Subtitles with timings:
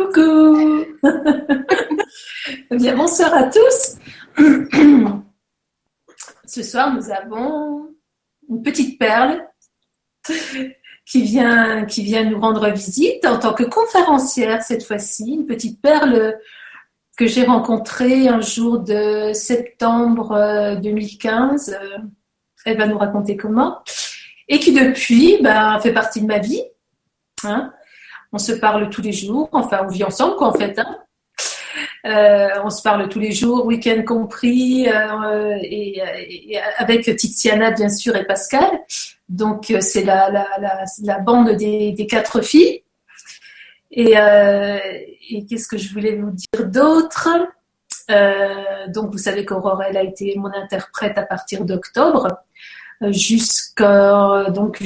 [0.00, 0.86] Coucou
[2.70, 3.98] Bien, bonsoir à tous.
[6.46, 7.90] Ce soir, nous avons
[8.48, 9.46] une petite perle
[11.04, 15.34] qui vient, qui vient nous rendre visite en tant que conférencière cette fois-ci.
[15.34, 16.38] Une petite perle
[17.18, 21.78] que j'ai rencontrée un jour de septembre 2015.
[21.78, 21.98] Euh,
[22.64, 23.82] Elle va nous raconter comment.
[24.48, 26.62] Et qui depuis ben, fait partie de ma vie.
[27.44, 27.74] Hein
[28.32, 30.78] on se parle tous les jours, enfin on vit ensemble quoi en fait.
[30.78, 30.98] Hein.
[32.06, 36.00] Euh, on se parle tous les jours, week-end compris, euh, et,
[36.78, 38.68] avec Tiziana bien sûr et Pascal.
[39.28, 42.82] Donc euh, c'est la, bande des, quatre filles.
[43.90, 44.14] Et,
[45.48, 47.28] qu'est-ce que je voulais vous dire d'autre?
[48.88, 52.28] Donc vous savez qu'Aurore elle a été mon interprète à partir d'octobre
[53.02, 54.80] jusqu'à donc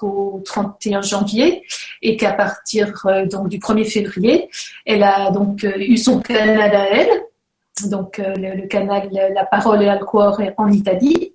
[0.00, 1.64] jusqu'au 31 janvier
[2.02, 4.48] et qu'à partir euh, donc du 1er février,
[4.86, 9.82] elle a donc euh, eu son canal à elle, donc euh, le, canal La Parole
[9.82, 11.34] et Alcuore en Italie.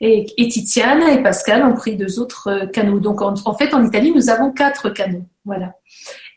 [0.00, 2.98] Et, et, et Pascal ont pris deux autres canaux.
[2.98, 5.24] Donc en, fait, en Italie, nous avons quatre canaux.
[5.44, 5.74] Voilà.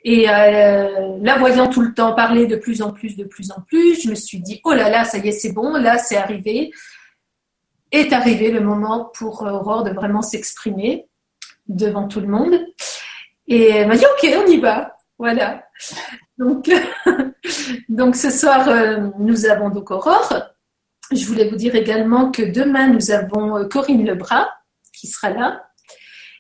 [0.03, 4.03] Et la voyant tout le temps parler de plus en plus, de plus en plus,
[4.03, 6.72] je me suis dit, oh là là, ça y est, c'est bon, là, c'est arrivé
[7.91, 11.07] est arrivé le moment pour Aurore de vraiment s'exprimer
[11.67, 12.53] devant tout le monde.
[13.47, 14.97] Et elle m'a dit, OK, on y va.
[15.17, 15.63] Voilà.
[16.38, 16.69] Donc,
[17.89, 20.33] donc ce soir, euh, nous avons donc Aurore.
[21.11, 24.49] Je voulais vous dire également que demain, nous avons euh, Corinne Lebras
[24.94, 25.61] qui sera là.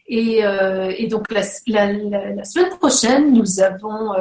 [0.07, 4.13] Et, euh, donc la, semaine prochaine, nous avons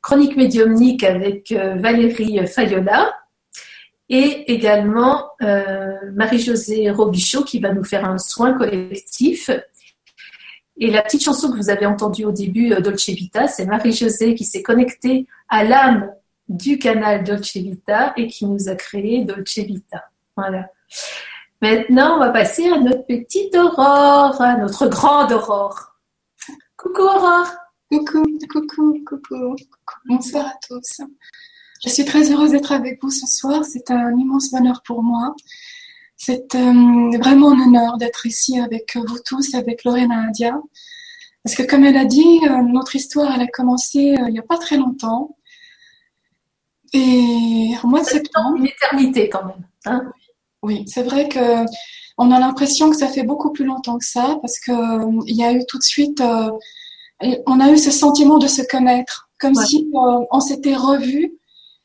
[0.00, 3.14] Chronique médiumnique avec Valérie Fayola
[4.08, 5.28] et également
[6.14, 9.50] Marie-Josée Robichaud qui va nous faire un soin collectif.
[10.80, 14.34] Et la petite chanson que vous avez entendue au début, euh, Dolce Vita, c'est Marie-Josée
[14.34, 16.10] qui s'est connectée à l'âme
[16.48, 20.04] du canal Dolce Vita et qui nous a créé Dolce Vita.
[20.36, 20.70] Voilà.
[21.60, 25.94] Maintenant, on va passer à notre petite Aurore, à notre grande Aurore.
[26.78, 27.50] Coucou Aurore.
[27.92, 29.56] Coucou, coucou, coucou.
[30.06, 31.02] Bonsoir à tous.
[31.84, 33.64] Je suis très heureuse d'être avec vous ce soir.
[33.64, 35.34] C'est un immense bonheur pour moi.
[36.22, 40.60] C'est euh, vraiment un honneur d'être ici avec vous tous, avec Lorena India.
[41.42, 44.38] Parce que comme elle a dit, euh, notre histoire, elle a commencé euh, il n'y
[44.38, 45.34] a pas très longtemps.
[46.92, 48.58] Et au mois de septembre.
[48.58, 49.66] Une éternité quand même.
[49.86, 50.12] Hein
[50.62, 51.64] oui, c'est vrai que
[52.18, 54.72] on a l'impression que ça fait beaucoup plus longtemps que ça, parce que
[55.26, 56.22] il y a eu tout de suite,
[57.22, 61.39] on a eu ce sentiment de se connaître, comme si on s'était revus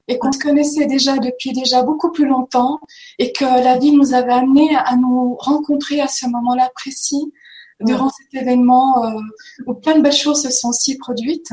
[0.08, 2.80] et qu'on se connaissait déjà depuis déjà beaucoup plus longtemps
[3.18, 7.34] et que la vie nous avait amené à nous rencontrer à ce moment-là précis
[7.82, 9.20] durant cet événement euh,
[9.68, 11.50] où plein de belles choses se sont si produites.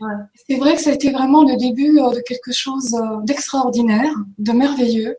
[0.00, 0.08] Ouais.
[0.48, 4.12] C'est vrai que ça a été vraiment le début euh, de quelque chose euh, d'extraordinaire,
[4.38, 5.16] de merveilleux,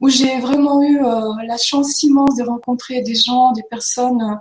[0.00, 4.38] où j'ai vraiment eu la chance immense de rencontrer des gens, des personnes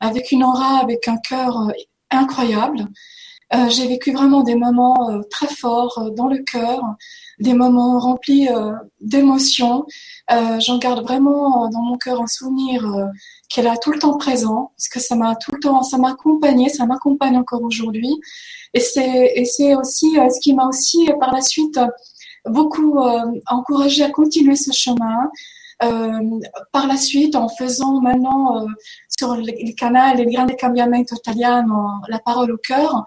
[0.00, 1.72] avec une aura, avec un cœur
[2.10, 2.86] incroyable.
[3.54, 6.80] Euh, j'ai vécu vraiment des moments euh, très forts euh, dans le cœur,
[7.38, 8.48] des moments remplis
[9.00, 9.84] d'émotions.
[10.58, 12.82] J'en garde vraiment dans mon cœur un souvenir
[13.50, 15.98] qui est là tout le temps présent, parce que ça m'a tout le temps, ça
[15.98, 18.18] m'a accompagné, ça m'accompagne encore aujourd'hui.
[18.72, 21.78] Et c'est aussi ce qui m'a aussi par la suite
[22.46, 22.98] beaucoup
[23.48, 25.28] encouragé à continuer ce chemin.
[25.82, 26.40] Euh,
[26.72, 28.66] par la suite, en faisant maintenant euh,
[29.18, 33.04] sur le, canal Il Grande Cambiamento Italiano, la parole au cœur,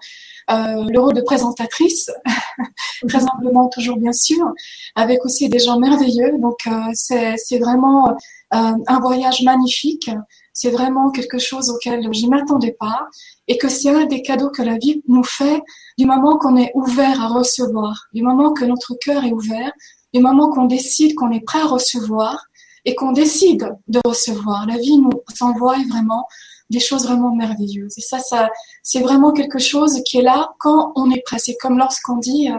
[0.50, 2.12] euh, le rôle de présentatrice,
[3.08, 4.52] très humblement toujours bien sûr,
[4.94, 6.38] avec aussi des gens merveilleux.
[6.38, 6.60] Donc
[6.94, 8.16] c'est vraiment
[8.52, 10.10] un voyage magnifique.
[10.52, 13.08] C'est vraiment quelque chose auquel je m'attendais pas
[13.48, 15.60] et que c'est un des cadeaux que la vie nous fait
[15.98, 19.72] du moment qu'on est ouvert à recevoir, du moment que notre cœur est ouvert,
[20.12, 22.49] du moment qu'on décide qu'on est prêt à recevoir
[22.84, 24.66] et qu'on décide de recevoir.
[24.66, 25.10] La vie nous
[25.40, 26.26] envoie vraiment
[26.70, 27.98] des choses vraiment merveilleuses.
[27.98, 28.48] Et ça, ça,
[28.82, 31.38] c'est vraiment quelque chose qui est là quand on est prêt.
[31.38, 32.56] C'est comme lorsqu'on dit, euh,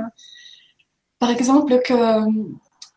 [1.18, 2.26] par exemple, que euh,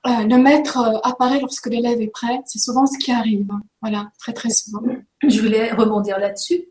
[0.04, 2.40] le maître euh, apparaît lorsque l'élève est prêt.
[2.46, 3.46] C'est souvent ce qui arrive.
[3.81, 4.82] Voilà, très très souvent.
[5.26, 6.64] Je voulais rebondir là-dessus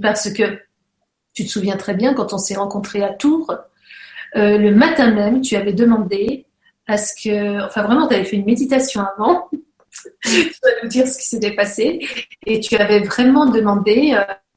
[0.00, 0.60] parce que
[1.34, 3.52] tu te souviens très bien quand on s'est rencontrés à Tours,
[4.34, 6.46] le matin même, tu avais demandé
[6.86, 9.48] à ce que, enfin vraiment, tu avais fait une méditation avant
[10.22, 12.06] tu vas nous dire ce qui s'était passé.
[12.46, 14.14] Et tu avais vraiment demandé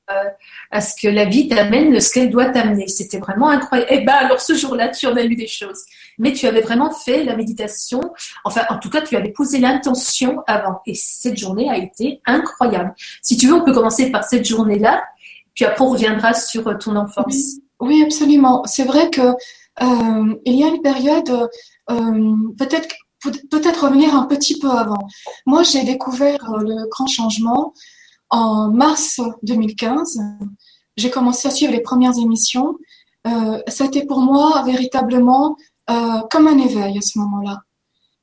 [0.10, 0.30] euh,
[0.72, 2.88] à ce que la vie t'amène ce qu'elle doit t'amener.
[2.88, 3.92] C'était vraiment incroyable.
[3.92, 5.82] Et eh ben alors ce jour-là, tu en as eu des choses.
[6.18, 8.02] Mais tu avais vraiment fait la méditation.
[8.44, 10.82] Enfin, en tout cas, tu avais posé l'intention avant.
[10.86, 12.94] Et cette journée a été incroyable.
[13.22, 15.04] Si tu veux, on peut commencer par cette journée-là.
[15.56, 17.58] Puis après, on reviendra sur ton enfance.
[17.80, 18.64] Oui, absolument.
[18.66, 21.50] C'est vrai que euh, il y a une période,
[21.90, 22.88] euh, peut-être
[23.50, 25.08] peut-être revenir un petit peu avant.
[25.46, 27.74] Moi, j'ai découvert euh, le grand changement
[28.30, 30.20] en mars 2015.
[30.98, 32.78] J'ai commencé à suivre les premières émissions.
[33.26, 35.56] Euh, a été pour moi véritablement
[35.90, 37.62] euh, comme un éveil à ce moment-là.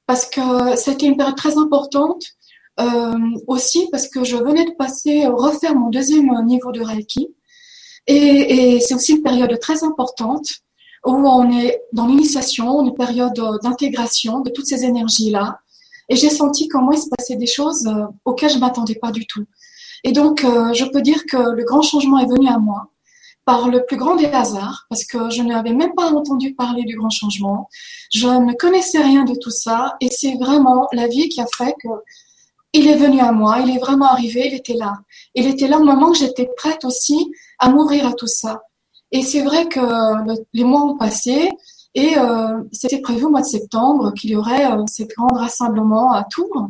[0.06, 2.25] Parce que c'était une période très importante
[2.81, 3.14] euh,
[3.46, 7.29] aussi parce que je venais de passer, refaire mon deuxième niveau de Reiki.
[8.06, 10.46] Et c'est aussi une période très importante
[11.06, 15.58] où on est dans l'initiation, une période d'intégration de toutes ces énergies-là.
[16.08, 19.26] Et j'ai senti comment il se passait des choses euh, auxquelles je m'attendais pas du
[19.26, 19.44] tout.
[20.02, 22.91] Et donc, euh, je peux dire que le grand changement est venu à moi
[23.44, 26.97] par le plus grand des hasards, parce que je n'avais même pas entendu parler du
[26.97, 27.69] grand changement.
[28.12, 31.75] Je ne connaissais rien de tout ça, et c'est vraiment la vie qui a fait
[31.82, 31.88] que
[32.73, 34.93] il est venu à moi, il est vraiment arrivé, il était là.
[35.35, 38.62] Il était là au moment où j'étais prête aussi à m'ouvrir à tout ça.
[39.12, 39.81] Et c'est vrai que
[40.53, 41.49] les mois ont passé
[41.95, 46.12] et euh, c'était prévu au mois de septembre qu'il y aurait euh, ces grands rassemblements
[46.12, 46.69] à Tours.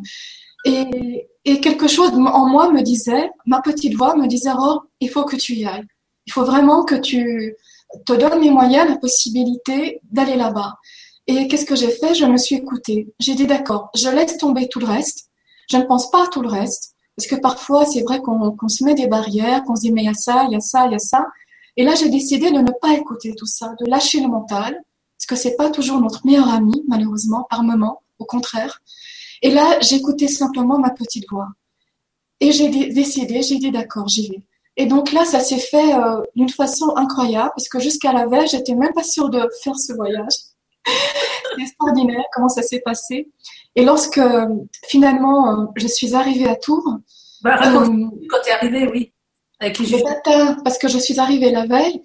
[0.65, 5.11] Et, et, quelque chose en moi me disait, ma petite voix me disait, oh, il
[5.11, 5.87] faut que tu y ailles.
[6.27, 7.55] Il faut vraiment que tu
[8.07, 10.77] te donnes les moyens, la possibilité d'aller là-bas.
[11.27, 12.15] Et qu'est-ce que j'ai fait?
[12.15, 13.13] Je me suis écoutée.
[13.19, 15.29] J'ai dit, d'accord, je laisse tomber tout le reste.
[15.71, 16.95] Je ne pense pas à tout le reste.
[17.17, 20.07] Parce que parfois, c'est vrai qu'on se met des barrières, qu'on se dit, mais il
[20.07, 21.27] y a ça, il y a ça, il y a ça.
[21.81, 24.83] Et là, j'ai décidé de ne pas écouter tout ça, de lâcher le mental,
[25.17, 28.83] parce que c'est pas toujours notre meilleur ami, malheureusement, par moment, au contraire.
[29.41, 31.49] Et là, j'écoutais simplement ma petite voix.
[32.39, 34.43] Et j'ai décidé, j'ai dit d'accord, j'y vais.
[34.77, 38.49] Et donc là, ça s'est fait euh, d'une façon incroyable, parce que jusqu'à la veille,
[38.49, 40.35] j'étais même pas sûre de faire ce voyage.
[40.85, 43.31] c'est extraordinaire comment ça s'est passé.
[43.75, 44.21] Et lorsque
[44.87, 46.99] finalement euh, je suis arrivée à Tours,
[47.41, 47.87] bah, euh,
[48.29, 49.15] quand tu es arrivée, oui.
[49.61, 52.03] Avec les matin, parce que je suis arrivée la veille.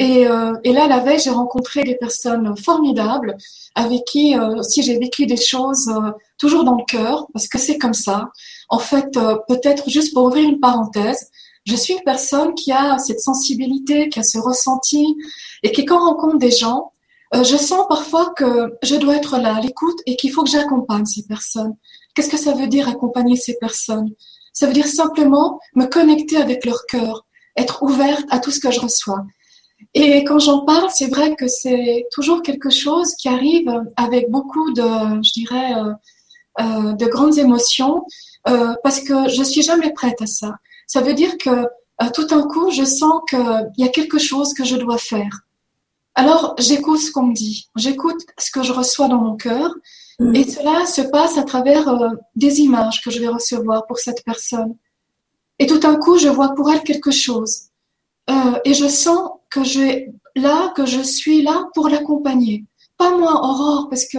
[0.00, 3.36] Et, euh, et, là, la veille, j'ai rencontré des personnes formidables
[3.76, 7.58] avec qui euh, aussi j'ai vécu des choses euh, toujours dans le cœur, parce que
[7.58, 8.30] c'est comme ça.
[8.68, 11.30] En fait, euh, peut-être juste pour ouvrir une parenthèse,
[11.66, 15.16] je suis une personne qui a cette sensibilité, qui a ce ressenti,
[15.62, 16.92] et qui quand rencontre des gens,
[17.34, 21.04] je sens parfois que je dois être là à l'écoute et qu'il faut que j'accompagne
[21.04, 21.74] ces personnes.
[22.14, 24.10] Qu'est-ce que ça veut dire accompagner ces personnes?
[24.56, 27.26] Ça veut dire simplement me connecter avec leur cœur,
[27.58, 29.22] être ouverte à tout ce que je reçois.
[29.92, 34.72] Et quand j'en parle, c'est vrai que c'est toujours quelque chose qui arrive avec beaucoup
[34.72, 34.82] de,
[35.22, 35.92] je dirais, euh,
[36.60, 38.06] euh, de grandes émotions,
[38.48, 40.54] euh, parce que je suis jamais prête à ça.
[40.86, 41.66] Ça veut dire que
[42.14, 45.40] tout d'un coup, je sens qu'il y a quelque chose que je dois faire.
[46.14, 49.74] Alors, j'écoute ce qu'on me dit, j'écoute ce que je reçois dans mon cœur.
[50.34, 54.24] Et cela se passe à travers euh, des images que je vais recevoir pour cette
[54.24, 54.76] personne.
[55.58, 57.68] Et tout d'un coup, je vois pour elle quelque chose.
[58.30, 62.64] Euh, et je sens que je là, que je suis là pour l'accompagner.
[62.96, 64.18] Pas moi, Aurore, parce que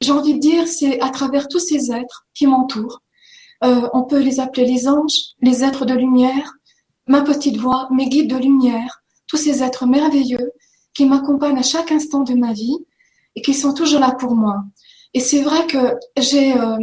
[0.00, 3.02] j'ai envie de dire, c'est à travers tous ces êtres qui m'entourent.
[3.64, 6.54] Euh, on peut les appeler les anges, les êtres de lumière,
[7.08, 10.52] ma petite voix, mes guides de lumière, tous ces êtres merveilleux
[10.94, 12.76] qui m'accompagnent à chaque instant de ma vie
[13.34, 14.64] et qui sont toujours là pour moi.
[15.14, 16.76] Et c'est vrai que j'ai euh,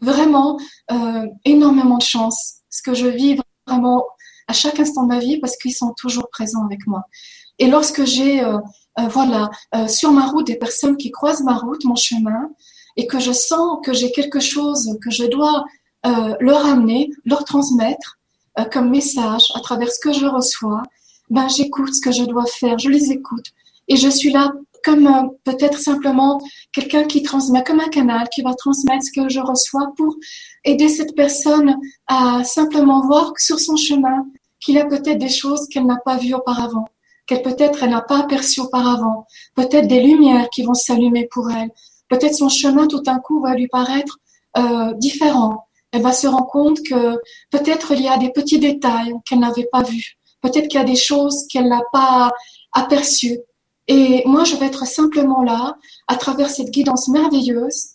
[0.00, 0.58] vraiment
[0.90, 4.04] euh, énormément de chance, ce que je vis vraiment
[4.48, 7.02] à chaque instant de ma vie parce qu'ils sont toujours présents avec moi.
[7.58, 8.58] Et lorsque j'ai, euh,
[9.08, 9.50] voilà,
[9.86, 12.50] sur ma route des personnes qui croisent ma route, mon chemin,
[12.96, 15.64] et que je sens que j'ai quelque chose que je dois
[16.40, 18.18] leur amener, leur transmettre
[18.72, 20.82] comme message à travers ce que je reçois,
[21.28, 23.46] ben j'écoute ce que je dois faire, je les écoute
[23.88, 24.52] et je suis là
[24.84, 26.40] comme euh, peut-être simplement
[26.72, 30.16] quelqu'un qui transmet, comme un canal qui va transmettre ce que je reçois pour
[30.64, 34.26] aider cette personne à simplement voir sur son chemin
[34.60, 36.86] qu'il a peut-être des choses qu'elle n'a pas vues auparavant,
[37.26, 41.70] qu'elle peut-être n'a pas aperçues auparavant, peut-être des lumières qui vont s'allumer pour elle,
[42.08, 44.18] peut-être son chemin tout d'un coup va lui paraître
[44.58, 45.66] euh, différent.
[45.92, 47.18] Elle va se rendre compte que
[47.50, 50.86] peut-être il y a des petits détails qu'elle n'avait pas vus, peut-être qu'il y a
[50.86, 52.30] des choses qu'elle n'a pas
[52.72, 53.38] aperçues,
[53.92, 57.88] et moi, je vais être simplement là, à travers cette guidance merveilleuse,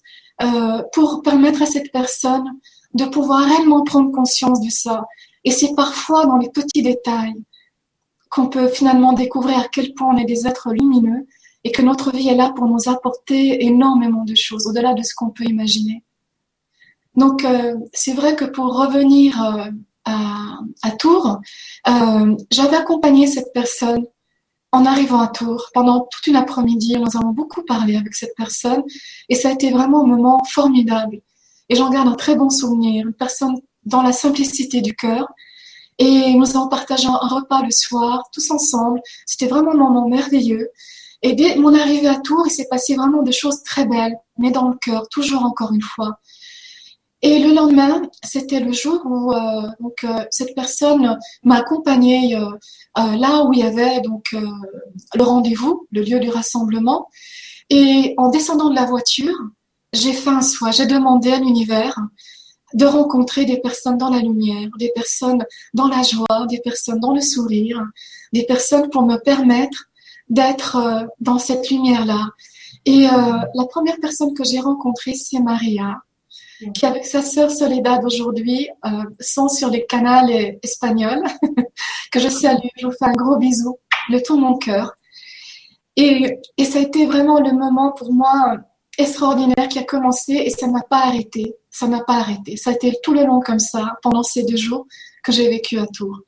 [0.43, 2.59] euh, pour permettre à cette personne
[2.93, 5.05] de pouvoir réellement prendre conscience de ça.
[5.45, 7.41] Et c'est parfois dans les petits détails
[8.29, 11.25] qu'on peut finalement découvrir à quel point on est des êtres lumineux
[11.63, 15.15] et que notre vie est là pour nous apporter énormément de choses, au-delà de ce
[15.15, 16.03] qu'on peut imaginer.
[17.15, 19.71] Donc, euh, c'est vrai que pour revenir euh,
[20.03, 21.39] à, Tours,
[22.51, 24.05] j'avais accompagné cette personne
[24.75, 28.83] en arrivant à Tours, pendant toute une après-midi, nous avons beaucoup parlé avec cette personne
[29.29, 31.21] et ça a été vraiment un moment formidable.
[31.69, 33.55] Et j'en garde un très bon souvenir, une personne
[33.85, 35.27] dans la simplicité du cœur
[35.97, 38.99] Et nous avons partagé un repas le soir, tous ensemble.
[39.25, 40.67] C'était vraiment un moment merveilleux.
[41.21, 44.51] Et dès mon arrivée à Tours, il s'est passé vraiment des choses très belles, mais
[44.51, 46.19] dans le cœur, toujours encore une fois.
[47.25, 49.67] Et le lendemain, c'était le jour où euh,
[50.03, 52.45] euh, cette personne m'a accompagnée euh,
[52.95, 57.09] là où il y avait donc le rendez-vous, le lieu du rassemblement.
[57.71, 59.35] Et en descendant de la voiture,
[59.91, 61.99] j'ai fait un souhait, j'ai demandé à l'univers
[62.75, 67.15] de rencontrer des personnes dans la lumière, des personnes dans la joie, des personnes dans
[67.15, 67.83] le sourire,
[68.33, 69.85] des personnes pour me permettre
[70.29, 72.29] d'être dans cette lumière-là.
[72.85, 76.03] Et la première personne que j'ai rencontrée, c'est Maria
[76.73, 80.29] qui avec sa sœur Soledad aujourd'hui euh, sont sur les canaux
[80.63, 81.23] espagnols,
[82.11, 83.77] que je salue, je vous fais un gros bisou
[84.09, 84.93] de tout mon cœur.
[85.95, 88.57] Et, et ça a été vraiment le moment pour moi
[88.97, 91.55] extraordinaire qui a commencé et ça n'a pas arrêté.
[91.69, 92.57] Ça n'a pas arrêté.
[92.57, 94.85] Ça a été tout le long comme ça, pendant ces deux jours
[95.23, 96.19] que j'ai vécu à Tours.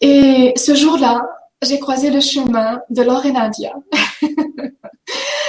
[0.00, 1.22] Et ce jour-là,
[1.62, 3.72] j'ai croisé le chemin de Laure et Nadia.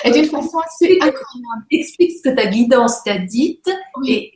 [0.03, 1.65] et d'une façon assez incroyable.
[1.71, 3.59] Explique ce que ta guidance t'a dit
[4.07, 4.33] et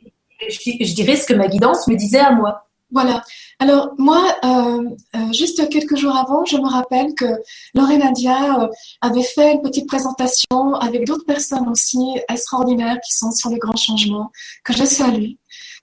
[0.48, 2.64] je, dirais ce que ma guidance me disait à moi.
[2.90, 3.22] Voilà.
[3.58, 4.82] Alors moi, euh,
[5.14, 7.26] euh, juste quelques jours avant, je me rappelle que
[7.74, 8.68] Laure Nadia euh,
[9.02, 11.98] avait fait une petite présentation avec d'autres personnes aussi
[12.30, 14.30] extraordinaires qui sont sur le grand changement,
[14.64, 15.32] que je salue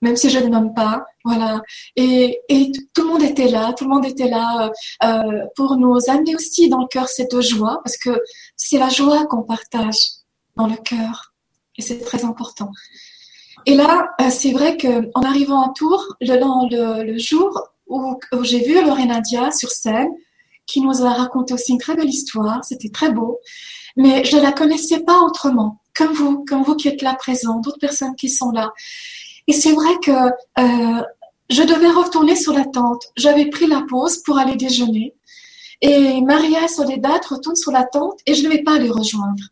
[0.02, 1.04] même si je ne nomme pas.
[1.24, 1.62] Voilà.
[1.96, 4.70] Et, et, tout le monde était là, tout le monde était là
[5.04, 8.20] euh, pour nous amener aussi dans le cœur cette joie, parce que
[8.56, 9.96] c'est la joie qu'on partage
[10.56, 11.34] dans le cœur,
[11.76, 12.70] et c'est très important.
[13.66, 18.74] Et là, euh, c'est vrai qu'en arrivant à Tours, le, le, jour où, j'ai vu
[19.06, 20.08] Nadia sur scène,
[20.66, 23.40] qui nous a raconté aussi une très belle histoire, c'était très beau,
[23.96, 27.60] mais je ne la connaissais pas autrement, comme vous, comme vous qui êtes là présents,
[27.60, 28.72] d'autres personnes qui sont là.
[29.46, 31.02] Et c'est vrai que euh,
[31.50, 33.04] je devais retourner sur la tente.
[33.16, 35.14] J'avais pris la pause pour aller déjeuner.
[35.80, 39.42] Et Maria et Soledad retournent sur la tente et je ne vais pas les rejoindre.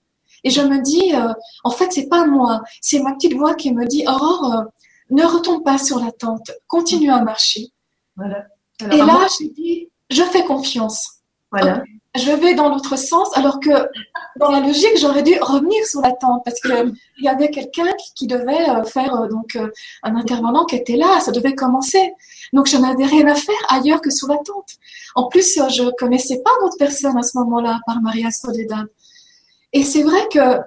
[0.42, 1.32] Et je me dis, euh,
[1.64, 4.62] en fait, c'est pas moi, c'est ma petite voix qui me dit, Aurore, euh,
[5.10, 7.68] ne retourne pas sur la tente, continue à marcher.
[8.16, 8.44] Voilà.
[8.80, 11.20] et là, j'ai dit, je fais confiance.
[11.50, 11.82] Voilà
[12.14, 13.88] je vais dans l'autre sens, alors que
[14.36, 17.92] dans la logique, j'aurais dû revenir sur la tente parce que il y avait quelqu'un
[18.14, 19.70] qui, devait euh, faire euh, donc euh,
[20.02, 22.12] un intervenant qui était là, ça devait commencer.
[22.52, 24.76] Donc je n'avais rien à faire ailleurs que sous la tente.
[25.16, 28.86] En plus, je connaissais pas d'autres personnes à ce moment-là, par Maria Soledad.
[29.72, 30.58] Et c'est vrai que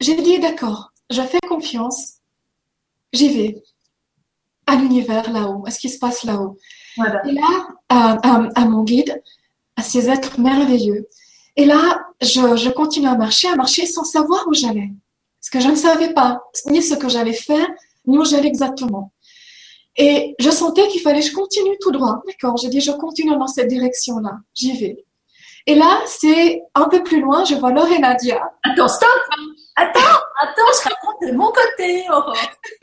[0.00, 2.16] j'ai dit d'accord, je fais confiance,
[3.12, 3.62] j'y vais
[4.66, 6.58] à l'univers là-haut, à ce qui se passe là-haut.
[6.98, 9.22] Et là, à mon guide,
[9.76, 11.08] à ces êtres merveilleux.
[11.56, 14.90] Et là, je, continue à marcher, à marcher sans savoir où j'allais.
[15.40, 17.66] Parce que je ne savais pas ni ce que j'allais faire,
[18.06, 19.12] ni où j'allais exactement.
[19.96, 22.22] Et je sentais qu'il fallait que je continue tout droit.
[22.26, 24.38] D'accord, j'ai dit, je continue dans cette direction-là.
[24.54, 25.04] J'y vais.
[25.66, 28.40] Et là, c'est un peu plus loin, je vois Laure et Nadia.
[28.62, 29.08] Attends, stop
[29.78, 30.00] Attends,
[30.40, 32.34] attends, je raconte de mon côté, Aurore.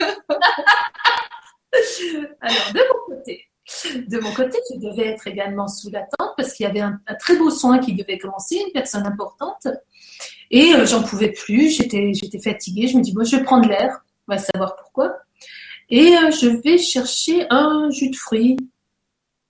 [2.40, 3.48] Alors, de mon côté,
[3.94, 7.00] de mon côté, je devais être également sous la tente parce qu'il y avait un,
[7.18, 9.66] très beau soin qui devait commencer, une personne importante.
[10.50, 12.88] Et euh, j'en pouvais plus, j'étais, fatiguée.
[12.88, 15.16] Je me dis, bon, je vais prendre l'air, on va savoir pourquoi.
[15.90, 18.56] Et euh, je vais chercher un jus de fruits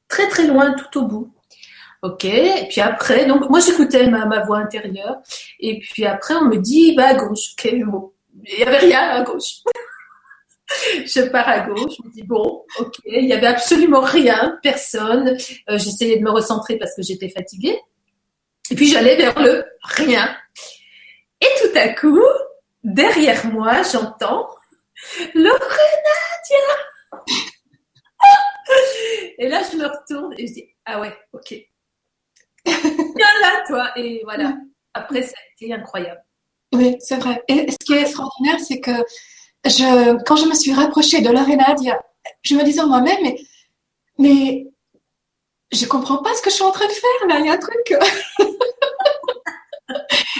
[0.08, 1.30] très très loin, tout au bout.
[2.02, 5.22] Ok, et puis après, moi j'écoutais ma, ma voix intérieure,
[5.58, 7.52] et puis après on me dit, va à gauche.
[7.52, 8.12] Ok, bon,
[8.46, 9.62] il n'y avait rien à gauche.
[11.04, 15.36] je pars à gauche, je me dis bon, ok, il n'y avait absolument rien, personne.
[15.68, 17.78] Euh, j'essayais de me recentrer parce que j'étais fatiguée.
[18.70, 20.34] Et puis j'allais vers le rien.
[21.40, 22.22] Et tout à coup,
[22.82, 24.48] derrière moi, j'entends
[25.34, 25.52] Nadia.
[29.38, 31.50] Et là, je me retourne et je dis ah ouais, ok.
[32.64, 33.90] Viens là, toi.
[33.96, 34.56] Et voilà.
[34.94, 36.22] Après, ça a été incroyable.
[36.72, 37.42] Oui, c'est vrai.
[37.48, 38.92] Et ce qui est extraordinaire, c'est que
[39.64, 41.78] je, quand je me suis rapprochée de l'arénade,
[42.42, 43.36] je me disais en moi-même, mais,
[44.18, 44.66] mais
[45.72, 47.54] je comprends pas ce que je suis en train de faire là, il y a
[47.54, 47.94] un truc.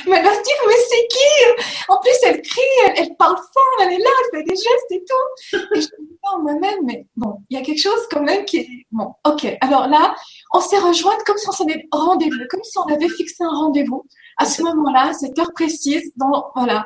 [0.06, 1.64] mais elle va se dire, mais c'est qui?
[1.88, 2.60] En plus, elle crie,
[2.96, 5.58] elle, parle fort, elle est là, elle fait des gestes et tout.
[5.74, 8.44] Et je me dis en moi-même, mais bon, il y a quelque chose quand même
[8.44, 8.68] qui est.
[8.90, 9.46] Bon, ok.
[9.60, 10.14] Alors là,
[10.52, 14.06] on s'est rejointes comme si on s'était rendez-vous, comme si on avait fixé un rendez-vous
[14.38, 16.12] à ce moment-là, cette heure précise.
[16.16, 16.84] Dans, voilà.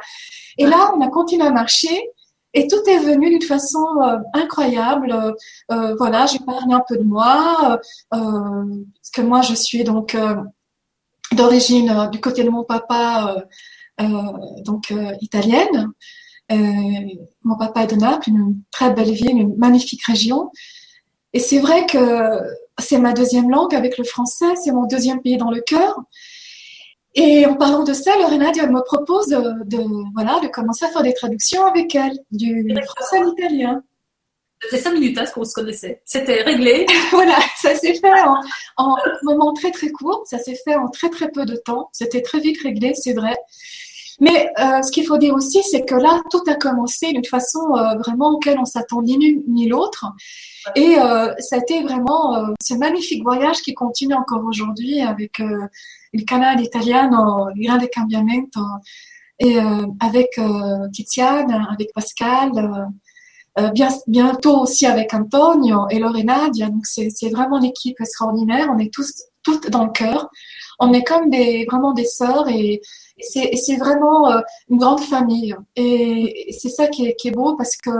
[0.57, 2.11] Et là, on a continué à marcher.
[2.55, 5.13] Et tout est venu d'une façon euh, incroyable.
[5.13, 5.33] Euh,
[5.71, 7.79] euh, voilà, j'ai parlé un peu de moi,
[8.11, 10.17] parce que moi je suis donc
[11.33, 13.37] d'origine du côté de mon papa,
[14.65, 15.93] donc italienne.
[16.51, 20.51] mon papa est de Naples, une très belle ville, une magnifique région.
[21.35, 22.41] Et c'est vrai que
[22.79, 26.01] c'est ma deuxième langue avec le français, c'est mon deuxième pays dans le cœur.
[27.15, 31.03] Et en parlant de ça, Lorena elle me propose de, voilà, de commencer à faire
[31.03, 33.83] des traductions avec elle, du français à l'italien.
[34.63, 36.03] C'était cinq minutes hein, qu'on se connaissait.
[36.05, 36.85] C'était réglé.
[37.11, 38.41] voilà, ça s'est fait en,
[38.77, 40.25] en moment très très court.
[40.27, 41.89] Ça s'est fait en très très peu de temps.
[41.93, 43.37] C'était très vite réglé, c'est vrai.
[44.21, 47.61] Mais euh, ce qu'il faut dire aussi, c'est que là, tout a commencé d'une façon
[47.77, 50.07] euh, vraiment auquel on s'attend ni l'une ni l'autre.
[50.75, 55.41] Et euh, ça a été vraiment euh, ce magnifique voyage qui continue encore aujourd'hui avec
[56.15, 58.61] euh, le canal italiano Grande Cambiamento
[59.41, 59.57] et
[60.01, 60.41] avec
[60.93, 62.51] Tiziane, avec Pascal,
[63.73, 66.51] bien, bientôt aussi avec Antonio et Lorena.
[66.83, 68.69] C'est vraiment l'équipe extraordinaire.
[68.75, 70.29] On est tous toutes dans le cœur.
[70.81, 72.81] On est comme des vraiment des sœurs et
[73.21, 74.29] c'est vraiment
[74.69, 75.55] une grande famille.
[75.77, 77.91] Et c'est ça qui est beau parce que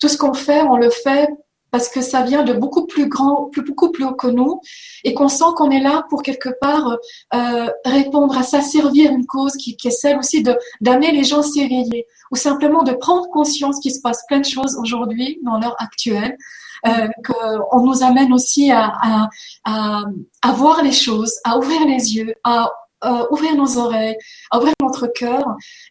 [0.00, 1.28] tout ce qu'on fait, on le fait
[1.72, 4.60] parce que ça vient de beaucoup plus grand, plus, beaucoup plus haut que nous,
[5.02, 6.98] et qu'on sent qu'on est là pour quelque part
[7.34, 11.42] euh, répondre à ça, servir une cause qui, est celle aussi de d'amener les gens
[11.42, 15.76] s'éveiller, ou simplement de prendre conscience qu'il se passe plein de choses aujourd'hui dans l'heure
[15.78, 16.36] actuelle,
[16.86, 19.28] euh, qu'on nous amène aussi à,
[19.64, 22.70] à voir les choses, à ouvrir les yeux, à
[23.04, 24.16] euh, ouvrir nos oreilles,
[24.54, 25.44] ouvrir notre cœur.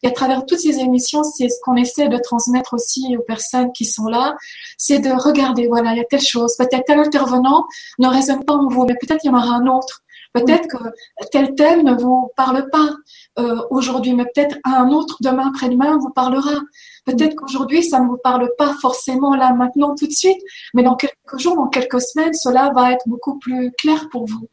[0.03, 3.72] Et à travers toutes ces émissions, c'est ce qu'on essaie de transmettre aussi aux personnes
[3.74, 4.36] qui sont là,
[4.77, 7.65] c'est de regarder, voilà, il y a telle chose, peut-être tel intervenant
[8.00, 10.03] ne résonne pas en vous, mais peut-être il y en aura un autre.
[10.34, 10.77] Peut-être que
[11.32, 12.89] tel thème ne vous parle pas
[13.39, 16.62] euh, aujourd'hui, mais peut-être un autre demain, après-demain vous parlera.
[17.06, 20.41] Peut-être qu'aujourd'hui, ça ne vous parle pas forcément là, maintenant, tout de suite,
[20.74, 24.48] mais dans quelques jours, dans quelques semaines, cela va être beaucoup plus clair pour vous.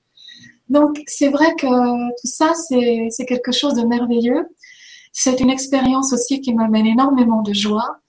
[0.69, 4.47] Donc, c'est vrai que tout ça, c'est quelque chose de merveilleux.
[5.13, 8.01] C'est une expérience aussi qui m'amène énormément de joie.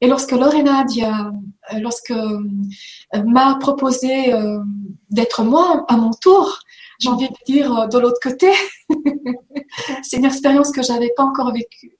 [0.00, 2.42] Et lorsque Lorena euh, lorsque euh,
[3.24, 4.58] m'a proposé euh,
[5.10, 6.58] d'être moi à mon tour,
[6.98, 8.50] j'ai envie de dire de l'autre côté,
[10.02, 11.92] c'est une expérience que j'avais pas encore vécue,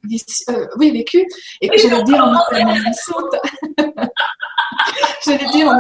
[0.79, 1.27] oui vécue,
[1.61, 2.33] et que je vais dire en
[5.25, 5.79] je vais dire en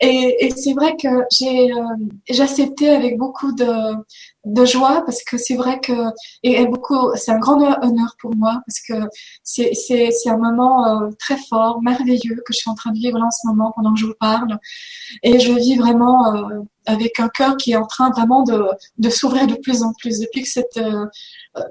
[0.00, 3.94] et, c'est vrai que j'ai euh, accepté avec beaucoup de,
[4.44, 5.92] de joie parce que c'est vrai que
[6.42, 9.08] et, beaucoup c'est un grand honneur pour moi parce que
[9.42, 13.26] c'est un moment euh, très fort, merveilleux que je suis en train de vivre là
[13.26, 14.58] en ce moment pendant que je vous parle.
[15.22, 19.46] Et je vis vraiment euh, avec un cœur qui est en train vraiment de s'ouvrir
[19.46, 20.80] de plus en plus depuis que cette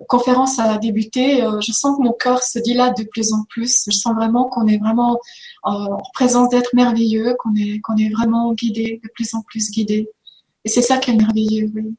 [0.07, 3.83] conférence a débuté, je sens que mon cœur se dilate de plus en plus.
[3.87, 5.19] Je sens vraiment qu'on est vraiment
[5.63, 10.09] en présence d'être merveilleux, qu'on est, qu'on est vraiment guidé, de plus en plus guidé.
[10.65, 11.95] Et c'est ça qui est merveilleux, oui.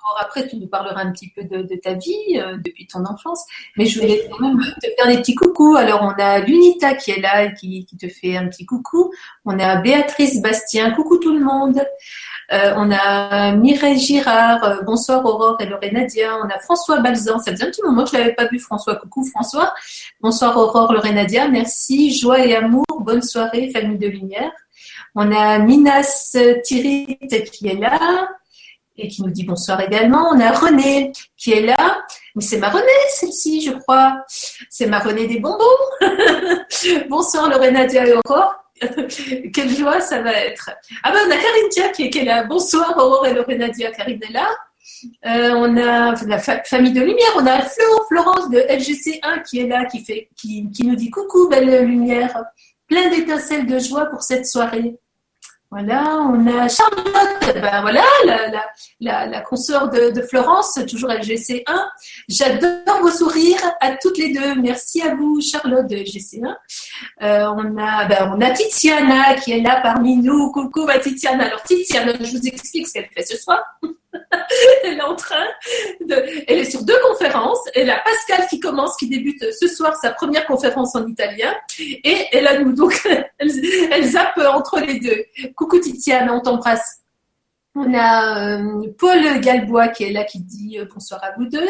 [0.00, 0.20] Mm-hmm.
[0.20, 3.44] après, tu nous parleras un petit peu de, ta vie euh, depuis ton enfance,
[3.76, 5.76] mais je voulais quand même te faire des petits coucous.
[5.76, 9.12] Alors, on a Lunita qui est là et qui, qui te fait un petit coucou.
[9.44, 11.82] On a Béatrice Bastien, coucou tout le monde.
[12.52, 16.36] Euh, on a Mireille Girard, euh, bonsoir Aurore et Lorena Nadia.
[16.42, 18.96] On a François Balzan, ça faisait un petit moment que je l'avais pas vu François.
[18.96, 19.72] Coucou François.
[20.20, 22.12] Bonsoir Aurore, Lorena Nadia, merci.
[22.12, 24.50] Joie et amour, bonne soirée, famille de lumière.
[25.14, 27.18] On a Minas Tirit
[27.52, 28.28] qui est là
[29.00, 30.30] et qui nous dit bonsoir également.
[30.30, 32.02] On a René qui est là.
[32.36, 34.24] Mais c'est ma René, celle-ci, je crois.
[34.68, 35.64] C'est ma René des bonbons.
[37.08, 37.86] bonsoir Lorena
[38.24, 38.56] Aurore.
[39.52, 40.70] Quelle joie ça va être.
[41.02, 42.44] Ah ben on a Karine est, qui est là.
[42.44, 44.48] Bonsoir Aurore et Lorenadia, Karine est là.
[45.26, 49.66] Euh, on a la famille de lumière, on a Flo, Florence de LGC1 qui est
[49.66, 52.44] là, qui, fait, qui nous dit coucou belle lumière,
[52.86, 54.96] plein d'étincelles de joie pour cette soirée.
[55.72, 58.64] Voilà, on a Charlotte, ben voilà, la,
[58.98, 61.62] la, la, consoeur de, Florence, toujours LGC1.
[62.28, 64.56] J'adore vos sourires à toutes les deux.
[64.56, 66.56] Merci à vous, Charlotte de LGC1.
[67.22, 70.50] Euh, on, a, ben, on a Tiziana qui est là parmi nous.
[70.50, 71.44] Coucou, ma Tiziana.
[71.44, 73.62] Alors, Tiziana, je vous explique ce qu'elle fait ce soir.
[74.84, 75.46] elle est en train
[76.00, 76.14] de.
[76.48, 77.60] Elle est sur deux conférences.
[77.74, 81.54] Elle a Pascal qui commence, qui débute ce soir sa première conférence en italien.
[81.78, 82.72] Et elle a nous.
[82.72, 85.24] Donc, elle, zappe entre les deux.
[85.54, 87.00] Coucou Titiane, on t'embrasse.
[87.76, 91.68] On a euh, Paul Galbois qui est là, qui dit euh, bonsoir à vous deux.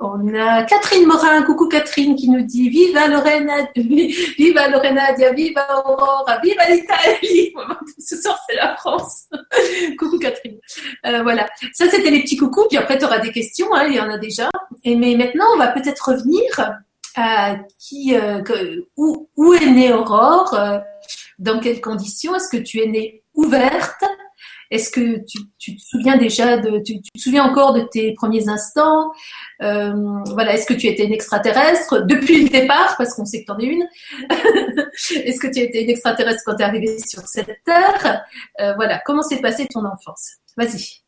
[0.00, 6.38] On a Catherine Morin, coucou Catherine, qui nous dit Viva Lorena, viva Lorena, viva Aurora,
[6.40, 7.52] viva l'Italie.
[7.98, 9.26] Ce soir, c'est la France.
[9.98, 10.58] coucou Catherine.
[11.04, 11.48] Euh, voilà.
[11.72, 12.68] Ça, c'était les petits coucous.
[12.68, 13.74] Puis après, tu auras des questions.
[13.74, 14.48] Hein, il y en a déjà.
[14.84, 16.44] Et mais maintenant, on va peut-être revenir
[17.16, 18.40] à qui, euh,
[18.96, 20.78] où, où, est née Aurore, euh,
[21.40, 22.36] dans quelles conditions?
[22.36, 24.04] Est-ce que tu es née ouverte?
[24.70, 29.10] Est-ce que tu, te souviens déjà de, tu, te souviens encore de tes premiers instants?
[29.62, 29.94] Euh,
[30.32, 33.52] Voilà, est-ce que tu étais une extraterrestre depuis le départ, parce qu'on sait que tu
[33.52, 33.88] en es une
[35.24, 38.24] Est-ce que tu étais une extraterrestre quand tu es arrivée sur cette terre?
[38.60, 40.32] Euh, Voilà, comment s'est passée ton enfance?
[40.56, 41.00] Vas-y.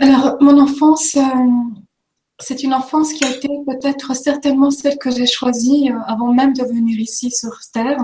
[0.00, 1.20] Alors, mon enfance, euh,
[2.38, 6.62] c'est une enfance qui a été peut-être certainement celle que j'ai choisie avant même de
[6.62, 7.98] venir ici sur Terre,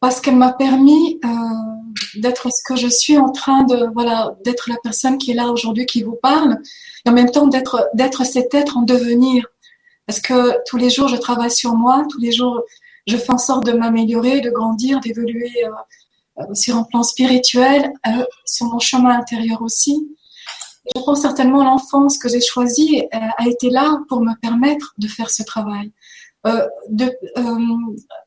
[0.00, 1.18] parce qu'elle m'a permis
[2.14, 5.48] d'être ce que je suis en train de voilà d'être la personne qui est là
[5.48, 6.58] aujourd'hui qui vous parle
[7.04, 9.46] et en même temps d'être d'être cet être en devenir.
[10.06, 12.62] Parce que tous les jours je travaille sur moi tous les jours
[13.06, 15.70] je fais en sorte de m'améliorer de grandir d'évoluer euh,
[16.40, 20.08] euh, sur un plan spirituel euh, sur mon chemin intérieur aussi.
[20.94, 25.30] Je pense certainement l'enfance que j'ai choisie a été là pour me permettre de faire
[25.30, 25.92] ce travail.
[26.88, 27.12] De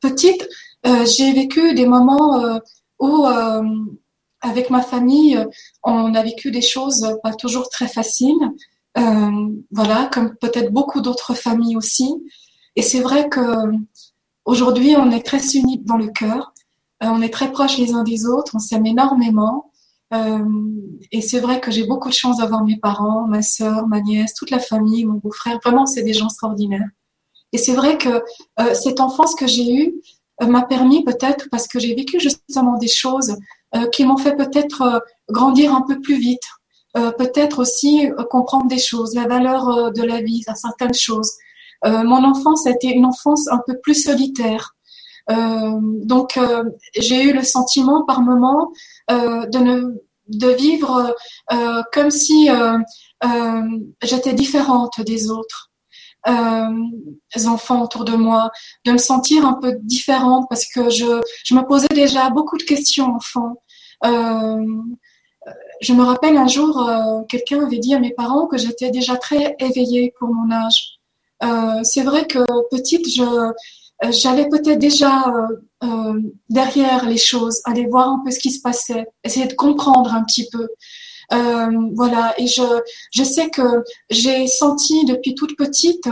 [0.00, 0.48] petite
[0.84, 2.60] j'ai vécu des moments
[3.04, 3.62] où euh,
[4.40, 5.38] avec ma famille,
[5.82, 8.44] on a vécu des choses pas toujours très faciles,
[8.96, 12.10] euh, voilà, comme peut-être beaucoup d'autres familles aussi.
[12.76, 13.40] Et c'est vrai que
[14.44, 16.52] aujourd'hui, on est très unis dans le cœur,
[17.02, 19.70] euh, on est très proches les uns des autres, on s'aime énormément.
[21.10, 24.32] et c'est vrai que j'ai beaucoup de chance d'avoir mes parents, ma sœur, ma nièce,
[24.34, 25.58] toute la famille, mon beau-frère.
[25.64, 26.90] Vraiment, c'est des gens extraordinaires.
[27.52, 28.22] Et c'est vrai que
[28.74, 29.94] cette enfance que j'ai eue,
[30.40, 33.36] m'a permis peut-être, parce que j'ai vécu justement des choses
[33.74, 34.98] euh, qui m'ont fait peut-être euh,
[35.30, 36.42] grandir un peu plus vite,
[37.18, 41.32] peut-être aussi comprendre des choses, la valeur de la vie, certaines choses.
[41.84, 44.76] mon enfance a été une enfance un peu plus solitaire.
[45.28, 46.38] donc
[46.96, 48.70] j'ai eu le sentiment par moments
[49.08, 51.16] de ne de vivre
[51.92, 52.48] comme si
[54.02, 55.72] j'étais différente des autres
[56.26, 58.50] euh, enfants autour de moi,
[58.84, 62.62] de me sentir un peu différente parce que je, je me posais déjà beaucoup de
[62.62, 63.56] questions enfant.
[64.04, 64.64] Euh,
[65.80, 69.16] je me rappelle un jour, euh, quelqu'un avait dit à mes parents que j'étais déjà
[69.16, 70.98] très éveillée pour mon âge.
[71.42, 72.38] Euh, c'est vrai que
[72.70, 73.06] petite,
[74.10, 75.24] j'allais peut-être déjà
[76.48, 80.24] derrière les choses, aller voir un peu ce qui se passait, essayer de comprendre un
[80.24, 80.68] petit peu.
[81.32, 82.62] Euh, voilà, et je,
[83.12, 86.08] je sais que j'ai senti depuis toute petite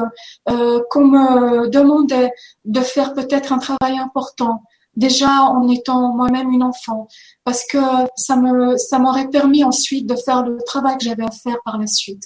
[0.49, 2.33] euh, qu'on me demandait
[2.65, 4.63] de faire peut-être un travail important,
[4.97, 7.09] déjà en étant moi-même une enfant,
[7.45, 7.79] parce que
[8.17, 11.79] ça me ça m'aurait permis ensuite de faire le travail que j'avais à faire par
[11.79, 12.23] la suite.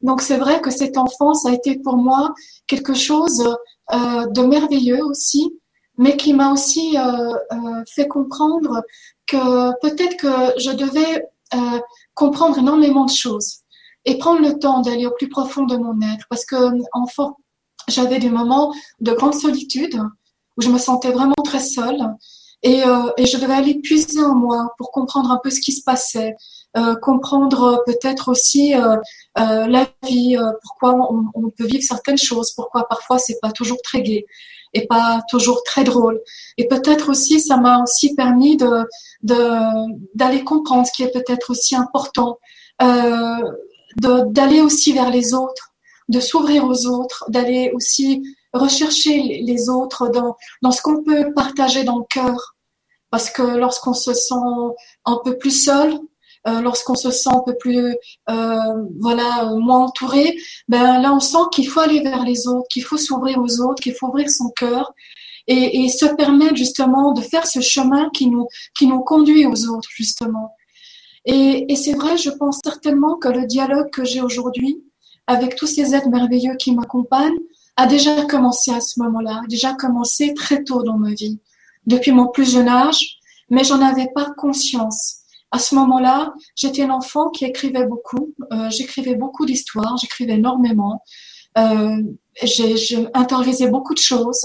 [0.00, 2.34] Donc c'est vrai que cette enfance a été pour moi
[2.66, 3.56] quelque chose
[3.92, 5.58] euh, de merveilleux aussi,
[5.96, 6.96] mais qui m'a aussi
[7.94, 8.82] fait comprendre
[9.26, 11.24] que peut-être que je devais
[12.14, 13.58] comprendre énormément de choses
[14.04, 16.26] et prendre le temps d'aller au plus profond de mon être.
[16.28, 16.56] Parce que
[16.92, 17.38] enfant,
[17.88, 20.00] j'avais des moments de grande solitude
[20.56, 22.00] où je me sentais vraiment très seule.
[22.62, 25.72] Et, euh, et, je devais aller puiser en moi pour comprendre un peu ce qui
[25.72, 26.34] se passait,
[26.78, 28.96] euh, comprendre peut-être aussi euh,
[29.38, 33.52] euh la vie, euh, pourquoi on, on, peut vivre certaines choses, pourquoi parfois c'est pas
[33.52, 34.24] toujours très gai
[34.74, 36.20] et pas toujours très drôle.
[36.58, 38.86] Et peut-être aussi, ça m'a aussi permis de
[40.14, 42.38] d'aller comprendre ce qui est peut-être aussi important,
[42.82, 43.40] euh,
[43.96, 45.72] d'aller aussi vers les autres,
[46.08, 51.84] de s'ouvrir aux autres, d'aller aussi rechercher les autres dans, dans ce qu'on peut partager
[51.84, 52.54] dans le cœur.
[53.10, 54.34] Parce que lorsqu'on se sent
[55.06, 55.98] un peu plus seul,
[56.46, 57.96] euh, lorsqu'on se sent un peu plus
[58.30, 58.56] euh,
[59.00, 60.36] voilà moins entouré,
[60.68, 63.82] ben là on sent qu'il faut aller vers les autres, qu'il faut s'ouvrir aux autres,
[63.82, 64.92] qu'il faut ouvrir son cœur
[65.46, 69.68] et, et, se permettre justement de faire ce chemin qui nous qui nous conduit aux
[69.68, 70.54] autres justement.
[71.26, 74.82] Et, et c'est vrai, je pense certainement que le dialogue que j'ai aujourd'hui
[75.26, 77.38] avec tous ces êtres merveilleux qui m'accompagnent
[77.76, 81.40] a déjà commencé à ce moment-là, déjà commencé très tôt dans ma vie,
[81.86, 83.18] depuis mon plus jeune âge,
[83.50, 85.23] mais j'en avais pas conscience.
[85.54, 88.34] À ce moment-là, j'étais un enfant qui écrivait beaucoup.
[88.52, 91.00] Euh, j'écrivais beaucoup d'histoires, j'écrivais énormément.
[91.58, 92.02] Euh,
[92.42, 94.44] J'intériorisais beaucoup de choses.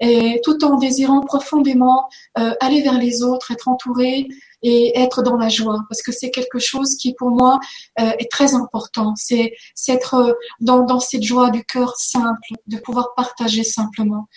[0.00, 2.08] Et tout en désirant profondément
[2.38, 4.26] euh, aller vers les autres, être entouré
[4.62, 7.60] et être dans la joie, parce que c'est quelque chose qui pour moi
[8.00, 9.12] euh, est très important.
[9.16, 9.52] C'est
[9.86, 14.28] être dans cette joie du cœur simple, de pouvoir partager simplement.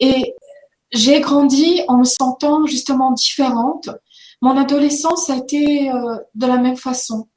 [0.00, 0.34] Et
[0.92, 3.88] j'ai grandi en me sentant justement différente
[4.42, 7.28] mon adolescence a été euh, de la même façon.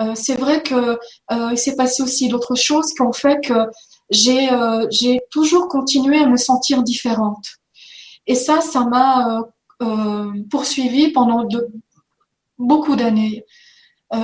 [0.00, 3.54] Euh, c'est vrai que euh, il s'est passé aussi d'autres choses qui ont fait que
[4.10, 7.44] j'ai toujours continué à me sentir différente.
[8.26, 9.42] Et ça, ça m'a
[10.50, 11.46] poursuivi pendant
[12.58, 13.44] beaucoup d'années,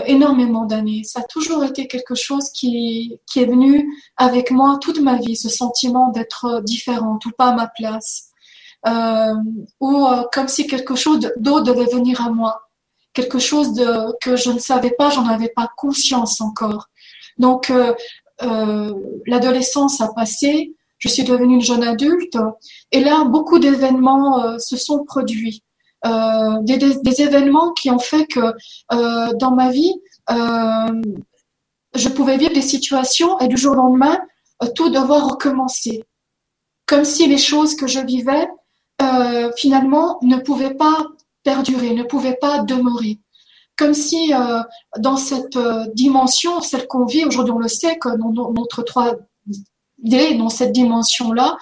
[0.06, 1.02] énormément d'années.
[1.04, 5.36] Ça a toujours été quelque chose qui qui est venu avec moi toute ma vie,
[5.36, 8.31] ce sentiment d'être différente ou pas à ma place
[8.84, 12.68] ou euh, comme si quelque chose d'autre devait venir à moi.
[13.14, 16.88] quelque chose de que je ne savais pas, j'en avais pas conscience encore.
[17.38, 17.94] Donc euh,
[18.42, 18.92] euh,
[19.26, 22.36] l'adolescence a passé, je suis devenue une jeune adulte,
[22.90, 25.62] et là beaucoup d'événements euh, se sont produits,
[26.06, 28.40] euh, des, des, des, événements qui ont fait que
[28.92, 29.94] euh, dans ma vie,
[31.94, 34.18] je pouvais vivre des situations et du jour au lendemain
[34.74, 36.04] tout devoir recommencer,
[36.86, 38.48] comme si les choses que je vivais
[39.56, 41.06] finalement ne pouvaient pas
[41.42, 43.18] perdurer, ne pouvait pas demeurer.
[43.76, 44.60] Comme si euh,
[44.98, 50.38] dans cette euh, dimension, celle qu'on vit aujourd'hui, on le sait que dans notre 3D,
[50.38, 51.56] dans cette dimension-là,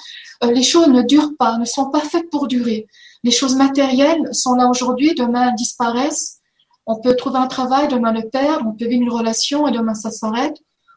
[0.44, 2.87] euh, les choses ne durent pas, ne sont pas faites pour durer.
[3.22, 6.38] Les choses matérielles sont là aujourd'hui, demain disparaissent.
[6.87, 9.94] On peut trouver un travail, demain le perdre, on peut vivre une relation et demain
[9.94, 10.57] ça s'arrête.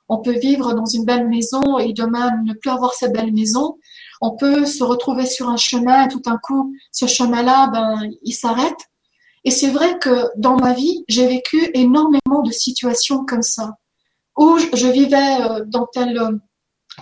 [0.10, 3.78] On peut vivre dans une belle maison et demain ne plus avoir cette belle maison.
[4.26, 8.32] On peut se retrouver sur un chemin et tout d'un coup, ce chemin-là, ben, il
[8.32, 8.80] s'arrête.
[9.44, 13.76] Et c'est vrai que dans ma vie, j'ai vécu énormément de situations comme ça,
[14.38, 16.38] où je vivais euh, dans tel euh,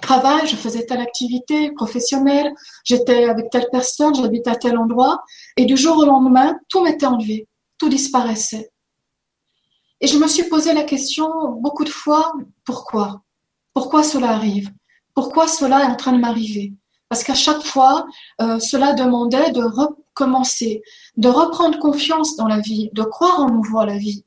[0.02, 5.24] travail, je faisais telle activité professionnelle, j'étais avec telle personne, j'habitais à tel endroit,
[5.58, 8.72] et du jour au lendemain, tout m'était enlevé, tout disparaissait.
[10.00, 11.30] Et je me suis posé la question
[11.60, 12.34] beaucoup de fois,
[12.66, 13.22] pourquoi?
[13.76, 14.72] Pourquoi cela arrive?
[15.14, 16.74] Pourquoi cela est en train de m'arriver?
[17.12, 18.08] Parce qu'à chaque fois,
[18.42, 20.82] euh, cela demandait de recommencer,
[21.18, 24.24] de reprendre confiance dans la vie, de croire en nouveau à la vie,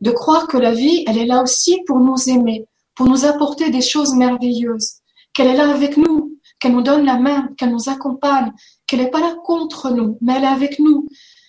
[0.00, 3.70] de croire que la vie, elle est là aussi pour nous aimer, pour nous apporter
[3.70, 4.98] des choses merveilleuses,
[5.34, 8.52] qu'elle est là avec nous, qu'elle nous donne la main, qu'elle nous accompagne,
[8.86, 11.08] qu'elle n'est pas là contre nous, mais elle est avec nous,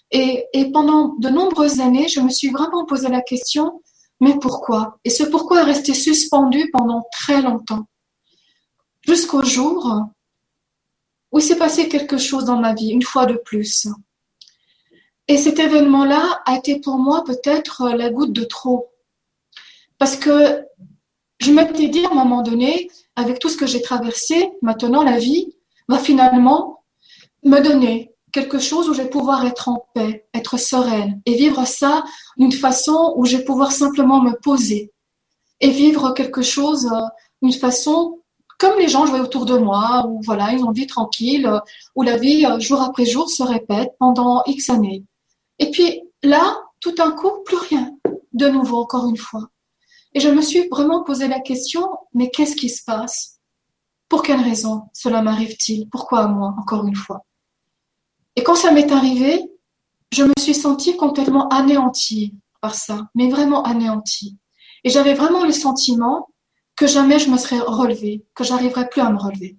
[0.10, 3.84] et, et pendant de nombreuses années, je me suis vraiment posé la question,
[4.20, 4.98] mais pourquoi?
[5.06, 7.86] Et ce pourquoi est resté suspendu pendant très longtemps.
[9.06, 10.10] Jusqu'au jour
[11.32, 13.88] où il s'est passé quelque chose dans ma vie, une fois de plus.
[15.28, 18.90] Et cet événement-là a été pour moi peut-être la goutte de trop.
[19.98, 20.64] Parce que
[21.40, 25.20] je m'étais dit à un moment donné, avec tout ce que j'ai traversé, maintenant la
[25.20, 25.56] vie
[25.88, 26.84] va finalement
[27.44, 31.66] me donner quelque chose où je vais pouvoir être en paix, être sereine et vivre
[31.66, 32.04] ça
[32.38, 34.92] d'une façon où je vais pouvoir simplement me poser
[35.62, 37.06] et vivre quelque chose euh,
[37.42, 38.19] d'une façon
[38.60, 41.60] comme les gens je vois autour de moi, où voilà, ils ont vie tranquille, euh,
[41.96, 45.06] où la vie euh, jour après jour se répète pendant X années.
[45.58, 47.96] Et puis là, tout d'un coup, plus rien,
[48.34, 49.48] de nouveau, encore une fois.
[50.14, 53.40] Et je me suis vraiment posé la question, mais qu'est-ce qui se passe?
[54.10, 55.88] Pour quelle raison cela m'arrive-t-il?
[55.90, 57.26] Pourquoi à moi, encore une fois?
[58.36, 59.42] Et quand ça m'est arrivé,
[60.12, 64.38] je me suis sentie complètement anéantie par ça, mais vraiment anéantie.
[64.84, 66.28] Et j'avais vraiment le sentiment
[66.80, 69.58] que jamais je me serais relevée, que j'arriverais plus à me relever.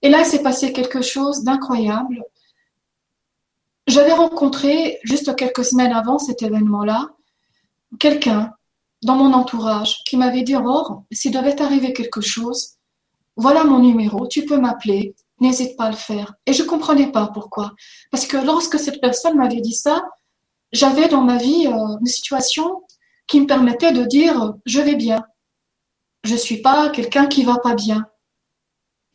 [0.00, 2.22] Et là, il s'est passé quelque chose d'incroyable.
[3.88, 7.08] J'avais rencontré, juste quelques semaines avant cet événement-là,
[7.98, 8.52] quelqu'un
[9.02, 12.76] dans mon entourage qui m'avait dit Aurore, s'il devait arriver quelque chose,
[13.34, 16.34] voilà mon numéro, tu peux m'appeler, n'hésite pas à le faire.
[16.46, 17.72] Et je comprenais pas pourquoi.
[18.12, 20.04] Parce que lorsque cette personne m'avait dit ça,
[20.70, 22.84] j'avais dans ma vie euh, une situation
[23.26, 25.24] qui me permettait de dire je vais bien.
[26.24, 28.06] Je suis pas quelqu'un qui va pas bien.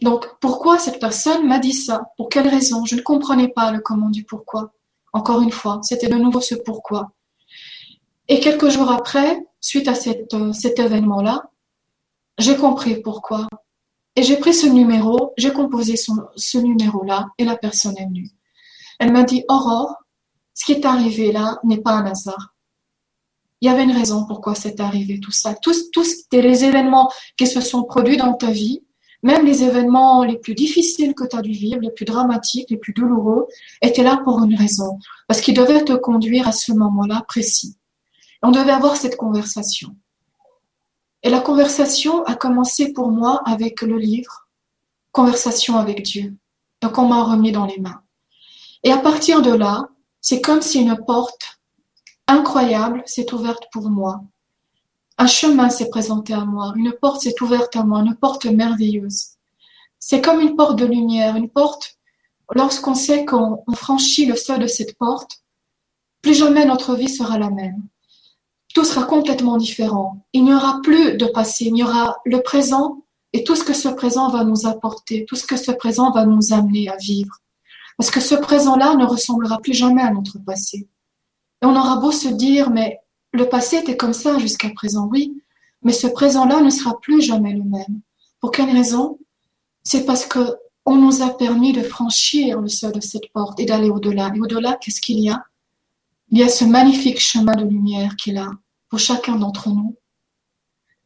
[0.02, 2.12] Donc pourquoi cette personne m'a dit ça?
[2.18, 2.86] Pour quelle raison?
[2.86, 4.74] Je ne comprenais pas le comment du pourquoi.
[5.14, 7.12] Encore une fois, c'était de nouveau ce pourquoi.
[8.28, 11.50] Et quelques jours après, suite à cette, euh, cet événement-là,
[12.38, 13.48] j'ai compris pourquoi.
[14.16, 18.30] Et j'ai pris ce numéro, j'ai composé ce numéro-là et la personne est venue.
[19.00, 19.96] Elle m'a dit, Aurore,
[20.54, 22.55] ce qui est arrivé là n'est pas un hasard.
[23.66, 25.56] Il y avait une raison pourquoi c'est arrivé tout ça.
[25.56, 28.84] Tous, tous les événements qui se sont produits dans ta vie,
[29.24, 32.78] même les événements les plus difficiles que tu as dû vivre, les plus dramatiques, les
[32.78, 33.48] plus douloureux,
[33.82, 35.00] étaient là pour une raison.
[35.28, 37.76] Parce qu'ils devaient te conduire à ce moment-là précis.
[38.44, 39.96] on devait avoir cette conversation.
[41.24, 44.48] Et la conversation a commencé pour moi avec le livre
[45.12, 46.36] Conversation avec Dieu.
[46.84, 48.04] Donc on m'a remis dans les mains.
[48.84, 49.90] Et à partir de là,
[50.22, 51.56] c'est comme si une porte
[52.28, 54.22] incroyable s'est ouverte pour moi.
[55.18, 59.36] Un chemin s'est présenté à moi, une porte s'est ouverte à moi, une porte merveilleuse.
[60.00, 61.98] C'est comme une porte de lumière, une porte,
[62.54, 65.42] lorsqu'on sait qu'on franchit le seuil de cette porte,
[66.22, 67.88] plus jamais notre vie sera la même
[68.76, 70.26] tout sera complètement différent.
[70.34, 73.74] Il n'y aura plus de passé, il y aura le présent et tout ce que
[73.74, 77.40] ce présent va nous apporter, tout ce que ce présent va nous amener à vivre.
[77.98, 80.90] Parce que ce présent-là ne ressemblera plus jamais à notre passé.
[81.62, 83.00] Et on aura beau se dire, mais
[83.32, 85.42] le passé était comme ça jusqu'à présent, oui,
[85.82, 88.02] mais ce présent-là ne sera plus jamais le même.
[88.40, 89.20] Pour quelle raison?
[89.84, 93.66] C'est parce que on nous a permis de franchir le seuil de cette porte et
[93.66, 94.32] d'aller au-delà.
[94.36, 95.44] Et au-delà, qu'est-ce qu'il y a?
[96.30, 98.52] Il y a ce magnifique chemin de lumière qui est là
[98.90, 99.96] pour chacun d'entre nous.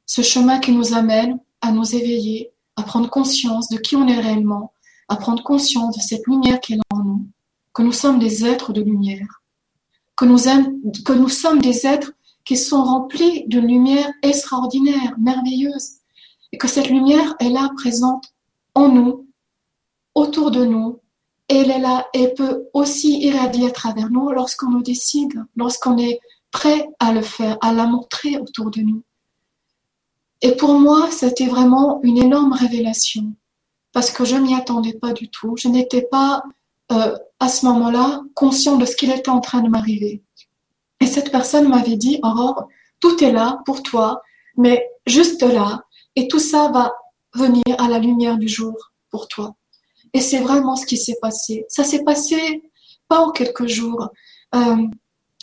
[0.06, 4.20] Ce chemin qui nous amène à nous éveiller, à prendre conscience de qui on est
[4.20, 4.74] réellement,
[5.08, 7.28] à prendre conscience de cette lumière qui est en nous,
[7.74, 9.39] que nous sommes des êtres de lumière,
[10.20, 12.12] que nous, sommes des êtres
[12.44, 16.00] qui sont remplis d'une lumière extraordinaire, merveilleuse,
[16.52, 18.34] et que cette lumière est là présente
[18.76, 19.28] en nous,
[20.16, 21.00] autour de nous,
[21.48, 25.98] et elle est là et peut aussi irradier à travers nous lorsqu'on nous décide, lorsqu'on
[25.98, 26.20] est
[26.52, 29.04] prêt à le faire, à la montrer autour de nous.
[30.42, 33.34] Et pour moi, c'était vraiment une énorme révélation
[33.94, 35.56] parce que je m'y attendais pas du tout.
[35.58, 36.44] Je n'étais pas
[36.92, 40.24] euh, à ce moment-là conscient de ce qu'il était en train de m'arriver.
[41.00, 42.68] Et cette personne m'avait dit, Aurore,
[43.00, 44.22] tout est là pour toi,
[44.58, 45.84] mais juste là,
[46.16, 46.94] et tout ça va
[47.34, 48.76] venir à la lumière du jour
[49.10, 49.56] pour toi.
[50.14, 51.66] Et c'est vraiment ce qui s'est passé.
[51.70, 52.64] Ça s'est passé
[53.08, 54.10] pas en quelques jours.
[54.56, 54.88] Euh,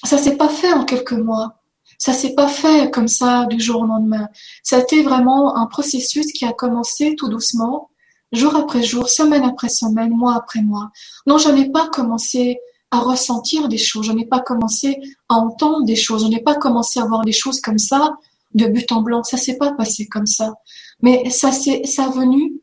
[0.05, 1.63] ça s'est pas fait en quelques mois.
[1.99, 4.29] Ça s'est pas fait comme ça du jour au lendemain.
[4.63, 7.91] Ça a été vraiment un processus qui a commencé tout doucement,
[8.33, 10.91] jour après jour, semaine après semaine, mois après mois.
[11.27, 12.59] Non, je n'ai pas commencé
[12.91, 16.55] à ressentir des choses, je n'ai pas commencé à entendre des choses, je n'ai pas
[16.55, 18.17] commencé à voir des choses comme ça
[18.55, 19.23] de but en blanc.
[19.23, 20.55] Ça s'est pas passé comme ça.
[21.01, 22.61] Mais ça s'est, ça venu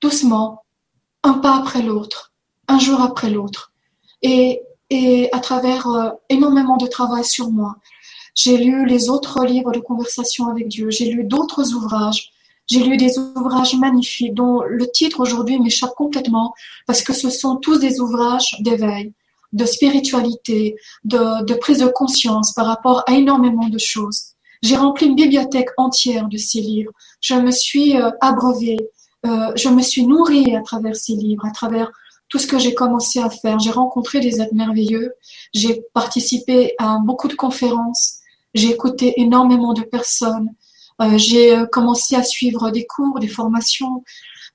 [0.00, 0.64] doucement,
[1.22, 2.32] un pas après l'autre,
[2.66, 3.72] un jour après l'autre.
[4.22, 7.76] Et, et à travers euh, énormément de travail sur moi.
[8.34, 12.30] J'ai lu les autres livres de conversation avec Dieu, j'ai lu d'autres ouvrages,
[12.68, 16.54] j'ai lu des ouvrages magnifiques dont le titre aujourd'hui m'échappe complètement
[16.86, 19.12] parce que ce sont tous des ouvrages d'éveil,
[19.52, 24.34] de spiritualité, de, prise de conscience par rapport à énormément de choses.
[24.62, 26.92] J'ai rempli une bibliothèque entière de ces livres.
[27.20, 28.78] Je me suis euh, abreuvée,
[29.24, 31.90] euh, je me suis nourrie à travers ces livres, à travers
[32.28, 33.58] tout ce que j'ai commencé à faire.
[33.60, 35.12] J'ai rencontré des êtres merveilleux,
[35.54, 38.16] j'ai participé à beaucoup de conférences,
[38.52, 40.50] j'ai écouté énormément de personnes,
[41.16, 44.04] j'ai euh, commencé à suivre des cours, des formations.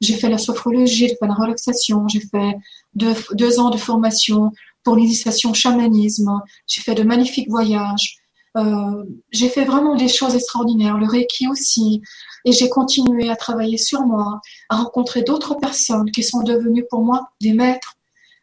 [0.01, 2.58] J'ai fait la sophrologie, j'ai fait la relaxation, j'ai fait
[2.95, 4.51] deux, ans de formation
[4.84, 8.17] pour l'initiation chamanisme, j'ai fait de magnifiques voyages,
[8.58, 12.01] euh, j'ai fait vraiment des choses extraordinaires, le Reiki aussi,
[12.43, 17.03] et j'ai continué à travailler sur moi, à rencontrer d'autres personnes qui sont devenues pour
[17.03, 17.95] moi des maîtres,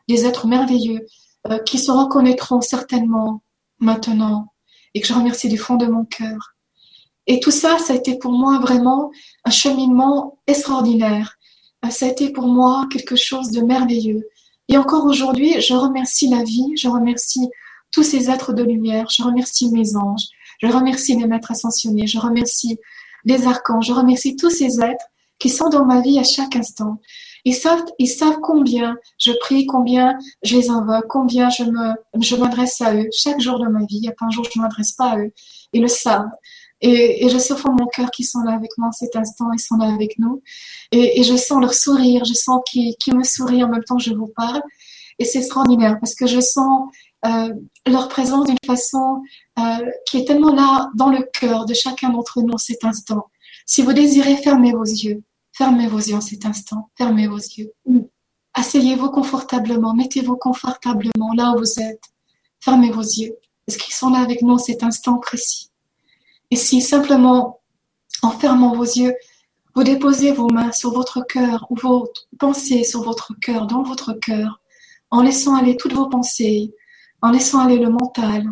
[0.08, 1.06] des êtres merveilleux,
[1.50, 3.42] euh, qui se reconnaîtront certainement
[3.78, 4.46] maintenant,
[4.94, 6.54] et que je remercie du fond de mon cœur.
[7.30, 9.12] Et tout ça, ça a été pour moi vraiment
[9.44, 11.38] un cheminement extraordinaire.
[11.84, 14.28] Euh, ça a été pour moi quelque chose de merveilleux.
[14.68, 17.48] Et encore aujourd'hui, je remercie la vie, je remercie
[17.92, 20.26] tous ces êtres de lumière, je remercie mes anges,
[20.60, 22.80] je remercie mes maîtres ascensionnés, je remercie
[23.24, 25.06] les archanges, je remercie tous ces êtres
[25.38, 26.98] qui sont dans ma vie à chaque instant.
[27.44, 32.34] Ils savent, ils savent combien je prie, combien je les invoque, combien je me, je
[32.34, 33.98] m'adresse à eux chaque jour de ma vie.
[33.98, 35.32] Il n'y a pas un jour je ne m'adresse pas à eux.
[35.72, 36.28] Ils le savent.
[36.82, 39.60] Et, et je sens mon cœur qu'ils sont là avec moi en cet instant, ils
[39.60, 40.42] sont là avec nous.
[40.92, 44.02] Et, et je sens leur sourire, je sens qu'ils me sourient en même temps que
[44.02, 44.62] je vous parle.
[45.18, 46.88] Et c'est extraordinaire parce que je sens
[47.26, 47.52] euh,
[47.86, 49.22] leur présence d'une façon
[49.58, 53.26] euh, qui est tellement là dans le cœur de chacun d'entre nous en cet instant.
[53.66, 55.22] Si vous désirez, fermez vos yeux.
[55.52, 56.90] Fermez vos yeux en cet instant.
[56.96, 57.72] Fermez vos yeux.
[58.54, 59.94] Asseyez-vous confortablement.
[59.94, 62.02] Mettez-vous confortablement là où vous êtes.
[62.60, 63.36] Fermez vos yeux.
[63.66, 65.69] Parce qu'ils sont là avec nous en cet instant précis.
[66.50, 67.60] Et si simplement,
[68.22, 69.14] en fermant vos yeux,
[69.74, 72.08] vous déposez vos mains sur votre cœur ou vos
[72.38, 74.60] pensées sur votre cœur, dans votre cœur,
[75.10, 76.74] en laissant aller toutes vos pensées,
[77.22, 78.44] en laissant aller le mental,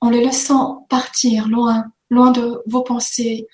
[0.00, 3.46] en le laissant partir loin, loin de vos pensées,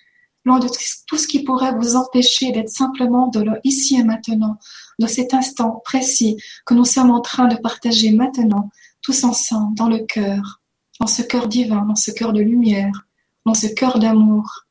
[0.44, 0.68] loin de
[1.06, 4.58] tout ce qui pourrait vous empêcher d'être simplement de le ici et maintenant,
[4.98, 8.70] de cet instant précis que nous sommes en train de partager maintenant,
[9.02, 10.60] tous ensemble, dans le cœur,
[11.00, 13.05] dans ce cœur divin, dans ce cœur de lumière,
[13.46, 14.66] dans ce cœur d'amour.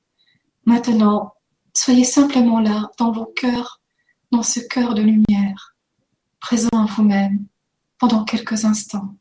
[0.65, 1.33] Maintenant,
[1.73, 3.81] soyez simplement là, dans vos cœurs,
[4.31, 5.75] dans ce cœur de lumière,
[6.41, 7.47] présent à vous-même,
[7.97, 9.15] pendant quelques instants.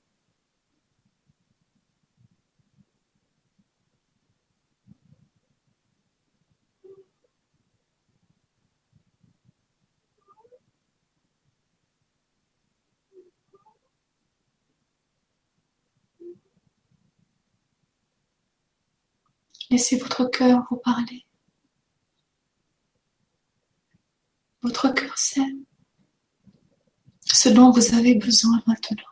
[19.71, 21.27] Laissez votre cœur vous parler.
[24.63, 25.41] Votre cœur sait
[27.21, 29.03] ce dont vous avez besoin maintenant.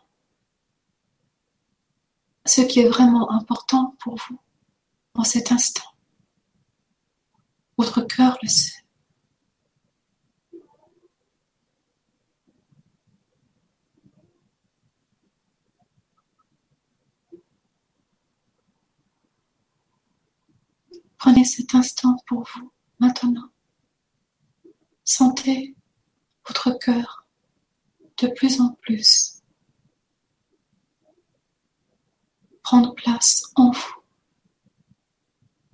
[2.46, 4.40] Ce qui est vraiment important pour vous
[5.14, 5.90] en cet instant.
[7.78, 8.81] Votre cœur le sait.
[21.22, 23.48] Prenez cet instant pour vous maintenant.
[25.04, 25.76] Sentez
[26.48, 27.28] votre cœur
[28.18, 29.40] de plus en plus
[32.64, 34.02] prendre place en vous,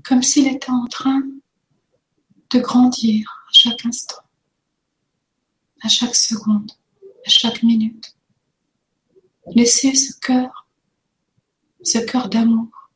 [0.04, 1.22] comme s'il était en train
[2.50, 4.22] de grandir à chaque instant,
[5.80, 6.72] à chaque seconde,
[7.24, 8.14] à chaque minute.
[9.54, 10.68] Laissez ce cœur,
[11.82, 12.87] ce cœur d'amour,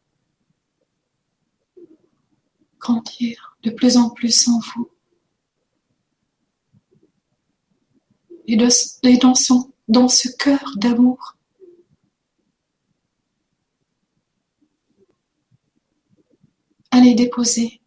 [2.82, 4.90] grandir de plus en plus en vous.
[8.48, 9.34] Et, dans,
[10.08, 11.36] ce cœur d'amour,
[16.90, 17.80] allez déposer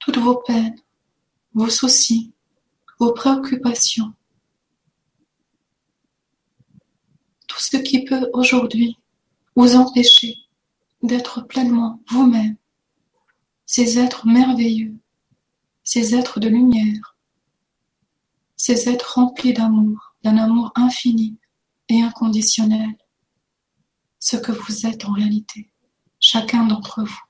[0.00, 0.78] toutes vos peines,
[1.54, 2.32] vos soucis,
[2.98, 4.12] vos préoccupations,
[7.46, 8.98] tout ce qui peut aujourd'hui
[9.54, 10.45] vous empêcher
[11.02, 12.56] d'être pleinement vous-même,
[13.66, 14.96] ces êtres merveilleux,
[15.82, 17.16] ces êtres de lumière,
[18.56, 21.38] ces êtres remplis d'amour, d'un amour infini
[21.88, 22.96] et inconditionnel,
[24.18, 25.70] ce que vous êtes en réalité,
[26.18, 27.22] chacun d'entre vous,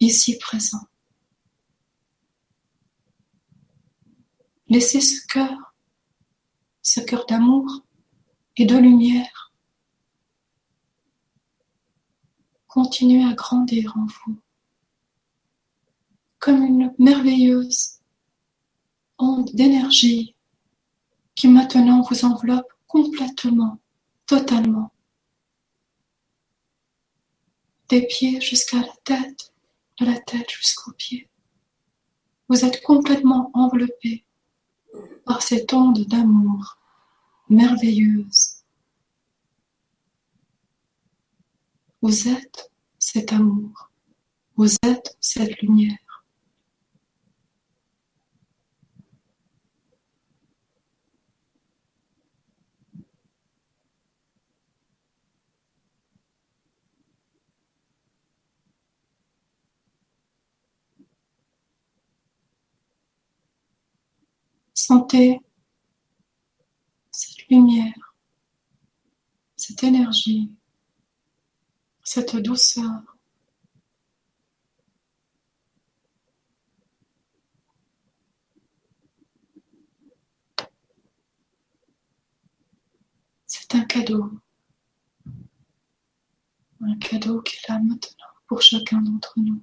[0.00, 0.82] ici présent.
[4.68, 5.74] Laissez ce cœur,
[6.82, 7.84] ce cœur d'amour
[8.56, 9.45] et de lumière
[12.76, 14.38] continuer à grandir en vous,
[16.38, 18.00] comme une merveilleuse
[19.18, 20.36] onde d'énergie
[21.34, 23.78] qui maintenant vous enveloppe complètement,
[24.26, 24.92] totalement,
[27.88, 29.54] des pieds jusqu'à la tête,
[29.98, 31.30] de la tête jusqu'aux pieds.
[32.50, 34.26] Vous êtes complètement enveloppé
[35.24, 36.76] par cette onde d'amour
[37.48, 38.55] merveilleuse
[42.08, 43.90] Vous êtes cet amour,
[44.54, 46.24] vous êtes cette lumière.
[64.74, 65.40] Sentez
[67.10, 68.14] cette lumière,
[69.56, 70.52] cette énergie
[72.06, 73.02] cette douceur.
[83.46, 84.30] C'est un cadeau.
[86.80, 89.60] Un cadeau qui est là maintenant pour chacun d'entre nous.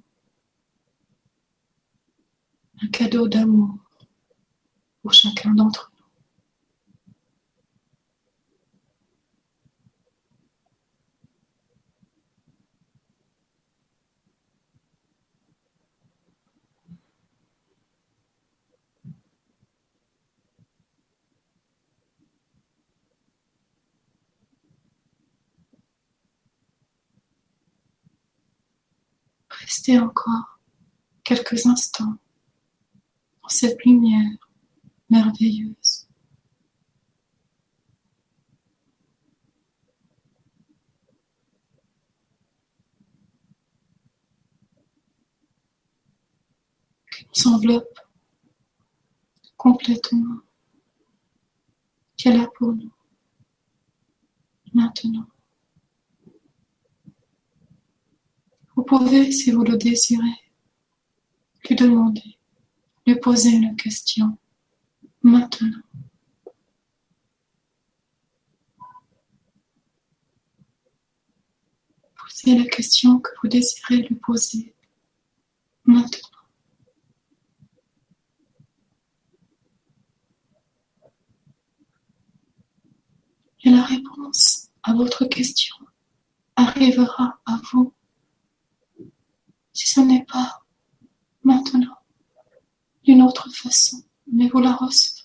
[2.82, 3.78] Un cadeau d'amour
[5.00, 5.93] pour chacun d'entre nous.
[29.64, 30.60] Restez encore
[31.22, 32.18] quelques instants
[33.42, 34.30] dans cette lumière
[35.08, 36.06] merveilleuse.
[47.10, 48.00] qui nous enveloppe
[49.56, 50.40] complètement,
[52.16, 52.92] qu'elle a pour nous
[54.74, 55.33] maintenant.
[58.76, 60.42] Vous pouvez, si vous le désirez,
[61.68, 62.38] lui demander,
[63.06, 64.36] lui poser une question
[65.22, 65.80] maintenant.
[72.16, 74.74] Posez la question que vous désirez lui poser
[75.84, 76.20] maintenant.
[83.62, 85.76] Et la réponse à votre question
[86.56, 87.94] arrivera à vous
[89.74, 90.62] si ce n'est pas
[91.42, 91.98] maintenant,
[93.02, 94.02] d'une autre façon,
[94.32, 95.23] mais vous la recevrez.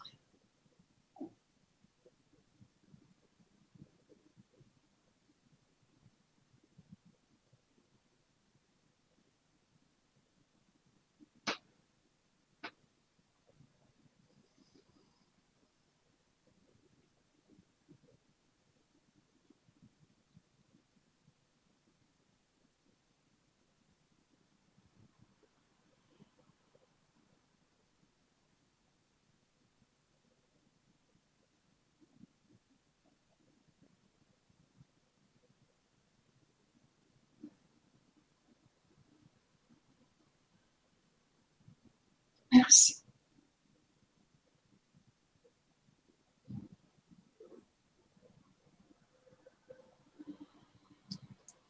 [42.70, 43.04] Merci.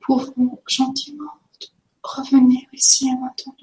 [0.02, 1.40] Pouvons gentiment
[2.04, 3.54] revenir ici et maintenant.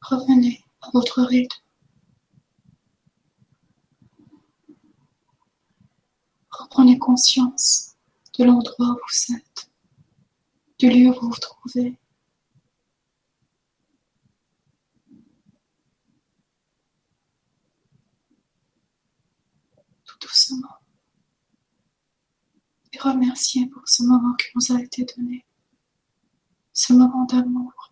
[0.00, 1.60] Revenez à votre rythme.
[6.52, 7.96] Reprenez conscience
[8.38, 9.70] de l'endroit où vous êtes,
[10.78, 11.98] du lieu où vous vous trouvez.
[20.24, 20.76] Doucement.
[22.92, 25.44] Et remerciez pour ce moment qui nous a été donné,
[26.72, 27.83] ce moment d'amour.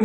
[0.00, 0.04] On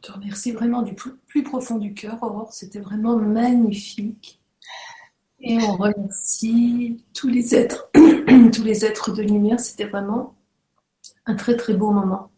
[0.00, 2.52] te remercie vraiment du plus, profond du cœur, Aurore.
[2.52, 4.40] C'était vraiment magnifique.
[5.40, 7.88] Et on remercie tous les êtres,
[8.52, 9.60] tous les êtres de lumière.
[9.60, 10.34] C'était vraiment
[11.26, 12.30] un très très beau moment.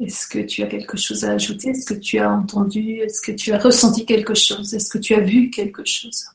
[0.00, 1.70] Est-ce que tu as quelque chose à ajouter?
[1.70, 2.98] Est-ce que tu as entendu?
[3.00, 4.72] Est-ce que tu as ressenti quelque chose?
[4.72, 6.26] Est-ce que tu as vu quelque chose?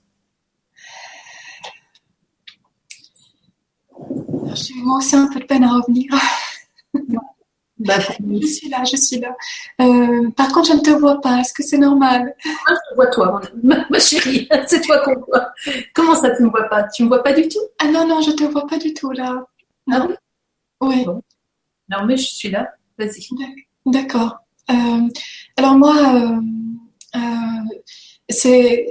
[4.53, 6.13] J'ai moi aussi un peu de peine à revenir.
[7.83, 9.35] Bah, je suis là, je suis là.
[9.81, 11.39] Euh, par contre, je ne te vois pas.
[11.39, 12.35] Est-ce que c'est normal?
[12.45, 14.47] Moi, je vois toi, ma, chérie.
[14.67, 15.51] C'est toi qu'on voit.
[15.93, 16.83] Comment ça, tu ne me vois pas?
[16.83, 17.59] Tu ne me vois pas du tout?
[17.79, 19.45] Ah non, non, je ne te vois pas du tout là.
[19.87, 20.15] Non.
[20.79, 21.05] Ah oui.
[21.05, 22.73] Non, mais je suis là.
[22.97, 23.27] Vas-y.
[23.85, 24.37] D'accord.
[24.71, 25.09] Euh,
[25.57, 27.19] alors moi, euh,
[28.29, 28.87] c'est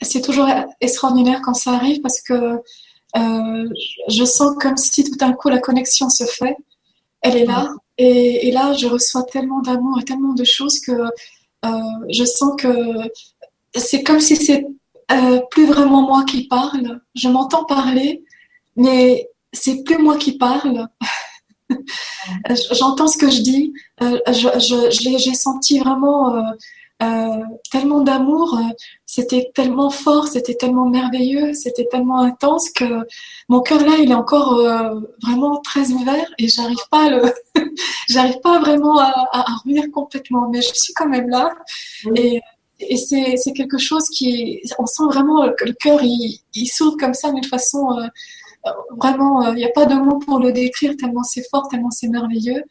[0.00, 0.48] c'est toujours
[0.80, 2.60] extraordinaire quand ça arrive parce que
[3.16, 6.56] je sens comme si tout d'un coup la connexion se fait.
[7.20, 7.68] Elle est là.
[7.98, 11.70] Et, là, je reçois tellement d'amour et tellement de choses que euh,
[12.08, 12.68] je sens que
[13.74, 14.64] c'est comme si c'est
[15.10, 17.00] euh, plus vraiment moi qui parle.
[17.16, 18.22] Je m'entends parler,
[18.76, 20.86] mais c'est plus moi qui parle.
[22.72, 23.72] J'entends ce que je dis.
[24.02, 24.20] Euh,
[24.90, 26.40] j'ai senti vraiment
[27.00, 28.72] euh, tellement d'amour, euh,
[29.06, 33.06] c'était tellement fort, c'était tellement merveilleux, c'était tellement intense que
[33.48, 37.32] mon cœur là, il est encore euh, vraiment très ouvert et j'arrive pas le,
[38.08, 41.52] j'arrive pas vraiment à, à, revenir complètement, mais je suis quand même là
[42.16, 42.40] et,
[42.80, 47.14] et c'est, quelque chose qui, on sent vraiment que le cœur il, il s'ouvre comme
[47.14, 47.96] ça d'une façon
[48.96, 52.08] vraiment, il n'y a pas de mots pour le décrire tellement c'est fort, tellement c'est
[52.08, 52.64] merveilleux.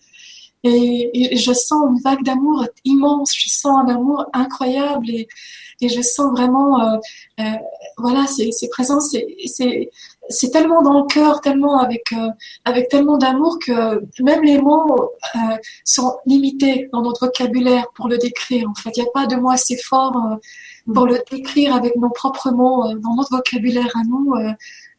[0.63, 5.27] Et, je sens une vague d'amour immense, je sens un amour incroyable et,
[5.79, 6.97] je sens vraiment, euh,
[7.39, 7.43] euh,
[7.97, 12.29] voilà, c'est présent, c'est tellement dans le cœur, tellement avec, euh,
[12.65, 15.11] avec tellement d'amour que même les mots
[15.85, 18.67] sont limités dans notre vocabulaire pour le décrire.
[18.67, 20.39] En fait, il n'y a pas de mots assez forts
[20.91, 24.33] pour le décrire avec nos propres mots dans notre vocabulaire à nous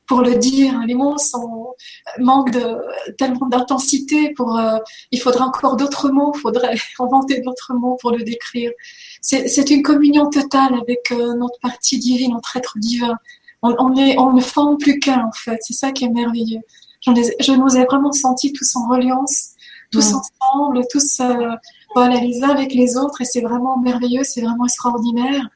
[0.09, 0.81] pour le dire.
[0.87, 1.75] Les mots sont,
[2.19, 2.79] manquent de,
[3.17, 4.79] tellement d'intensité pour, euh,
[5.13, 8.73] il faudrait encore d'autres mots, il faudrait inventer d'autres mots pour le décrire.
[9.21, 13.17] C'est une communion totale avec euh, notre partie divine, notre être divin.
[13.63, 15.59] On, on, est, on ne forme plus qu'un, en fait.
[15.61, 16.61] C'est ça qui est merveilleux.
[17.03, 19.55] je nous ai vraiment sentis tous en reliance
[19.91, 21.51] tous ensemble, tous euh,
[21.95, 25.49] voilà, les uns avec les autres, et c'est vraiment merveilleux, c'est vraiment extraordinaire,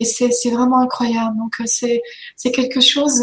[0.00, 1.36] et c'est vraiment incroyable.
[1.36, 2.02] Donc euh, c'est
[2.36, 3.22] c'est quelque chose,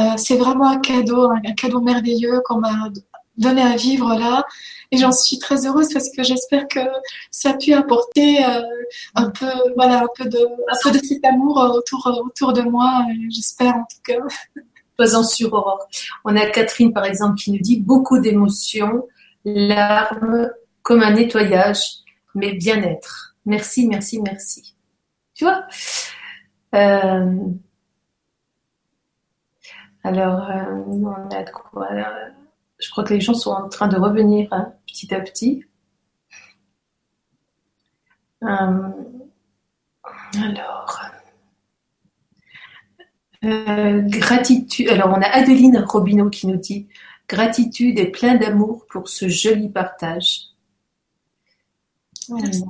[0.00, 2.88] euh, c'est vraiment un cadeau, un, cadeau merveilleux qu'on m'a
[3.36, 4.44] donné à vivre là.
[4.90, 6.80] Et j'en suis très heureuse parce que j'espère que
[7.30, 8.42] ça a pu apporter
[9.14, 13.04] un peu, voilà, un peu de, un peu de cet amour autour, autour de moi.
[13.28, 14.62] J'espère en tout cas.
[14.98, 15.86] Sois-en sur Aurore.
[16.24, 19.06] On a Catherine, par exemple, qui nous dit beaucoup d'émotions,
[19.44, 20.50] larmes,
[20.82, 21.80] comme un nettoyage,
[22.34, 23.36] mais bien-être.
[23.46, 24.74] Merci, merci, merci.
[25.34, 25.64] Tu vois?
[26.74, 27.36] Euh,
[30.08, 31.90] Alors, euh, on a de quoi
[32.78, 35.66] Je crois que les gens sont en train de revenir hein, petit à petit.
[38.42, 38.88] Euh,
[40.42, 41.00] alors.
[43.44, 44.88] Euh, gratitude.
[44.88, 46.88] Alors, on a Adeline Robineau qui nous dit
[47.28, 50.44] gratitude et plein d'amour pour ce joli partage.
[52.30, 52.64] Merci,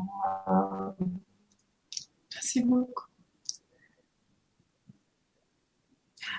[2.64, 3.08] beaucoup.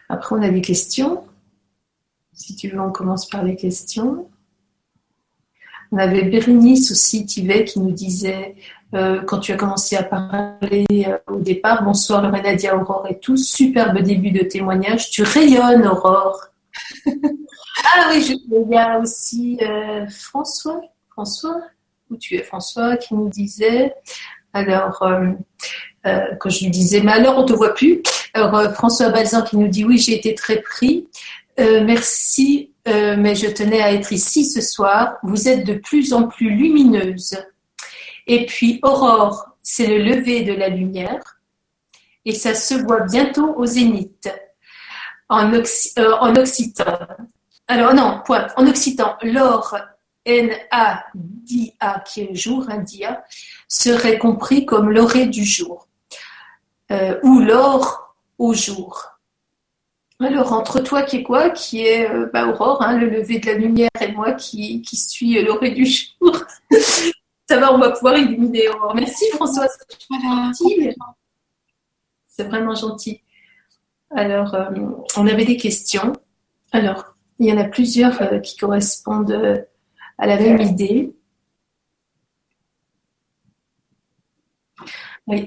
[0.09, 1.23] Après, on a des questions.
[2.33, 4.27] Si tu veux, on commence par les questions.
[5.91, 8.55] On avait Bérénice aussi, Tivet, qui nous disait
[8.95, 11.83] euh, quand tu as commencé à parler euh, au départ.
[11.83, 13.37] Bonsoir Lorena Nadia, Aurore et tout.
[13.37, 15.11] Superbe début de témoignage.
[15.11, 16.47] Tu rayonnes, Aurore.
[17.07, 20.81] ah oui, je, il y a aussi euh, François.
[21.11, 21.61] François?
[22.09, 23.93] Où tu es, François, qui nous disait.
[24.53, 25.03] Alors,
[26.03, 28.01] quand je lui disais, mais alors on ne te voit plus?
[28.33, 31.07] Alors, François Balzan qui nous dit, oui, j'ai été très pris.
[31.57, 35.17] merci, mais je tenais à être ici ce soir.
[35.23, 37.37] Vous êtes de plus en plus lumineuse.
[38.27, 41.39] Et puis aurore, c'est le lever de la lumière.
[42.25, 44.29] Et ça se voit bientôt au zénith.
[45.29, 46.99] En, euh, occitan.
[47.67, 48.47] Alors non, point.
[48.55, 49.77] En occitan, l'or,
[50.25, 53.23] N-A-D-A, qui est jour, un dia,
[53.67, 55.87] serait compris comme l'orée du jour.
[56.91, 58.08] Euh, ou l'or
[58.39, 59.19] au jour.
[60.19, 63.45] Alors, entre toi qui est quoi Qui est euh, bah, Aurore, hein, le lever de
[63.45, 66.43] la lumière, et moi qui, qui suis l'orée du jour.
[67.49, 68.67] Ça va, on va pouvoir illuminer.
[68.93, 69.67] Merci François,
[72.39, 73.21] c'est vraiment gentil.
[74.11, 74.65] Alors, euh,
[75.17, 76.13] on avait des questions.
[76.71, 79.57] Alors, il y en a plusieurs euh, qui correspondent euh,
[80.17, 81.13] à la même idée.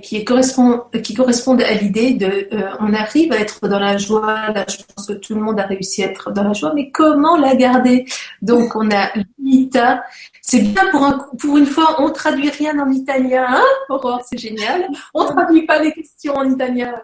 [0.02, 2.48] Qui, correspond, qui correspondent à l'idée de
[2.80, 6.04] on arrive à être dans la joie, je pense que tout le monde a réussi
[6.04, 8.06] à être dans la joie, mais comment la garder?
[8.42, 9.10] Donc on a
[9.42, 10.02] Lita
[10.44, 13.46] c'est bien pour, un, pour une fois, on traduit rien en italien.
[13.48, 13.64] Hein?
[13.88, 14.88] Aurore, c'est génial.
[15.14, 16.94] On traduit pas les questions en italien.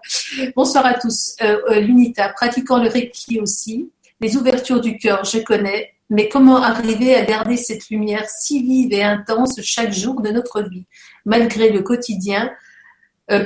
[0.56, 1.36] Bonsoir à tous.
[1.40, 3.90] Euh, euh, L'unita, pratiquant le reiki aussi.
[4.20, 5.94] Les ouvertures du cœur, je connais.
[6.10, 10.62] Mais comment arriver à garder cette lumière si vive et intense chaque jour de notre
[10.62, 10.86] vie,
[11.24, 12.67] malgré le quotidien, euh,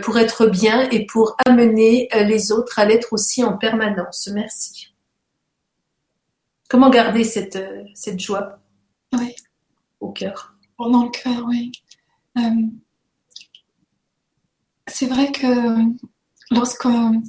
[0.03, 4.95] pour être bien et pour amener les autres à l'être aussi en permanence Merci.
[6.69, 7.59] Comment garder cette,
[7.95, 8.61] cette joie
[9.13, 9.35] Oui
[10.01, 10.55] au cœur?
[10.79, 11.71] Dans le cœur, oui.
[12.39, 12.43] Euh,
[14.87, 15.47] c'est vrai que
[16.51, 17.23] lorsqu'on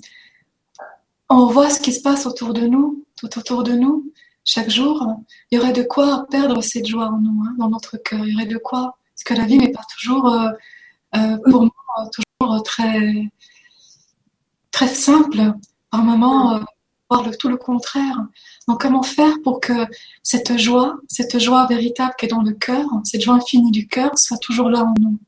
[1.29, 4.11] on voit ce qui se passe autour de nous, tout autour de nous,
[4.43, 5.05] chaque jour,
[5.51, 8.25] il y aurait de quoi perdre cette joie en nous, hein, dans notre cœur.
[8.25, 10.49] Il y aurait de quoi, parce que la vie n'est pas toujours, euh,
[11.15, 12.22] euh, pour moi, toujours
[12.63, 13.29] très,
[14.71, 15.53] très simple.
[15.89, 16.63] Par moments,
[17.39, 18.17] tout le contraire.
[18.67, 19.85] Donc comment faire pour que
[20.23, 24.17] cette joie, cette joie véritable qui est dans le cœur, cette joie infinie du cœur,
[24.17, 25.19] soit toujours là en nous?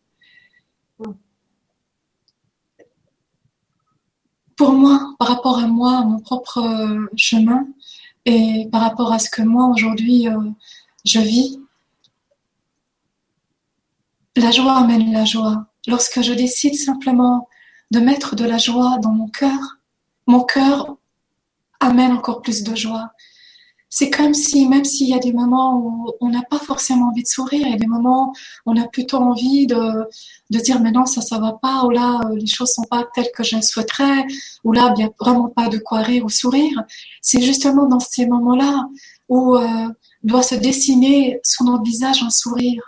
[4.55, 7.67] Pour moi, par rapport à moi, à mon propre euh, chemin,
[8.23, 10.49] et par rapport à ce que moi aujourd'hui euh,
[11.03, 11.59] je vis,
[14.37, 15.67] la joie amène la joie.
[15.87, 17.47] Lorsque je décide simplement
[17.91, 19.79] de mettre de la joie dans mon cœur,
[20.27, 20.97] mon cœur
[21.79, 23.11] amène encore plus de joie.
[23.89, 27.23] C'est comme si, même s'il y a des moments où on n'a pas forcément envie
[27.23, 28.33] de sourire, a des moments
[28.65, 30.09] où on a plutôt envie de,
[30.49, 33.05] de dire mais non, ça, ça va pas, ou là, euh, les choses sont pas
[33.13, 34.25] telles que je souhaiterais,
[34.65, 36.83] ou là, il n'y a vraiment pas de quoi rire ou sourire.
[37.21, 38.85] C'est justement dans ces moments-là
[39.29, 39.87] où euh,
[40.23, 42.83] doit se dessiner sur notre visage un sourire.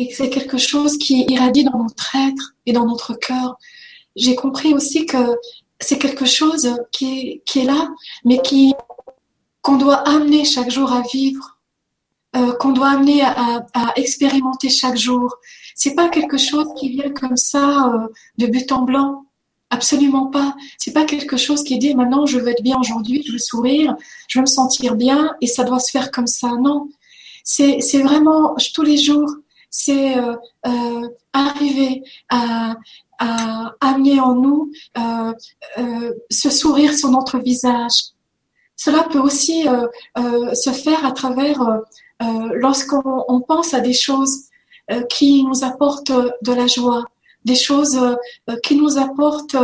[0.00, 3.58] Et c'est quelque chose qui irradie dans notre être et dans notre cœur.
[4.16, 5.36] J'ai compris aussi que
[5.78, 7.90] c'est quelque chose qui est, là,
[8.24, 8.72] mais qui
[9.60, 11.60] qu'on doit amener chaque jour à vivre,
[12.34, 15.36] euh, qu'on doit amener à, expérimenter chaque jour.
[15.74, 19.26] C'est pas quelque chose qui vient comme ça euh, de but en blanc.
[19.68, 20.56] Absolument pas.
[20.78, 23.94] C'est pas quelque chose qui dit maintenant je veux être bien aujourd'hui, je veux sourire,
[24.28, 26.52] je veux me sentir bien et ça doit se faire comme ça.
[26.58, 26.88] Non.
[27.44, 29.28] c'est vraiment tous les jours,
[29.70, 32.74] c'est euh, euh, arriver à
[33.80, 38.14] amener en nous euh, ce sourire sur notre visage.
[38.76, 39.66] Cela peut aussi
[40.16, 41.60] se faire à travers
[42.54, 44.44] lorsqu'on pense à des choses
[45.10, 47.04] qui nous apportent de la joie,
[47.44, 48.00] des choses
[48.62, 49.56] qui nous apportent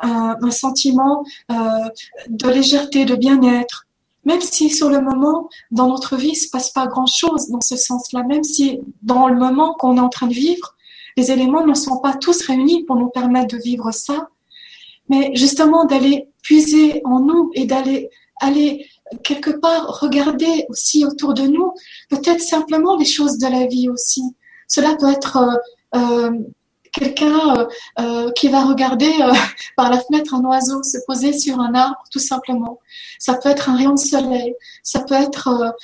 [0.00, 3.83] un, un sentiment de légèreté, de bien-être.
[4.24, 7.76] Même si sur le moment, dans notre vie, il se passe pas grand-chose dans ce
[7.76, 10.74] sens-là, même si dans le moment qu'on est en train de vivre,
[11.16, 14.28] les éléments ne sont pas tous réunis pour nous permettre de vivre ça,
[15.08, 18.10] mais justement d'aller puiser en nous et d'aller
[18.40, 18.86] aller
[19.22, 21.72] quelque part regarder aussi autour de nous,
[22.08, 24.22] peut-être simplement les choses de la vie aussi.
[24.66, 25.36] Cela peut être
[25.94, 26.30] euh, euh
[26.94, 27.66] quelqu'un euh,
[27.98, 29.32] euh, qui va regarder euh,
[29.76, 32.78] par la fenêtre un oiseau se poser sur un arbre, tout simplement.
[33.18, 35.74] Ça peut être un rayon de soleil, ça peut être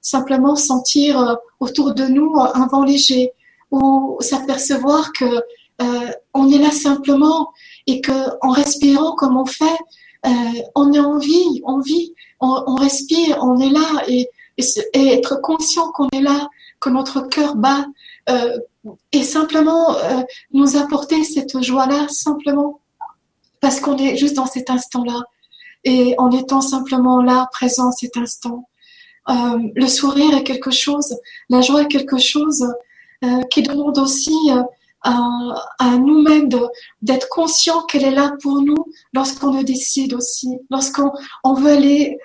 [0.00, 3.32] simplement sentir autour de nous un vent léger,
[3.70, 5.42] ou s'apercevoir que
[6.34, 7.52] on est là simplement
[7.86, 8.12] et que
[8.42, 9.78] en respirant comme on fait,
[10.74, 14.64] on est en vie, on vit, on, respire, on est là et, et,
[14.94, 16.48] et être conscient qu'on est là,
[16.80, 17.86] que notre cœur bat
[19.12, 20.22] et simplement euh,
[20.52, 22.80] nous apporter cette joie-là simplement
[23.60, 25.22] parce qu'on est juste dans cet instant-là
[25.84, 28.68] et en étant simplement là, présent cet instant.
[29.28, 31.16] Euh, le sourire est quelque chose,
[31.50, 32.66] la joie est quelque chose
[33.24, 34.36] euh, qui demande aussi
[35.02, 36.48] à, nous-mêmes
[37.02, 38.84] d'être conscient qu'elle est là pour nous
[39.14, 41.12] lorsqu'on le décide aussi, lorsqu'on
[41.44, 42.18] on veut aller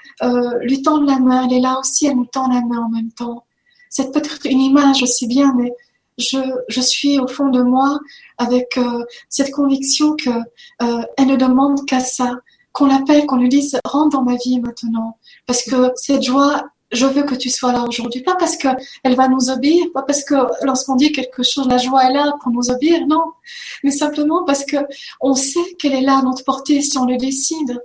[0.62, 3.12] lui tendre la main, elle est là aussi, elle nous tend la main en même
[3.12, 3.46] temps.
[3.90, 5.72] C'est peut-être une image aussi bien, mais
[6.18, 6.38] je,
[6.68, 8.00] je suis au fond de moi
[8.38, 12.36] avec euh, cette conviction que euh, elle ne demande qu'à ça,
[12.72, 17.06] qu'on l'appelle, qu'on lui dise rentre dans ma vie maintenant, parce que cette joie je
[17.06, 18.22] veux que tu sois là aujourd'hui.
[18.22, 18.68] Pas parce que
[19.04, 22.34] elle va nous obéir, pas parce que lorsqu'on dit quelque chose, la joie est là
[22.42, 23.24] pour nous obéir, non.
[23.84, 24.78] Mais simplement parce que
[25.20, 27.82] on sait qu'elle est là à notre portée si on le décide.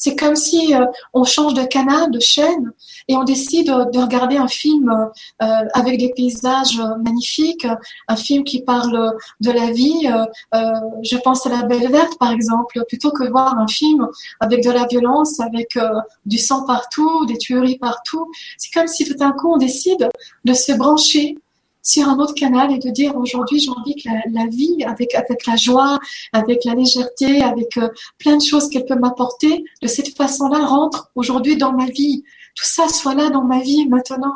[0.00, 2.72] C'est comme si euh, on change de canal, de chaîne,
[3.06, 7.66] et on décide de regarder un film euh, avec des paysages magnifiques,
[8.08, 10.10] un film qui parle de la vie.
[10.54, 10.72] Euh,
[11.02, 14.08] je pense à La Belle Verte, par exemple, plutôt que voir un film
[14.40, 15.78] avec de la violence, avec
[16.24, 18.26] du sang partout, des tueries partout.
[18.56, 20.08] C'est comme si tout d'un coup on décide
[20.46, 21.36] de se brancher
[21.82, 25.46] sur un autre canal et de dire aujourd'hui j'ai envie que la, vie avec avec
[25.46, 25.98] la joie,
[26.32, 31.10] avec la légèreté, avec euh, plein de choses qu'elle peut m'apporter, de cette façon-là rentre
[31.14, 32.22] aujourd'hui dans ma vie.
[32.54, 34.34] Tout ça soit là dans ma vie maintenant.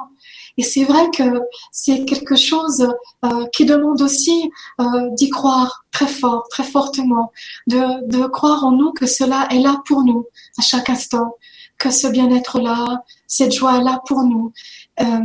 [0.56, 1.40] Et c'est vrai que
[1.72, 2.88] c'est quelque chose
[3.24, 7.32] euh, qui demande aussi euh, d'y croire très fort, très fortement,
[7.66, 10.26] de, de croire en nous que cela est là pour nous
[10.58, 11.36] à chaque instant,
[11.78, 14.52] que ce bien-être là, cette joie est là pour nous.
[15.00, 15.20] Euh,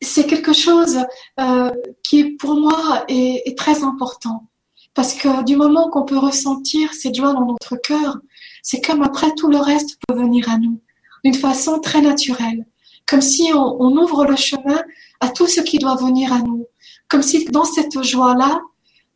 [0.00, 0.98] c'est quelque chose
[1.40, 1.70] euh,
[2.02, 4.48] qui pour moi est, est, très important.
[4.94, 8.18] Parce que du moment qu'on peut ressentir cette joie dans notre cœur,
[8.62, 10.80] c'est comme après tout le reste peut venir à nous
[11.24, 12.66] d'une façon très naturelle,
[13.06, 14.80] comme si on, on, ouvre le chemin
[15.20, 16.66] à tout ce qui doit venir à nous,
[17.08, 18.60] comme si dans cette joie-là,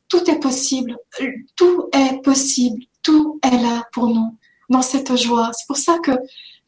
[0.09, 0.97] tout est possible,
[1.57, 4.37] tout est possible, tout est là pour nous
[4.69, 5.51] dans cette joie.
[5.53, 6.13] C'est pour ça que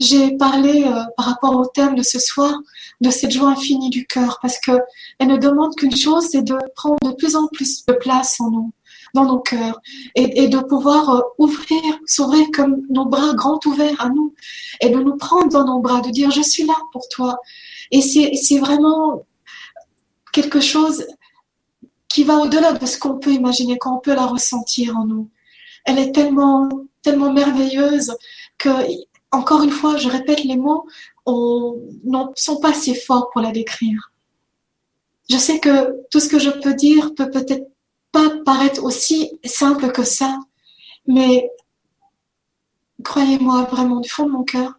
[0.03, 2.55] j'ai parlé euh, par rapport au thème de ce soir
[3.01, 4.73] de cette joie infinie du cœur, parce que
[5.19, 8.51] elle ne demande qu'une chose, c'est de prendre de plus en plus de place en
[8.51, 8.73] nous,
[9.15, 9.81] dans nos cœurs,
[10.15, 14.35] et, de pouvoir euh, ouvrir, s'ouvrir comme nos bras grands ouverts à nous,
[14.81, 17.39] et de nous prendre dans nos bras, de dire je suis là pour toi.
[17.91, 19.25] Et c'est vraiment
[20.33, 21.05] quelque chose
[22.09, 25.29] qui va au-delà de ce qu'on peut imaginer, qu'on peut la ressentir en nous.
[25.85, 26.69] Elle est tellement,
[27.03, 28.15] tellement merveilleuse
[28.59, 28.71] que
[29.33, 30.87] encore une fois, je répète, les mots
[31.27, 34.13] ne sont pas assez forts pour la décrire.
[35.31, 37.69] Je sais que tout ce que je peux dire peut peut-être
[38.13, 40.39] pas paraître aussi simple que ça,
[41.07, 41.51] mais
[43.03, 44.75] croyez-moi vraiment du fond de mon cœur,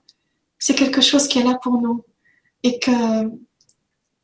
[0.60, 2.06] c'est quelque chose qui est là pour nous
[2.62, 3.30] et que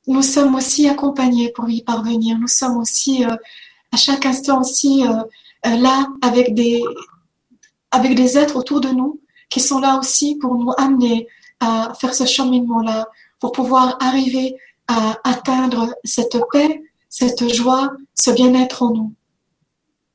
[0.08, 2.38] nous sommes aussi accompagnés pour y parvenir.
[2.40, 3.36] Nous sommes aussi euh,
[3.92, 5.24] à chaque instant aussi euh,
[5.66, 6.82] euh, là avec des
[7.92, 9.20] avec des êtres autour de nous
[9.50, 11.28] qui sont là aussi pour nous amener
[11.60, 13.08] à faire ce cheminement-là,
[13.40, 14.56] pour pouvoir arriver
[14.88, 19.14] à atteindre cette paix, cette joie, ce bien-être en nous.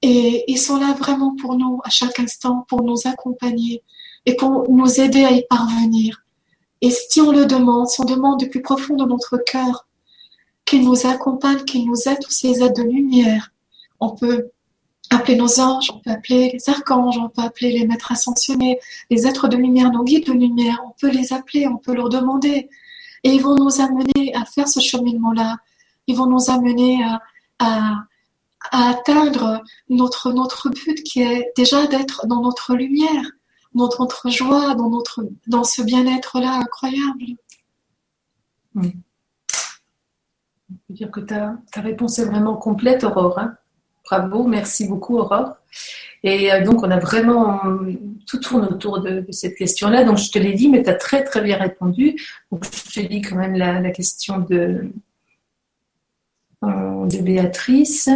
[0.02, 3.82] Et ils sont là vraiment pour nous à chaque instant, pour nous accompagner
[4.26, 6.24] et pour nous aider à y parvenir.
[6.80, 9.86] Et si on le demande, si on demande du plus profond de notre cœur
[10.64, 13.52] qu'il nous accompagne, qu'il nous aide, tous ces aides de lumière,
[14.00, 14.50] on peut
[15.10, 18.78] appeler nos anges, on peut appeler les archanges, on peut appeler les maîtres ascensionnés,
[19.10, 22.08] les êtres de lumière, nos guides de lumière, on peut les appeler, on peut leur
[22.08, 22.68] demander
[23.22, 25.56] Et ils vont nous amener à faire ce cheminement-là.
[26.06, 27.02] Ils vont nous amener
[27.58, 28.04] à,
[28.70, 33.24] atteindre notre, but qui est déjà d'être dans notre lumière,
[33.74, 34.74] dans notre joie,
[35.46, 37.24] dans, ce bien-être-là incroyable.
[38.76, 38.82] On
[40.88, 43.38] peut dire que ta, ta réponse est vraiment complète, Aurore.
[43.38, 43.56] Hein.
[44.04, 45.56] Bravo, merci beaucoup, Aurore.
[46.22, 47.60] Et euh, donc, on a vraiment
[48.26, 50.04] tout tourne autour de, cette question-là.
[50.04, 52.16] Donc, je te l'ai dit, mais tu as très, très bien répondu.
[52.50, 54.90] Je te dis quand même la, question de,
[56.64, 58.08] euh, de Béatrice.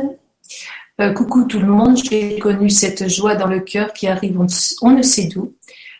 [1.00, 4.90] Euh, coucou tout le monde, j'ai connu cette joie dans le cœur qui arrive on,
[4.90, 5.54] ne sait d'où.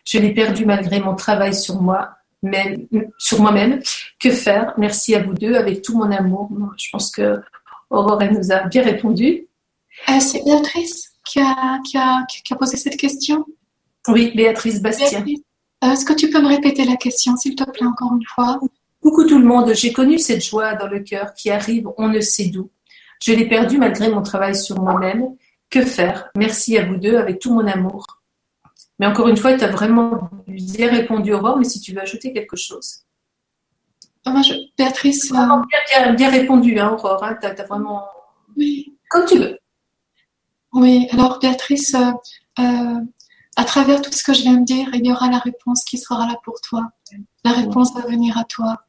[0.05, 2.11] Je l'ai perdu malgré mon travail sur moi,
[2.43, 2.86] même,
[3.18, 3.80] sur moi-même.
[4.18, 4.74] Que faire?
[4.76, 6.51] Merci à vous deux avec tout mon amour.
[6.76, 7.41] Je pense que
[7.91, 9.48] Aurore nous a bien répondu.
[10.21, 13.45] C'est Béatrice qui a, qui, a, qui a, posé cette question
[14.09, 15.25] Oui, Béatrice Bastien.
[15.85, 18.59] Euh, est-ce que tu peux me répéter la question, s'il te plaît, encore une fois?
[19.03, 22.21] Coucou tout le monde, j'ai connu cette joie dans le cœur qui arrive on ne
[22.21, 22.71] sait d'où.
[23.23, 25.37] Je l'ai perdu malgré mon travail sur moi-même.
[25.71, 26.31] Que faire?
[26.37, 28.07] Merci à vous deux avec tout mon amour.
[28.99, 32.33] Mais encore une fois, tu as vraiment bien répondu, Aurore, mais si tu veux ajouter
[32.33, 33.03] quelque chose.
[34.27, 34.55] Moi, je...
[34.77, 35.31] Béatrice.
[35.31, 37.23] Bien, bien, bien, répondu, hein, Aurore.
[37.23, 38.05] Hein, tu as, vraiment.
[38.57, 38.95] Oui.
[39.11, 39.58] Comme tu veux.
[40.73, 42.12] Oui, alors Béatrice, euh,
[42.59, 43.01] euh,
[43.57, 45.99] à travers tout ce que je viens de dire, il y aura la réponse qui
[45.99, 46.91] sera là pour toi.
[47.45, 48.85] La réponse va venir à toi.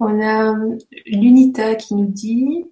[0.00, 0.54] On a
[1.06, 2.64] l'UNITA qui nous dit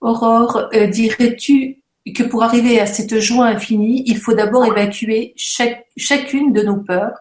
[0.00, 1.82] Aurore, euh, dirais-tu
[2.14, 7.18] que pour arriver à cette joie infinie, il faut d'abord évacuer chacune de nos peurs,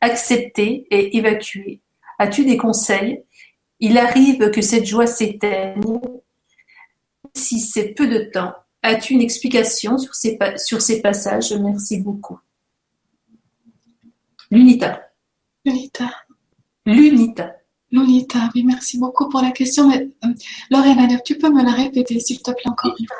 [0.00, 1.82] accepter et évacuer
[2.18, 3.22] As-tu des conseils?
[3.78, 5.82] Il arrive que cette joie s'éteigne
[7.36, 8.54] si c'est peu de temps.
[8.82, 11.52] As-tu une explication sur ces, sur ces passages?
[11.52, 12.38] Merci beaucoup.
[14.50, 15.02] L'UNITA.
[15.64, 16.10] L'UNITA.
[16.86, 17.56] L'UNITA.
[17.90, 19.88] L'UNITA, oui, merci beaucoup pour la question.
[19.88, 20.28] Mais, euh,
[20.70, 23.16] Lorraine, tu peux me la répéter, s'il te plaît, encore une fois?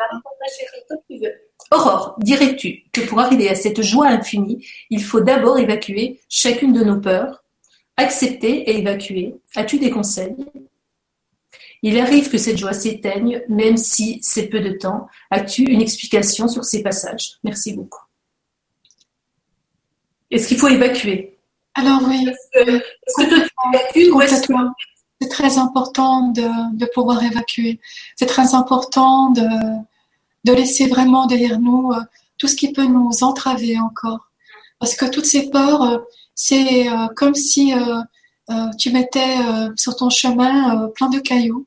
[1.73, 6.85] Aurore, dirais-tu que pour arriver à cette joie infinie, il faut d'abord évacuer chacune de
[6.85, 7.43] nos peurs,
[7.97, 10.37] accepter et évacuer As-tu des conseils?
[11.89, 15.07] Il arrive que cette joie s'éteigne, même si c'est peu de temps.
[15.31, 17.35] As-tu une explication sur ces passages?
[17.45, 18.03] Merci beaucoup.
[20.33, 21.39] Est-ce qu'il faut évacuer?
[21.75, 22.27] Alors oui.
[22.57, 23.25] Est-ce que,
[23.93, 24.67] tu évacues
[25.21, 27.79] C'est très important de, pouvoir évacuer.
[28.17, 29.47] C'est très important de,
[30.43, 32.01] de laisser vraiment derrière nous euh,
[32.37, 34.33] tout ce qui peut nous entraver encore.
[34.81, 35.99] Parce que toutes ces peurs, euh,
[36.35, 37.73] c'est euh, comme si
[38.79, 39.39] tu mettais
[39.77, 41.67] sur ton chemin plein de cailloux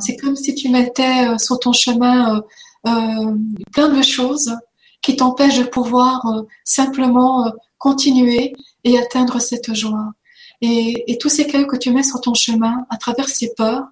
[0.00, 2.40] c'est comme si tu mettais euh, sur ton chemin euh,
[2.86, 3.34] euh,
[3.72, 4.54] plein de choses
[5.02, 6.26] qui t'empêchent de pouvoir
[6.64, 10.12] simplement continuer et atteindre cette joie.
[10.60, 13.84] Et, tous ces cailloux que tu mets sur ton chemin, à travers ces peurs,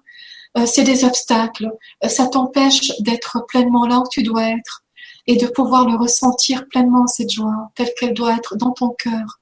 [0.65, 1.71] c'est des obstacles.
[2.05, 4.83] Ça t'empêche d'être pleinement là où tu dois être
[5.27, 9.39] et de pouvoir le ressentir pleinement, cette joie, telle qu'elle doit être dans ton cœur.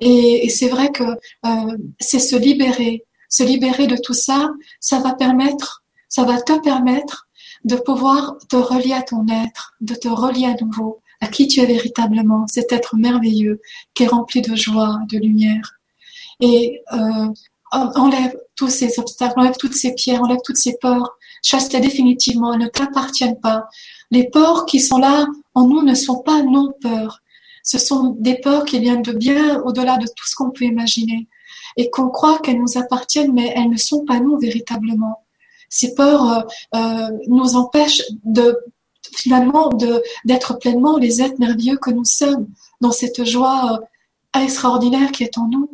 [0.00, 1.04] Et, c'est vrai que
[2.00, 3.04] c'est se libérer,
[3.36, 7.28] se libérer de tout ça, ça va permettre, ça va te permettre
[7.64, 11.60] de pouvoir te relier à ton être, de te relier à nouveau à qui tu
[11.60, 13.60] es véritablement, cet être merveilleux
[13.94, 15.72] qui est rempli de joie, de lumière.
[16.40, 17.28] Et euh,
[17.72, 22.60] enlève tous ces obstacles, enlève toutes ces pierres, enlève toutes ces peurs, chasse-les définitivement, elles
[22.60, 23.66] ne t'appartiennent pas.
[24.10, 27.22] Les peurs qui sont là en nous ne sont pas non-peurs.
[27.62, 31.26] Ce sont des peurs qui viennent de bien au-delà de tout ce qu'on peut imaginer
[31.76, 35.22] et qu'on croit qu'elles nous appartiennent, mais elles ne sont pas nous véritablement.
[35.68, 36.40] Ces peurs euh,
[36.74, 38.58] euh, nous empêchent de
[39.14, 42.48] finalement de d'être pleinement les êtres merveilleux que nous sommes
[42.80, 43.80] dans cette joie
[44.36, 45.70] euh, extraordinaire qui est en nous.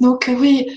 [0.00, 0.68] Donc oui,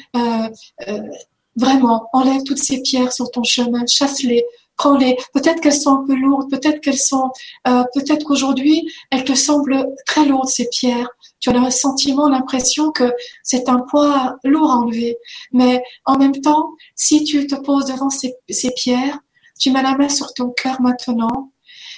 [1.55, 4.45] vraiment, enlève toutes ces pierres sur ton chemin, chasse-les,
[4.79, 5.15] prends-les.
[5.33, 7.29] Peut-être qu'elles sont un peu lourdes, peut-être qu'elles sont,
[7.65, 11.09] peut-être qu'aujourd'hui, elles te semblent très lourdes ces pierres
[11.39, 13.13] tu as le sentiment, l'impression que
[13.43, 15.17] c'est un poids lourd à enlever.
[15.51, 18.35] Mais en même temps, si tu te poses devant ces,
[18.75, 19.19] pierres,
[19.57, 21.51] tu mets la main sur ton cœur maintenant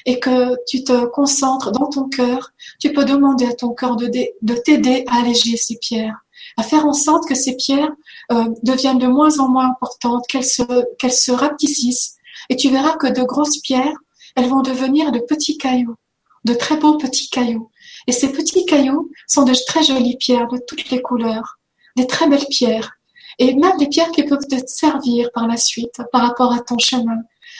[0.05, 4.07] et que tu te concentres dans ton cœur, tu peux demander à ton cœur de,
[4.07, 6.25] de t'aider à alléger ces pierres,
[6.57, 7.91] à faire en sorte que ces pierres
[8.31, 10.63] euh, deviennent de moins en moins importantes, qu'elles se,
[10.97, 12.17] qu'elles.
[12.51, 13.97] Et tu verras que de grosses pierres,
[14.35, 15.95] elles vont devenir de petits cailloux,
[16.43, 17.71] de très beaux petits cailloux.
[18.07, 21.59] Et ces petits cailloux sont de très jolies pierres de toutes les couleurs,
[21.95, 22.91] des très belles pierres,
[23.39, 26.77] et même des pierres qui peuvent te servir par la suite par rapport à ton
[26.77, 27.19] chemin.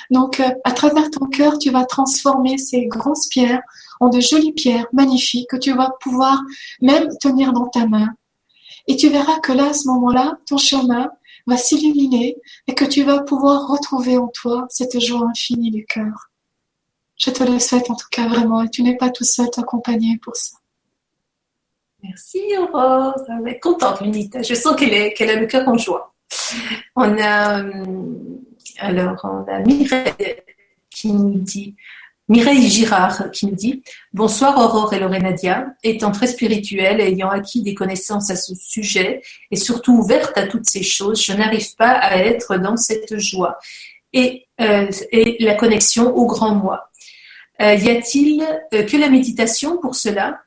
[0.09, 3.61] Donc, euh, à travers ton cœur, tu vas transformer ces grosses pierres
[4.01, 6.37] en de jolies pierres magnifiques que tu vas pouvoir
[6.81, 8.09] même tenir dans ta main.
[8.87, 11.09] Et tu verras que là, à ce moment-là, ton chemin
[11.52, 12.38] va s'illuminer
[12.68, 16.30] et que tu vas pouvoir retrouver en toi cette joie infinie du cœur.
[17.18, 20.18] Je te le souhaite en tout cas vraiment et tu n'es pas tout seul t'accompagner
[20.24, 20.58] pour ça.
[22.04, 24.41] Merci Aurore, elle est contente Lunita.
[24.41, 26.14] Je sens qu'elle qu'elle a le cœur en joie.
[26.95, 27.86] On a euh,
[28.80, 30.38] alors on a Mireille
[30.89, 31.76] qui nous dit
[32.32, 37.73] Mireille Girard qui nous dit Bonsoir Aurore et Lorenadia, étant très spirituelle ayant acquis des
[37.73, 39.21] connaissances à ce sujet
[39.51, 43.57] et surtout ouverte à toutes ces choses, je n'arrive pas à être dans cette joie
[44.13, 46.89] et, euh, et la connexion au grand moi.
[47.61, 48.41] Euh, y a-t-il
[48.73, 50.39] euh, que la méditation pour cela?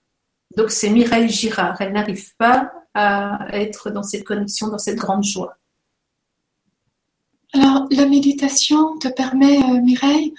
[0.57, 5.25] Donc c'est Mireille Girard, elle n'arrive pas à être dans cette connexion, dans cette grande
[5.25, 5.59] joie.
[7.53, 10.33] Alors la méditation te permet, Mireille,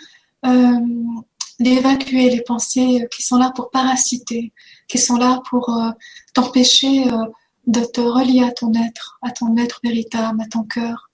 [1.60, 4.54] d'évacuer les pensées euh, qui sont là pour parasiter,
[4.88, 5.92] qui sont là pour euh,
[6.34, 7.26] t'empêcher euh,
[7.68, 11.10] de te relier à ton être, à ton être véritable, à ton cœur.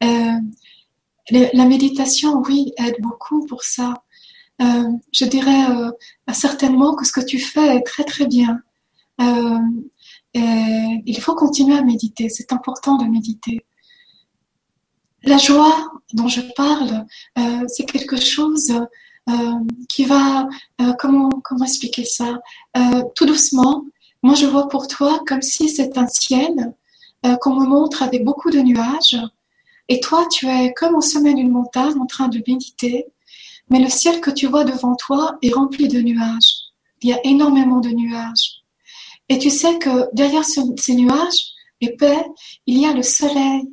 [0.00, 4.02] la méditation, oui, aide beaucoup pour ça.
[4.58, 5.66] je dirais
[6.32, 8.62] certainement que ce que tu fais est très très bien.
[9.18, 13.66] il faut continuer à méditer, c'est important de méditer.
[15.24, 17.04] La joie dont je parle,
[17.68, 18.72] c'est quelque chose
[19.88, 20.48] qui va,
[20.80, 22.40] euh, comment, comment expliquer ça?
[22.76, 23.84] Euh, Tout doucement,
[24.22, 26.74] moi je vois pour toi comme si c'est un ciel
[27.40, 29.16] qu'on me montre avec beaucoup de nuages.
[29.88, 33.06] Et toi, tu es comme au sommet d'une montagne en train de méditer,
[33.70, 36.72] mais le ciel que tu vois devant toi est rempli de nuages.
[37.00, 38.62] Il y a énormément de nuages.
[39.28, 42.24] Et tu sais que derrière ces nuages épais,
[42.66, 43.70] il y a le soleil.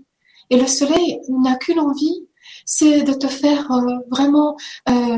[0.50, 2.28] Et le soleil n'a qu'une envie,
[2.72, 4.56] c'est de te faire euh, vraiment
[4.90, 5.18] euh,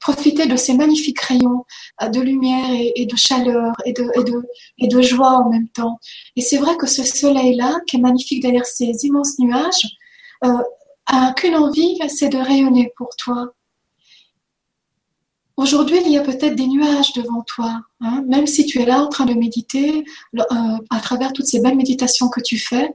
[0.00, 1.64] profiter de ces magnifiques rayons
[2.02, 6.00] euh, de lumière et, de chaleur et de, joie en même temps.
[6.34, 9.96] Et c'est vrai que ce soleil-là, qui est magnifique derrière ces immenses nuages,
[11.06, 13.52] a qu'une envie, c'est de rayonner pour toi.
[15.56, 19.02] Aujourd'hui, il y a peut-être des nuages devant toi, hein, même si tu es là
[19.02, 20.04] en train de méditer
[20.90, 22.92] à travers toutes ces belles méditations que tu fais,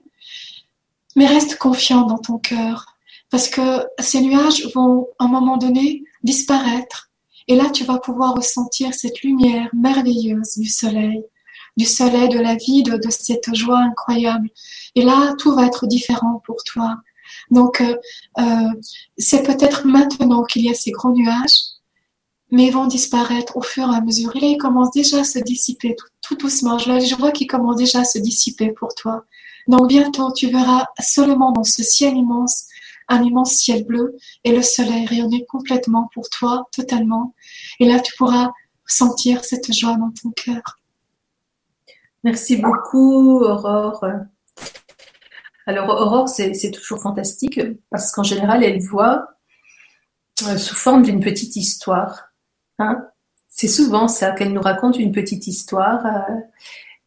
[1.15, 2.90] mais reste confiant dans ton cœur
[3.31, 7.09] parce que ces nuages vont à un moment donné disparaître.
[7.47, 11.23] Et là, tu vas pouvoir ressentir cette lumière merveilleuse du soleil,
[11.77, 14.49] du soleil de la vie, de, cette joie incroyable.
[14.95, 16.97] Et là, tout va être différent pour toi.
[17.49, 17.95] Donc, euh,
[18.39, 18.69] euh,
[19.17, 21.61] c'est peut-être maintenant qu'il y a ces gros nuages,
[22.51, 24.35] mais ils vont disparaître au fur et à mesure.
[24.35, 26.77] Et là, ils commencent déjà à se dissiper tout, doucement.
[26.77, 29.23] Je, je vois qu'ils commencent déjà à se dissiper pour toi.
[29.67, 32.65] Donc, bientôt, tu verras seulement dans ce ciel immense
[33.11, 37.35] un immense ciel bleu et le soleil rayonner complètement pour toi, totalement.
[37.79, 38.51] Et là, tu pourras
[38.85, 40.79] sentir cette joie dans ton cœur.
[42.23, 44.05] Merci beaucoup, Aurore.
[45.65, 47.59] Alors, Aurore, c'est toujours fantastique
[47.89, 49.27] parce qu'en général, elle voit
[50.47, 52.27] euh, sous forme d'une petite histoire.
[52.79, 53.05] Hein.
[53.47, 56.03] c'est souvent ça qu'elle nous raconte une petite histoire.
[56.03, 56.35] Euh,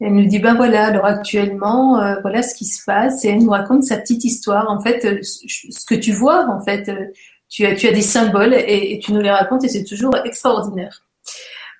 [0.00, 3.42] elle nous dit ben voilà, alors actuellement, euh, voilà ce qui se passe, et elle
[3.44, 4.70] nous raconte sa petite histoire.
[4.70, 7.06] En fait, euh, ce que tu vois, en fait, euh,
[7.48, 11.02] tu as, tu as des symboles et, tu nous les racontes et c'est toujours extraordinaire.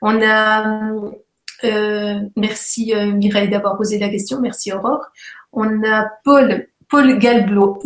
[0.03, 0.93] On a,
[2.37, 5.07] merci Mireille d'avoir posé la question, merci Aurore.
[5.53, 7.79] On a Paul, Paul Galbois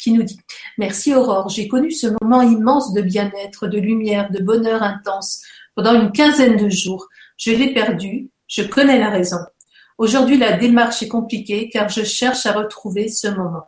[0.00, 0.40] qui nous dit
[0.78, 5.42] Merci Aurore, j'ai connu ce moment immense de bien-être, de lumière, de bonheur intense
[5.74, 7.08] pendant une quinzaine de jours.
[7.36, 9.38] Je l'ai perdu, je connais la raison.
[9.98, 13.66] Aujourd'hui, la démarche est compliquée car je cherche à retrouver ce moment.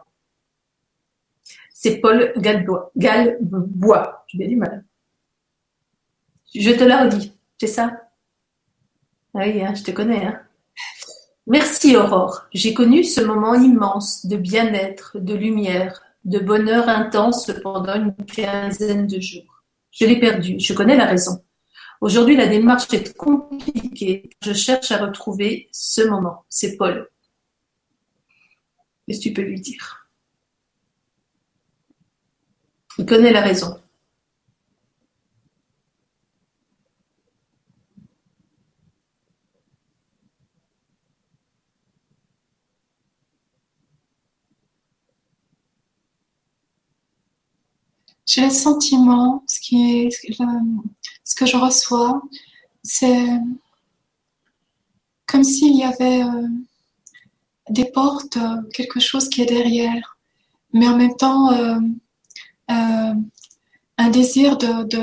[1.72, 2.90] C'est Paul Galbois.
[2.96, 4.24] Galbois.
[4.28, 4.84] J'ai du mal.
[6.54, 7.32] Je te la redis.
[7.58, 7.92] C'est ça?
[9.34, 10.24] Ah Oui, hein, je te connais.
[10.24, 10.40] Hein.
[11.46, 12.46] Merci Aurore.
[12.52, 19.06] J'ai connu ce moment immense de bien-être, de lumière, de bonheur intense pendant une quinzaine
[19.06, 19.64] de jours.
[19.90, 20.60] Je l'ai perdu.
[20.60, 21.42] Je connais la raison.
[22.00, 24.30] Aujourd'hui, la démarche est compliquée.
[24.42, 26.44] Je cherche à retrouver ce moment.
[26.48, 27.10] C'est Paul.
[29.06, 30.08] Qu'est-ce que tu peux lui dire?
[32.96, 33.80] Il connaît la raison.
[48.26, 50.10] J'ai le sentiment, ce qui est
[51.40, 52.20] que je reçois,
[52.82, 53.26] c'est
[55.26, 56.48] comme s'il y avait euh,
[57.70, 60.18] des portes, euh, quelque chose qui est derrière,
[60.74, 61.78] mais en même temps euh,
[62.68, 65.02] un désir de,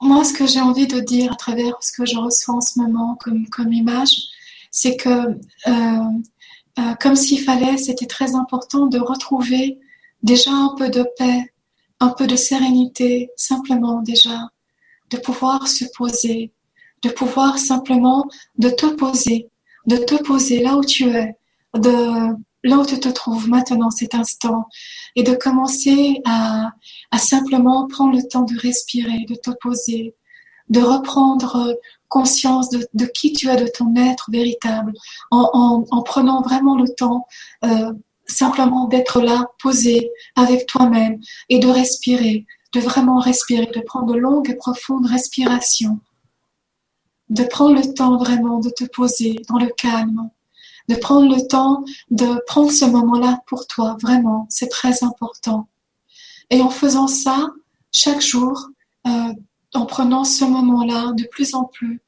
[0.00, 2.80] moi, ce que j'ai envie de dire à travers ce que je reçois en ce
[2.80, 4.16] moment comme, comme image,
[4.72, 5.38] c'est que
[7.00, 9.78] comme s'il fallait, c'était très important de retrouver
[10.22, 11.52] déjà un peu de paix,
[12.00, 14.48] un peu de sérénité, simplement déjà,
[15.10, 16.52] de pouvoir se poser,
[17.02, 18.26] de pouvoir simplement
[18.58, 19.48] de te poser,
[19.86, 21.36] de te poser là où tu es,
[21.74, 24.66] de là où tu te trouves maintenant, cet instant,
[25.16, 26.72] et de commencer à,
[27.18, 30.14] simplement prendre le temps de respirer, de te poser,
[30.68, 31.74] de reprendre
[32.08, 34.92] conscience de, de, qui tu es, de ton être véritable,
[35.30, 37.26] en, en, en prenant vraiment le temps
[37.64, 37.92] euh,
[38.30, 44.18] simplement d'être là, posé avec toi-même et de respirer, de vraiment respirer, de prendre de
[44.18, 46.00] longues et profondes respirations,
[47.28, 50.30] de prendre le temps vraiment de te poser dans le calme,
[50.88, 55.68] de prendre le temps de prendre ce moment-là pour toi, vraiment, c'est très important.
[56.50, 57.50] Et en faisant ça,
[57.92, 58.68] chaque jour,
[59.06, 59.32] euh,
[59.74, 62.02] en prenant ce moment-là de plus en plus,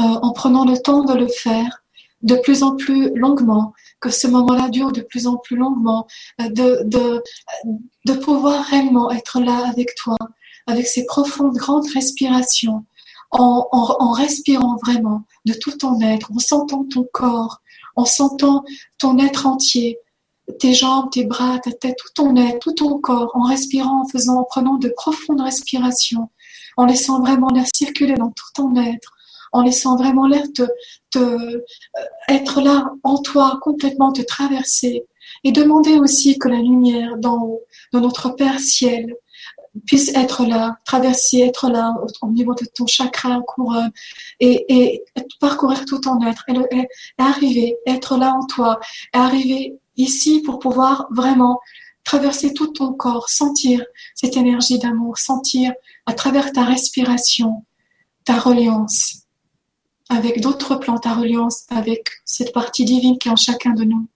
[0.00, 1.84] euh, en prenant le temps de le faire
[2.22, 3.72] de plus en plus longuement,
[4.04, 6.06] que ce moment-là dure de plus en plus longuement,
[6.42, 6.50] euh,
[8.04, 10.16] de, pouvoir réellement être là avec toi,
[10.66, 12.84] avec ces profondes, grandes respirations,
[13.30, 17.62] en respirant vraiment de tout ton être, en sentant ton corps,
[17.96, 18.62] en sentant
[18.98, 19.98] ton être entier,
[20.58, 24.08] tes jambes, tes bras, ta tête, tout ton être, tout ton corps, en respirant, en
[24.08, 26.28] faisant, en prenant de profondes respirations,
[26.76, 29.12] en laissant vraiment l'air circuler dans tout ton être,
[29.52, 30.62] en laissant vraiment l'air te,
[31.16, 31.64] euh,
[32.28, 35.04] être là en toi, complètement te traverser,
[35.42, 37.58] et demander aussi que la lumière dans,
[37.92, 39.14] dans notre Père ciel
[39.86, 43.90] puisse être là, traverser, être là au, niveau de ton chakra couronne
[44.40, 45.02] et,
[45.40, 46.88] parcourir tout ton être et,
[47.18, 48.78] arriver, être là en toi,
[49.12, 51.60] arriver ici pour pouvoir vraiment
[52.04, 53.84] traverser tout ton corps, sentir
[54.14, 55.72] cette énergie d'amour, sentir
[56.06, 57.64] à travers ta respiration
[58.24, 59.23] ta reliance
[60.08, 64.08] avec d'autres plans, ta reliance avec cette partie divine qui est en chacun de nous.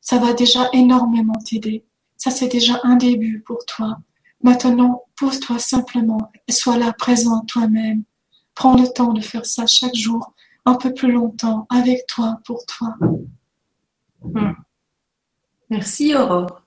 [0.00, 1.84] Ça va déjà énormément t'aider.
[2.16, 3.98] Ça, c'est déjà un début pour toi.
[4.42, 8.04] Maintenant, pose-toi simplement sois là, présent toi-même.
[8.54, 12.64] Prends le temps de faire ça chaque jour, un peu plus longtemps, avec toi, pour
[12.66, 12.96] toi.
[14.22, 14.52] Hmm.
[15.70, 16.62] Merci Aurore.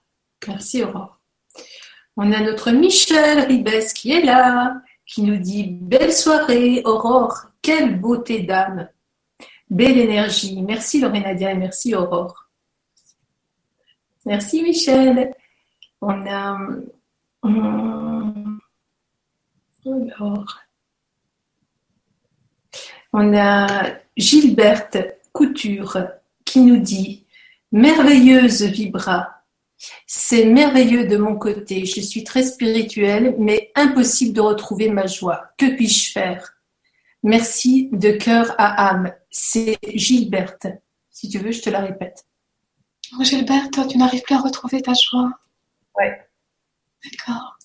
[0.47, 1.19] Merci Aurore.
[2.15, 7.99] On a notre Michel Ribes qui est là, qui nous dit Belle soirée Aurore, quelle
[7.99, 8.89] beauté d'âme,
[9.69, 10.61] belle énergie.
[10.61, 12.49] Merci Lorena et merci Aurore.
[14.25, 15.33] Merci Michel.
[16.01, 16.59] On a
[23.11, 23.67] on a
[24.15, 24.97] Gilberte
[25.31, 25.97] Couture
[26.45, 27.25] qui nous dit
[27.71, 29.43] Merveilleuse Vibra,
[30.07, 35.49] c'est merveilleux de mon côté, je suis très spirituelle, mais impossible de retrouver ma joie.
[35.57, 36.53] Que puis-je faire?
[37.23, 39.13] Merci de cœur à âme.
[39.29, 40.67] C'est Gilberte.
[41.09, 42.25] Si tu veux, je te la répète.
[43.21, 45.31] Gilberte, tu n'arrives plus à retrouver ta joie.
[45.97, 46.27] Ouais.
[47.03, 47.57] D'accord.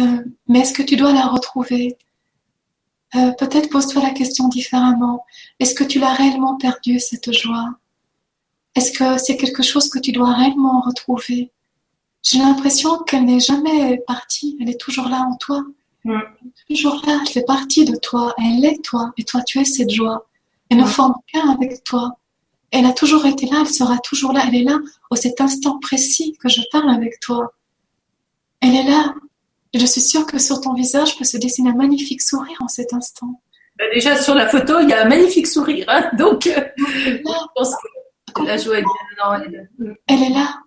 [0.00, 1.98] Euh, mais est-ce que tu dois la retrouver?
[3.16, 5.24] Euh, Peut-être pose-toi la question différemment.
[5.58, 7.74] Est-ce que tu l'as réellement perdue, cette joie?
[8.76, 11.52] Est-ce que c'est quelque chose que tu dois réellement retrouver?
[12.22, 15.64] J'ai l'impression qu'elle n'est jamais partie, elle est toujours là en toi.
[16.04, 16.12] Mm.
[16.14, 19.60] Elle est toujours là, elle fait partie de toi, elle est toi, et toi tu
[19.60, 20.26] es cette joie.
[20.68, 20.88] Elle ne mm.
[20.88, 22.16] forme qu'un avec toi.
[22.70, 24.78] Elle a toujours été là, elle sera toujours là, elle est là
[25.10, 27.52] au cet instant précis que je parle avec toi.
[28.60, 29.14] Elle est là.
[29.74, 32.92] je suis sûre que sur ton visage peut se dessiner un magnifique sourire en cet
[32.92, 33.40] instant.
[33.78, 35.86] Bah, déjà, sur la photo, il y a un magnifique sourire.
[35.88, 36.10] Hein.
[36.18, 37.22] donc, euh, je
[37.56, 37.74] pense
[38.34, 39.68] que la joie est bien elle.
[40.06, 40.60] elle est là.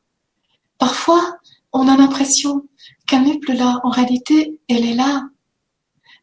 [0.80, 1.38] Parfois,
[1.72, 2.66] on a l'impression
[3.14, 3.80] qu'elle n'est plus là.
[3.84, 5.24] En réalité, elle est là.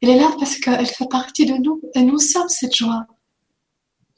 [0.02, 3.06] Elle est là parce qu'elle fait partie de nous et nous sommes cette joie.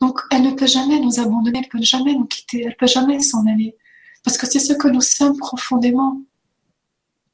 [0.00, 2.74] Donc, elle ne peut jamais nous abandonner, elle ne peut jamais nous quitter, elle ne
[2.74, 3.76] peut jamais s'en aller.
[4.24, 6.20] Parce que c'est ce que nous sommes profondément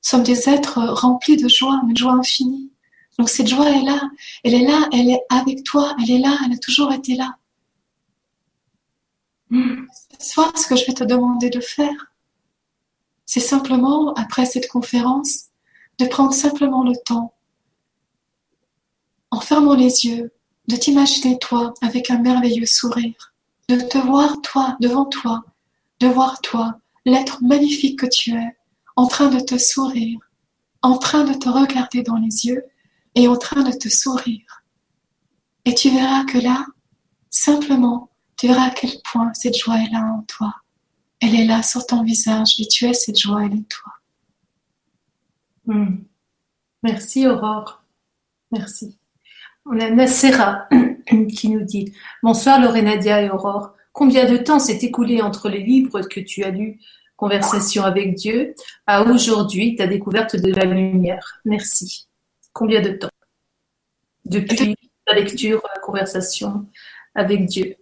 [0.01, 2.73] sommes des êtres remplis de joie, une joie infinie.
[3.19, 4.01] Donc cette joie est là,
[4.45, 7.37] elle est là, elle est avec toi, elle est là, elle a toujours été là.
[10.21, 12.08] Soit ce que je vais te demander de faire,
[13.29, 15.49] c'est simplement, après cette conférence,
[15.99, 17.35] de prendre simplement le temps,
[19.31, 20.33] en fermant les yeux,
[20.67, 23.35] de t'imaginer toi avec un merveilleux sourire,
[23.69, 25.45] de te voir toi devant toi,
[26.01, 28.57] de voir toi, l'être magnifique que tu es,
[28.97, 30.21] en train de te sourire,
[30.81, 32.65] en train de te regarder dans les yeux
[33.15, 34.63] et en train de te sourire.
[35.67, 36.65] Et tu verras que là,
[37.29, 40.55] simplement, tu verras à quel point cette joie est là en toi.
[41.21, 43.93] Elle est là sur ton visage et tu es cette joie, elle est toi.
[45.67, 45.97] Hmm.
[46.83, 47.83] Merci Aurore.
[48.53, 48.97] Merci.
[49.67, 50.69] On a Nacera
[51.35, 51.93] qui nous dit
[52.23, 53.75] Bonsoir Lorenadia et Aurore.
[53.93, 56.81] Combien de temps s'est écoulé entre les livres que tu as lus,
[57.17, 58.55] Conversation avec Dieu,
[58.87, 62.07] à aujourd'hui, ta découverte de la lumière Merci.
[62.53, 63.11] Combien de temps?
[64.25, 66.67] Depuis ta lecture, la conversation
[67.17, 67.75] avec Dieu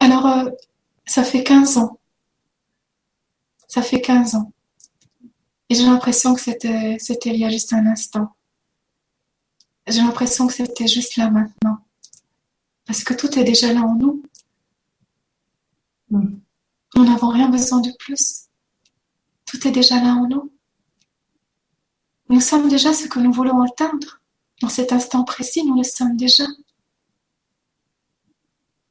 [0.00, 0.50] Alors, euh,
[1.04, 1.99] ça fait 15 ans.
[3.70, 4.52] Ça fait 15 ans.
[5.68, 8.34] Et j'ai l'impression que c'était, il y a juste un instant.
[9.86, 11.78] J'ai l'impression que c'était juste là maintenant.
[12.84, 14.24] Parce que tout est déjà là en nous.
[16.10, 18.46] Nous n'avons rien besoin de plus.
[19.46, 20.52] Tout est déjà là en nous.
[22.28, 24.20] Nous sommes déjà ce que nous voulons atteindre.
[24.60, 26.44] Dans cet instant précis, nous le sommes déjà.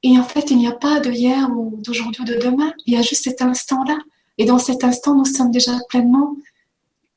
[0.03, 2.73] Et en fait, il n'y a pas de hier ou d'aujourd'hui ou de demain.
[2.85, 3.97] Il y a juste cet instant-là.
[4.39, 6.37] Et dans cet instant, nous sommes déjà pleinement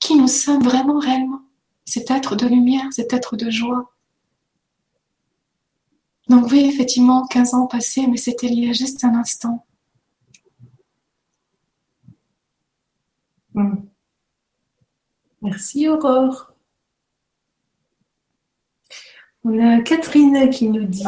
[0.01, 1.43] qui nous sommes vraiment réellement.
[1.85, 3.93] Cet être de lumière, cet être de joie.
[6.28, 9.65] Donc oui, effectivement, 15 ans passés, mais c'était il y a juste un instant.
[13.55, 13.85] Hmm.
[15.43, 16.53] Merci Aurore.
[19.44, 21.05] On a Catherine qui nous dit,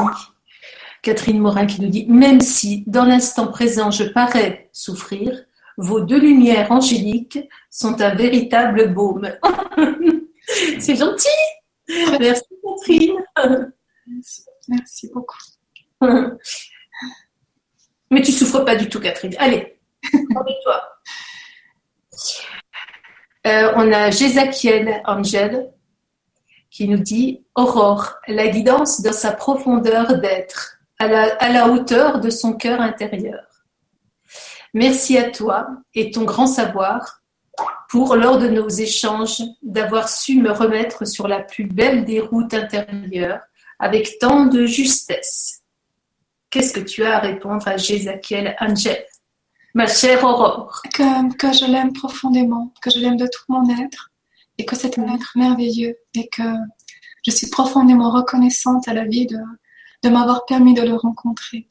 [1.03, 5.45] Catherine Morin qui nous dit, même si dans l'instant présent je parais souffrir,
[5.76, 7.38] vos deux lumières angéliques
[7.70, 9.28] sont un véritable baume.
[10.78, 11.28] C'est gentil.
[11.88, 13.72] Merci Catherine.
[14.68, 15.38] Merci beaucoup.
[18.10, 19.34] Mais tu souffres pas du tout, Catherine.
[19.38, 19.78] Allez,
[20.62, 20.82] toi.
[23.46, 25.70] Euh, on a Jézakiel Angel
[26.70, 32.55] qui nous dit Aurore, la guidance dans sa profondeur d'être, à la hauteur de son
[32.55, 33.53] cœur intérieur.
[34.74, 37.22] Merci à toi et ton grand savoir
[37.88, 42.52] pour, lors de nos échanges, d'avoir su me remettre sur la plus belle des routes
[42.55, 43.40] intérieures
[43.78, 45.62] avec tant de justesse.
[46.51, 49.05] Qu'est-ce que tu as à répondre à Jézakiel Angel
[49.74, 50.82] Ma chère Aurore?
[50.92, 54.10] Que, que je l'aime profondément, que je l'aime de tout mon être
[54.59, 56.42] et que c'est un être merveilleux et que
[57.24, 59.38] je suis profondément reconnaissante à la vie de,
[60.02, 61.68] de m'avoir permis de le rencontrer.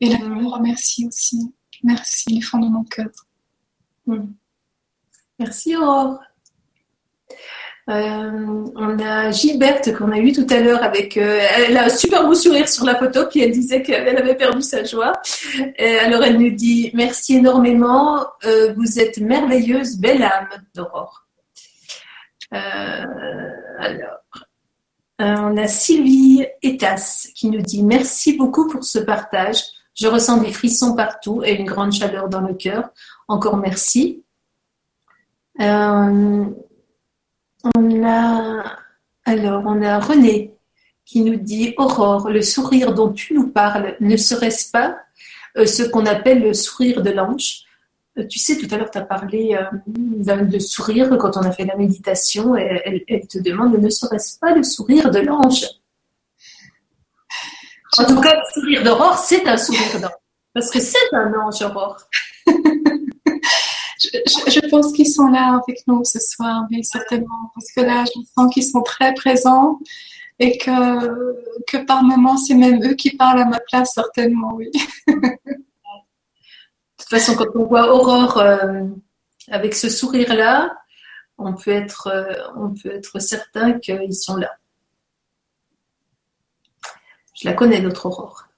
[0.00, 1.52] Et là, je le remercie aussi.
[1.82, 3.08] Merci du fond de mon cœur.
[4.06, 4.32] Hmm.
[5.38, 6.20] Merci Aurore.
[7.88, 11.16] Euh, on a Gilberte qu'on a eu tout à l'heure avec.
[11.16, 14.36] Euh, elle a un super beau sourire sur la photo, puis elle disait qu'elle avait
[14.36, 15.12] perdu sa joie.
[15.78, 18.26] alors elle nous dit merci énormément.
[18.44, 21.26] Euh, vous êtes merveilleuse, belle âme, d'Aurore.
[22.52, 24.18] alors,
[25.18, 29.62] on a Sylvie Etas qui nous dit merci beaucoup pour ce partage.
[30.00, 32.90] Je ressens des frissons partout et une grande chaleur dans le cœur.
[33.28, 34.24] Encore merci.
[35.60, 36.44] Euh,
[37.74, 38.76] on a
[39.26, 40.54] alors on a René
[41.04, 44.96] qui nous dit Aurore, le sourire dont tu nous parles, ne serait-ce pas
[45.58, 47.64] euh, ce qu'on appelle le sourire de l'ange?
[48.16, 51.66] Euh, Tu sais, tout à l'heure, tu as parlé de sourire quand on a fait
[51.66, 52.56] la méditation.
[52.56, 55.66] Elle, te demande ne serait-ce pas le sourire de l'ange?
[57.98, 60.10] En tout cas, le sourire d'Aurore, c'est un sourire d'ange.
[60.54, 61.96] Parce que c'est un ange, Aurore.
[64.00, 68.20] je, pense qu'ils sont là avec nous ce soir, mais certainement, parce que là, je
[68.34, 69.78] sens qu'ils sont très présents
[70.38, 71.36] et que,
[71.66, 74.70] que par moments, c'est même eux qui parlent à ma place, certainement, oui.
[75.06, 75.18] De
[76.98, 78.84] toute façon, quand on voit Aurore euh,
[79.50, 80.74] avec ce sourire-là,
[81.38, 84.50] on peut être, euh, on peut être certain qu'ils sont là.
[87.40, 88.48] Je la connais, notre Aurore.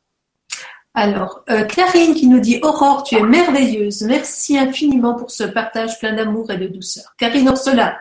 [0.95, 4.03] Alors, euh, Clarine qui nous dit Aurore, tu es merveilleuse.
[4.03, 7.15] Merci infiniment pour ce partage plein d'amour et de douceur.
[7.17, 7.99] Karine Ursula.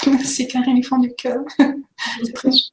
[0.06, 1.42] Merci Karine, du fond du cœur.
[2.42, 2.72] Merci.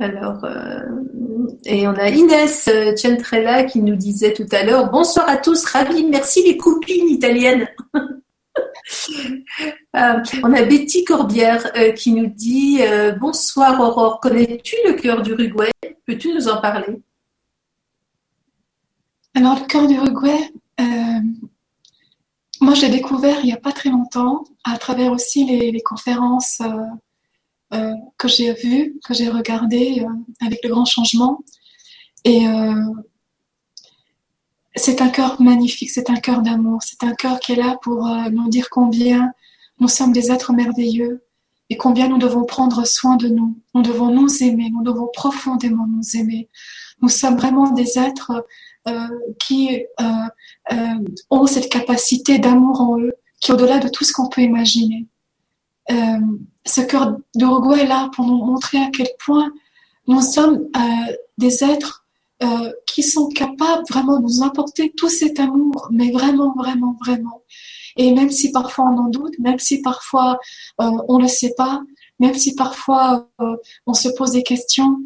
[0.00, 0.80] Alors, euh,
[1.64, 5.64] et on a Inès euh, Centrella qui nous disait tout à l'heure Bonsoir à tous,
[5.66, 7.68] ravi, merci les copines italiennes.
[9.94, 12.80] on a Betty Corbière qui nous dit
[13.20, 15.70] Bonsoir Aurore, connais-tu le cœur d'Uruguay?
[16.06, 17.00] Peux-tu nous en parler?
[19.34, 20.50] Alors, le cœur d'Uruguay,
[20.80, 21.20] euh,
[22.60, 27.76] moi, j'ai découvert il n'y a pas très longtemps, à travers aussi les, conférences euh,
[27.76, 30.04] euh, que j'ai vues, que j'ai regardées
[30.40, 31.38] avec le grand changement.
[34.76, 38.06] C'est un cœur magnifique, c'est un cœur d'amour, c'est un cœur qui est là pour
[38.30, 39.32] nous dire combien
[39.80, 41.24] nous sommes des êtres merveilleux,
[41.70, 43.56] et combien nous devons prendre soin de nous.
[43.74, 46.48] Nous devons nous aimer, nous devons profondément nous aimer.
[47.00, 48.44] Nous sommes vraiment des êtres
[48.88, 50.04] euh, qui euh,
[50.72, 54.42] euh, ont cette capacité d'amour en eux, qui est au-delà de tout ce qu'on peut
[54.42, 55.06] imaginer.
[56.66, 59.50] ce cœur d'Uruguay est là pour nous montrer à quel point
[60.06, 60.68] nous sommes
[61.38, 61.99] des êtres
[62.86, 67.42] qui sont capables vraiment de nous apporter tout cet amour, mais vraiment, vraiment, vraiment.
[67.96, 70.38] Et même si parfois on en doute, même si parfois
[70.78, 71.82] on ne le sait pas,
[72.18, 73.28] même si parfois
[73.86, 74.96] on se pose des questions,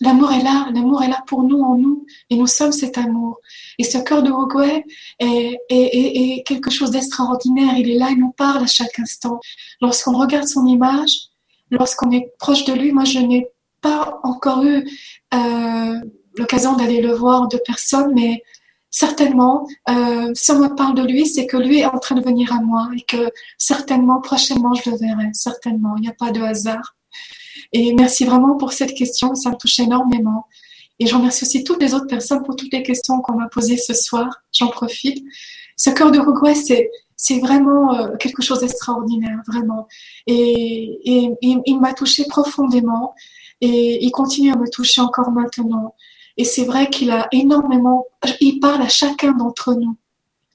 [0.00, 3.40] L'amour est là, l'amour est là pour nous, en nous, et nous sommes cet amour.
[3.78, 4.84] Et ce cœur de Rogouet
[5.18, 7.78] est, est, quelque chose d'extraordinaire.
[7.78, 9.40] Il est là, il nous parle à chaque instant.
[9.80, 11.30] Lorsqu'on regarde son image,
[11.70, 13.48] lorsqu'on est proche de lui, moi je n'ai
[14.22, 14.86] encore eu
[15.34, 16.00] euh,
[16.36, 18.42] l'occasion d'aller le voir de personne, mais
[18.90, 22.22] certainement, euh, si on me parle de lui, c'est que lui est en train de
[22.22, 25.30] venir à moi et que certainement, prochainement, je le verrai.
[25.32, 26.96] Certainement, il n'y a pas de hasard.
[27.72, 30.46] Et merci vraiment pour cette question, ça me touche énormément.
[30.98, 33.76] Et je remercie aussi toutes les autres personnes pour toutes les questions qu'on m'a posées
[33.76, 34.42] ce soir.
[34.52, 35.22] J'en profite.
[35.76, 39.88] Ce cœur de regret, c'est c'est vraiment euh, quelque chose d'extraordinaire, vraiment.
[40.26, 43.14] Et, et, il m'a touché profondément
[43.62, 45.94] et il continue à me toucher encore maintenant.
[46.36, 48.06] Et c'est vrai qu'il a énormément,
[48.40, 49.96] il parle à chacun d'entre nous.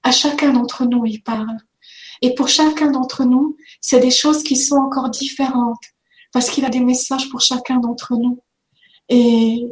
[0.03, 1.57] À chacun d'entre nous, il parle.
[2.21, 5.83] Et pour chacun d'entre nous, c'est des choses qui sont encore différentes
[6.31, 8.39] parce qu'il a des messages pour chacun d'entre nous.
[9.09, 9.67] Et,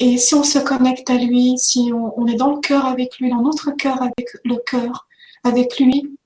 [0.00, 3.30] et si on se connecte à lui, si on, est dans le cœur avec lui,
[3.30, 5.06] dans notre cœur avec le cœur,
[5.44, 6.16] avec lui,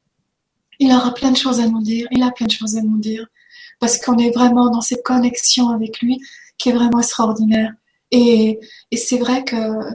[0.79, 2.09] il aura plein de choses à nous dire.
[2.11, 3.27] Il a plein de choses à nous dire.
[3.81, 6.21] Parce qu'on est vraiment dans cette connexion avec lui
[6.57, 7.73] qui est vraiment extraordinaire.
[8.11, 8.59] Et,
[8.91, 9.91] et c'est vrai que euh,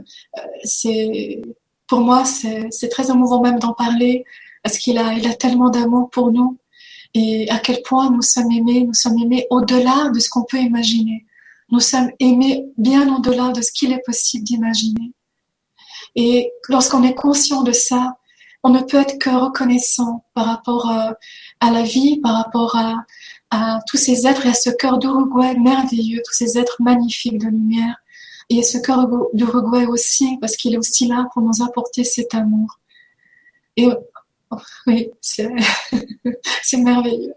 [0.63, 1.41] c'est,
[1.87, 4.23] pour moi, c'est très émouvant même d'en parler
[4.61, 6.57] parce qu'il a, il a tellement d'amour pour nous
[7.13, 10.57] et à quel point nous sommes aimés, nous sommes aimés au-delà de ce qu'on peut
[10.57, 11.25] imaginer.
[11.73, 15.11] Nous sommes aimés bien au-delà de ce qu'il est possible d'imaginer.
[16.13, 18.15] Et lorsqu'on est conscient de ça,
[18.61, 21.13] on ne peut être que reconnaissant par rapport à, euh,
[21.61, 23.03] à la vie, par rapport à,
[23.49, 27.47] à, tous ces êtres et à ce cœur d'Uruguay merveilleux, tous ces êtres magnifiques de
[27.47, 27.95] lumière.
[28.51, 32.79] Et ce cœur d'Uruguay aussi, parce qu'il est aussi là pour nous apporter cet amour.
[33.77, 33.89] Et
[34.85, 35.49] oui, c'est
[36.77, 37.33] merveilleux.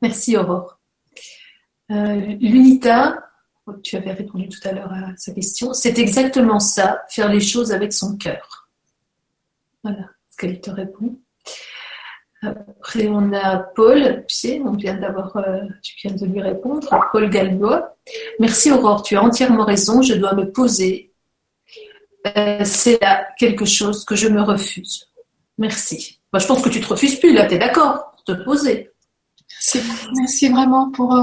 [0.00, 0.77] Merci Aurore.
[1.90, 3.28] Euh, L'unita,
[3.82, 7.72] tu avais répondu tout à l'heure à sa question, c'est exactement ça, faire les choses
[7.72, 8.68] avec son cœur.
[9.82, 11.18] Voilà ce qu'elle te répond.
[12.42, 17.28] Après, on a Paul, sais, on vient d'avoir, euh, tu viens de lui répondre, Paul
[17.30, 17.96] Galbois.
[18.38, 21.12] Merci Aurore, tu as entièrement raison, je dois me poser.
[22.36, 25.08] Euh, c'est là quelque chose que je me refuse.
[25.56, 26.20] Merci.
[26.32, 28.92] Bah, je pense que tu te refuses plus, là, tu es d'accord pour te poser.
[30.14, 31.16] Merci, vraiment pour,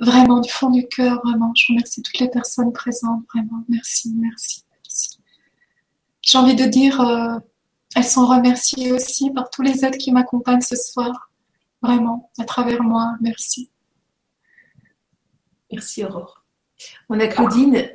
[0.00, 1.52] vraiment du fond du cœur, vraiment.
[1.54, 3.64] Je remercie toutes les personnes présentes, vraiment.
[3.68, 5.18] Merci, merci, merci.
[6.20, 7.38] J'ai envie de dire, euh,
[7.94, 11.30] elles sont remerciées aussi par tous les êtres qui m'accompagnent ce soir.
[11.82, 13.16] Vraiment, à travers moi.
[13.20, 13.70] Merci.
[15.70, 16.44] Merci, Aurore.
[17.08, 17.88] On a Claudine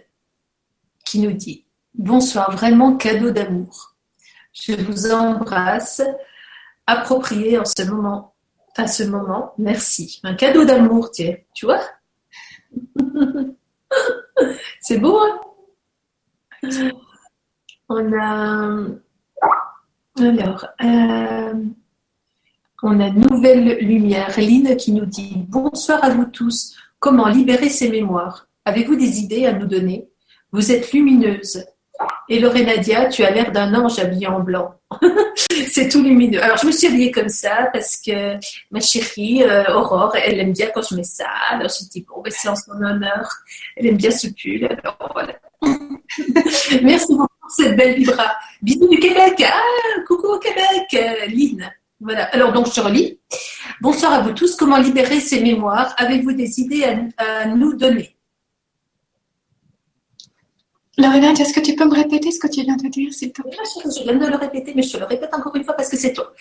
[1.05, 3.95] qui nous dit Bonsoir, vraiment cadeau d'amour.
[4.53, 6.01] Je vous embrasse,
[6.85, 8.35] approprié en ce moment,
[8.77, 9.53] à ce moment.
[9.57, 10.19] Merci.
[10.23, 11.81] Un cadeau d'amour, tiens, tu vois
[14.81, 15.39] C'est beau, hein
[17.89, 18.85] On a.
[20.19, 21.53] Alors, euh,
[22.83, 26.75] on a Nouvelle Lumière, Lynn qui nous dit Bonsoir à vous tous.
[26.99, 28.47] Comment libérer ces mémoires?
[28.65, 30.09] Avez-vous des idées à nous donner?
[30.51, 31.65] Vous êtes lumineuse.
[32.29, 34.73] Et Nadia, tu as l'air d'un ange habillé en blanc.
[35.69, 36.43] c'est tout lumineux.
[36.43, 38.35] Alors, je me suis habillée comme ça parce que
[38.69, 41.27] ma chérie, euh, Aurore, elle aime bien quand je mets ça.
[41.51, 43.29] Alors, j'ai dit, bon, ben, c'est en son honneur.
[43.77, 44.65] Elle aime bien ce pull.
[44.65, 45.35] Alors, voilà.
[46.83, 48.35] Merci beaucoup pour cette belle vibra.
[48.61, 49.41] Bisous du Québec.
[49.45, 51.71] Ah, coucou au Québec, euh, Lynn.
[52.01, 52.25] Voilà.
[52.25, 53.19] Alors, donc, je relis.
[53.79, 54.55] Bonsoir à vous tous.
[54.57, 55.95] Comment libérer ces mémoires?
[55.97, 56.83] Avez-vous des idées
[57.17, 58.16] à nous donner?
[60.99, 63.43] Lorena, est-ce que tu peux me répéter ce que tu viens de dire, s'il te
[63.43, 63.51] plaît?
[63.83, 65.97] Je viens de le répéter, mais je te le répète encore une fois parce que
[65.97, 66.33] c'est toi.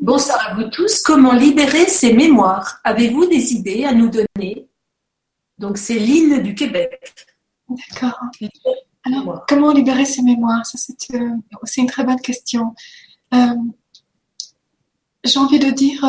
[0.00, 1.02] Bonsoir à vous tous.
[1.02, 2.80] Comment libérer ces mémoires?
[2.82, 4.66] Avez-vous des idées à nous donner?
[5.58, 7.14] Donc, c'est l'île du Québec.
[7.68, 8.18] D'accord.
[9.04, 10.64] Alors, comment libérer ces mémoires?
[10.64, 11.36] Ça, c'est euh,
[11.76, 12.74] une très bonne question.
[13.34, 13.54] Euh,
[15.24, 16.02] j'ai envie de dire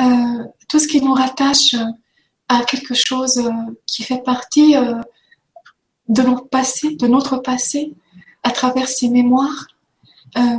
[0.00, 1.76] euh, tout ce qui nous rattache
[2.48, 3.42] à quelque chose
[3.86, 4.74] qui fait partie
[6.08, 7.94] de notre passé, de notre passé,
[8.42, 9.66] à travers ces mémoires,
[10.36, 10.58] euh,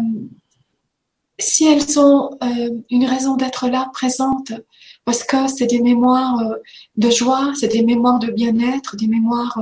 [1.38, 4.54] si elles ont euh, une raison d'être là, présentes,
[5.04, 6.56] parce que c'est des mémoires euh,
[6.98, 9.60] de joie, c'est des mémoires de bien-être, des mémoires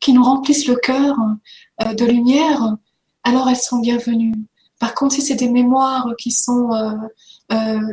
[0.00, 1.16] qui nous remplissent le cœur
[1.80, 2.76] de lumière,
[3.22, 4.34] alors elles sont bienvenues.
[4.78, 6.70] Par contre, si c'est des mémoires qui sont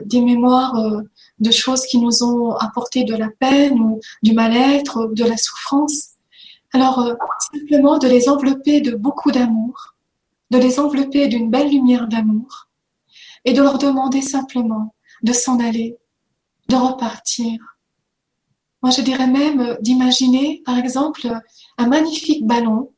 [0.05, 1.03] des mémoires
[1.39, 5.37] de choses qui nous ont apporté de la peine ou du mal-être ou de la
[5.37, 6.16] souffrance.
[6.77, 7.03] Alors,
[7.51, 9.95] simplement de les envelopper de beaucoup d'amour,
[10.51, 12.67] de les envelopper d'une belle lumière d'amour
[13.45, 14.93] et de leur demander simplement
[15.23, 15.97] de s'en aller,
[16.69, 17.57] de repartir.
[18.83, 21.27] Moi, je dirais même d'imaginer, par exemple,
[21.79, 22.91] un magnifique ballon.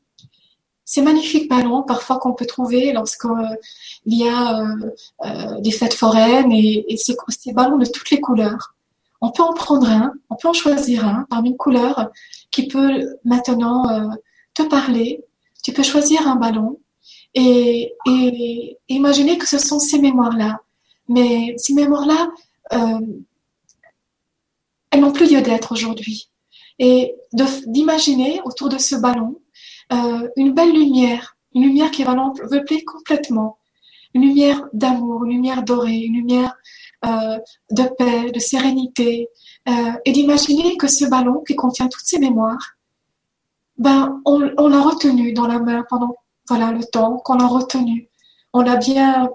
[0.84, 3.56] Ces magnifiques ballons, parfois qu'on peut trouver lorsqu'il euh,
[4.04, 4.90] y a euh,
[5.24, 8.74] euh, des fêtes foraines et, et ces, ces, ballons de toutes les couleurs.
[9.22, 12.10] On peut en prendre un, on peut en choisir un parmi une couleur
[12.50, 14.10] qui peut maintenant
[14.54, 15.24] te parler.
[15.62, 16.78] Tu peux choisir un ballon
[17.34, 17.94] et,
[18.88, 20.60] imaginer que ce sont ces mémoires-là.
[21.08, 22.30] Mais ces mémoires-là,
[22.72, 23.00] euh,
[24.90, 26.30] elles n'ont plus lieu d'être aujourd'hui.
[26.78, 27.14] Et
[27.66, 29.40] d'imaginer autour de ce ballon
[29.92, 33.58] euh, une belle lumière, une lumière qui va l'envelopper complètement,
[34.14, 36.54] une lumière d'amour, une lumière dorée, une lumière
[37.04, 37.38] euh,
[37.70, 39.28] de paix, de sérénité,
[39.68, 42.76] euh, et d'imaginer que ce ballon qui contient toutes ces mémoires,
[43.78, 46.16] ben on, on l'a retenu dans la main pendant
[46.48, 48.08] voilà le temps qu'on a retenu.
[48.52, 49.30] On l'a bien,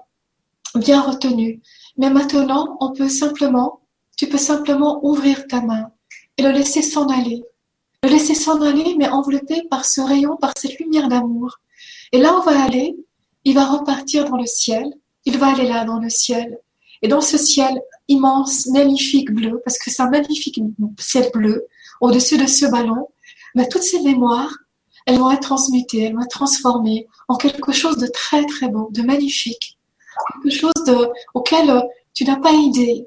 [0.74, 1.62] bien retenu.
[1.96, 3.80] Mais maintenant, on peut simplement,
[4.16, 5.90] tu peux simplement ouvrir ta main
[6.36, 7.42] et le laisser s'en aller.
[8.02, 11.58] Le laisser s'en aller, mais enveloppé par ce rayon, par cette lumière d'amour.
[12.12, 12.96] Et là, on va aller,
[13.44, 14.92] il va repartir dans le ciel.
[15.24, 16.58] Il va aller là, dans le ciel.
[17.02, 20.60] Et dans ce ciel immense, magnifique bleu, parce que c'est un magnifique
[20.98, 21.66] ciel bleu,
[22.00, 23.08] au-dessus de ce ballon,
[23.54, 24.54] mais toutes ces mémoires,
[25.06, 28.88] elles vont être transmutées, elles vont être transformées en quelque chose de très très beau,
[28.92, 29.78] de magnifique,
[30.42, 31.80] quelque chose de, auquel euh,
[32.12, 33.06] tu n'as pas idée.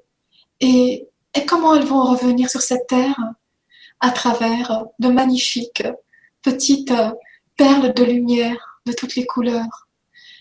[0.60, 3.20] Et, et comment elles vont revenir sur cette terre
[4.00, 5.84] à travers de magnifiques
[6.42, 7.12] petites euh,
[7.58, 9.88] perles de lumière de toutes les couleurs.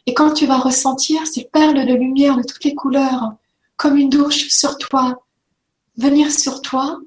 [0.06, 3.32] Et quand tu vas ressentir ces perles de lumière de toutes les couleurs
[3.78, 5.22] comme une douche sur toi,
[5.96, 6.98] venir sur toi,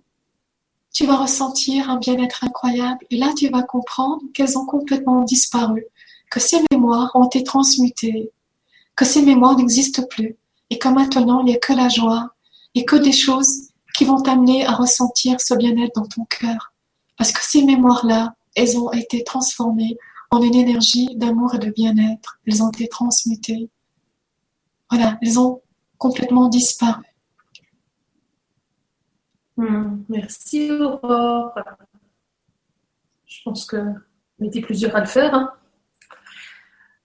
[0.94, 5.86] tu vas ressentir un bien-être incroyable et là tu vas comprendre qu'elles ont complètement disparu,
[6.32, 8.32] que ces mémoires ont été transmutées,
[8.96, 10.38] que ces mémoires n'existent plus
[10.70, 12.34] et que maintenant il n'y a que la joie
[12.74, 16.74] et que des choses qui vont t'amener à ressentir ce bien-être dans ton cœur.
[17.18, 19.98] Parce que ces mémoires-là, elles ont été transformées
[20.32, 22.40] en une énergie d'amour et de bien-être.
[22.48, 23.70] Elles ont été transmutées.
[24.90, 25.61] Voilà, elles ont
[26.02, 27.04] complètement disparu.
[29.56, 31.54] Hmm, merci Aurore.
[33.28, 33.78] Je pense que
[34.40, 35.32] on était plusieurs à le faire.
[35.36, 35.54] Hein.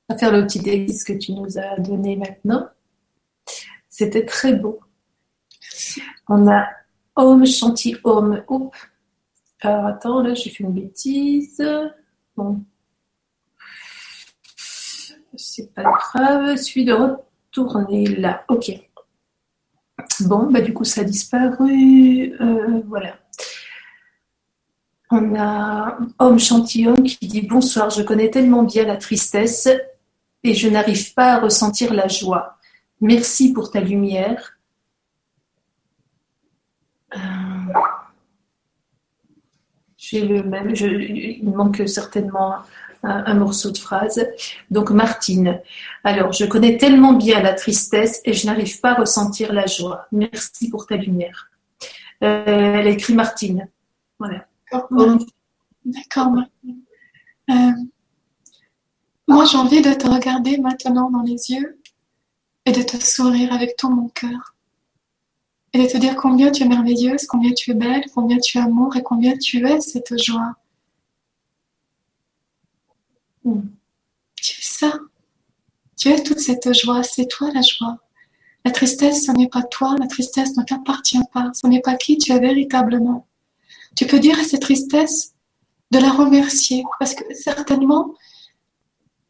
[0.09, 2.71] À faire le petit exercice que tu nous as donné maintenant.
[3.91, 4.81] C'était très beau.
[6.31, 6.67] On a
[7.17, 8.43] Homme Chanty Homme.
[9.61, 11.63] Alors attends, là j'ai fait une bêtise.
[12.35, 12.65] Bon.
[15.37, 16.57] C'est pas grave.
[16.57, 16.95] Celui de
[17.61, 18.45] retourner là.
[18.49, 18.73] Ok.
[20.21, 22.35] Bon, bah, du coup, ça a disparu.
[22.41, 23.19] Euh, voilà.
[25.11, 29.69] On a Homme Chantillon qui dit Bonsoir, je connais tellement bien la tristesse
[30.43, 32.59] et je n'arrive pas à ressentir la joie.
[33.01, 34.59] Merci pour ta lumière.
[37.15, 37.19] Euh,
[39.97, 42.57] j'ai le même, il manque certainement
[43.07, 44.25] un, morceau de phrase.
[44.71, 45.61] Donc Martine,
[46.05, 50.07] alors je connais tellement bien la tristesse et je n'arrive pas à ressentir la joie.
[50.13, 51.51] Merci pour ta lumière.
[52.25, 53.69] Euh, elle écrit Martine.
[54.19, 54.47] Voilà.
[55.85, 56.81] D'accord, Martine.
[57.51, 57.73] Euh,
[59.29, 61.81] moi, j'ai envie de te regarder maintenant dans les yeux
[62.65, 64.55] et de te sourire avec tout mon cœur.
[65.73, 68.61] Et de te dire combien tu es merveilleuse, combien tu es belle, combien tu es
[68.61, 70.57] amour et combien tu es cette joie.
[74.37, 74.99] Tu es ça.
[75.97, 77.03] Tu es toute cette joie.
[77.03, 77.99] C'est toi la joie.
[78.65, 79.97] La tristesse, ce n'est pas toi.
[79.99, 81.51] La tristesse ne t'appartient pas.
[81.55, 83.27] Ce n'est pas qui tu es véritablement.
[83.95, 85.35] Tu peux dire à cette tristesse
[85.91, 88.15] de la remercier parce que certainement,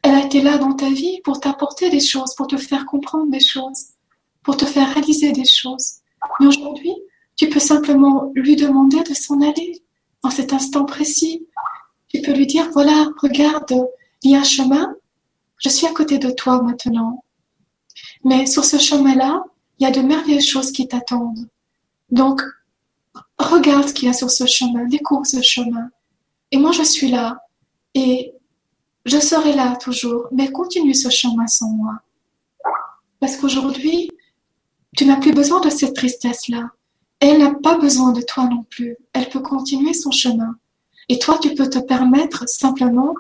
[0.02, 3.30] elle a été là dans ta vie pour t'apporter des choses, pour te faire comprendre
[3.30, 3.88] des choses,
[4.42, 5.96] pour te faire réaliser des choses.
[6.40, 6.94] Mais aujourd'hui,
[7.36, 9.82] tu peux simplement lui demander de s'en aller
[10.22, 11.46] en cet instant précis.
[12.08, 13.74] Tu peux lui dire, voilà, regarde,
[14.26, 14.92] il y a un chemin,
[15.58, 17.24] je suis à côté de toi maintenant.
[18.24, 19.44] Mais sur ce chemin-là,
[19.78, 21.48] il y a de merveilleuses choses qui t'attendent.
[22.10, 22.42] Donc,
[23.38, 25.90] regarde ce qu'il y a sur ce chemin, découvre ce chemin.
[26.50, 27.38] Et moi, je suis là.
[27.94, 28.32] Et
[29.04, 30.26] je serai là toujours.
[30.32, 32.00] Mais continue ce chemin sans moi.
[33.20, 34.10] Parce qu'aujourd'hui,
[34.96, 36.70] tu n'as plus besoin de cette tristesse-là.
[37.20, 38.96] Elle n'a pas besoin de toi non plus.
[39.12, 40.56] Elle peut continuer son chemin.
[41.08, 43.14] Et toi, tu peux te permettre simplement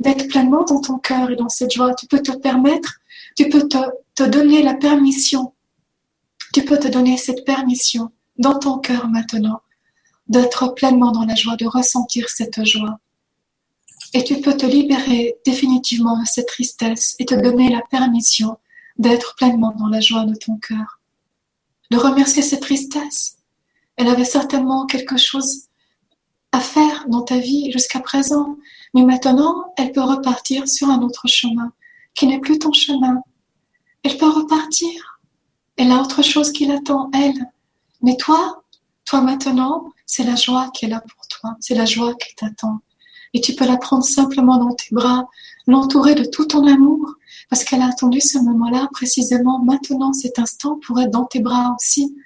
[0.00, 1.94] d'être pleinement dans ton cœur et dans cette joie.
[1.94, 3.00] Tu peux te permettre,
[3.36, 5.54] tu peux te, donner la permission
[6.52, 9.62] Tu peux te donner cette permission dans ton cœur maintenant
[10.28, 12.98] d'être pleinement dans la joie, de ressentir cette joie.
[14.12, 18.58] Et tu peux te libérer définitivement de cette tristesse et te donner la permission
[18.98, 21.00] d'être pleinement dans la joie de ton cœur.
[21.90, 23.38] De remercier cette tristesse.
[23.96, 25.64] Elle avait certainement quelque chose
[26.52, 28.56] à faire dans ta vie jusqu'à présent,
[28.94, 31.72] mais maintenant, elle peut repartir sur un autre chemin
[32.14, 33.22] qui n'est plus ton chemin.
[34.02, 35.20] Elle peut repartir.
[35.76, 37.46] Elle a autre chose qui l'attend, elle.
[38.02, 38.62] Mais toi,
[39.04, 41.56] toi maintenant, c'est la joie qui est là pour toi.
[41.60, 42.80] C'est la joie qui t'attend.
[43.32, 45.28] Et tu peux la prendre simplement dans tes bras,
[45.66, 47.14] l'entourer de tout ton amour,
[47.48, 51.76] parce qu'elle a attendu ce moment-là, précisément maintenant, cet instant, pour être dans tes bras
[51.78, 52.16] aussi.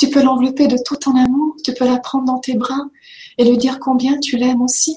[0.00, 2.86] Tu peux l'envelopper de tout ton amour, tu peux la prendre dans tes bras
[3.36, 4.96] et lui dire combien tu l'aimes aussi.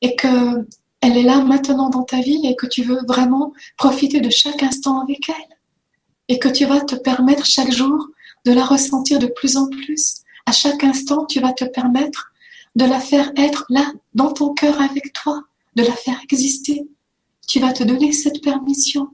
[0.00, 0.66] Et que
[1.00, 4.62] elle est là maintenant dans ta vie et que tu veux vraiment profiter de chaque
[4.62, 5.56] instant avec elle.
[6.28, 8.08] Et que tu vas te permettre chaque jour
[8.44, 10.22] de la ressentir de plus en plus.
[10.46, 12.32] À chaque instant, tu vas te permettre
[12.74, 15.42] de la faire être là, dans ton cœur avec toi,
[15.76, 16.88] de la faire exister.
[17.46, 19.08] Tu vas te donner cette permission.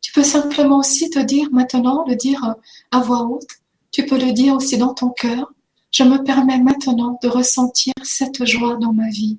[0.00, 2.54] Tu peux simplement aussi te dire maintenant, le dire
[2.90, 3.48] à voix haute,
[3.92, 5.52] tu peux le dire aussi dans ton cœur,
[5.90, 9.38] je me permets maintenant de ressentir cette joie dans ma vie.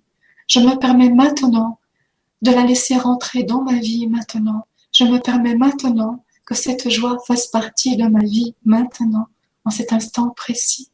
[0.52, 1.80] Je me permets maintenant
[2.41, 4.68] de la laisser rentrer dans ma vie maintenant.
[4.91, 9.30] Je me permets maintenant que cette joie fasse partie de ma vie maintenant,
[9.64, 10.91] en cet instant précis.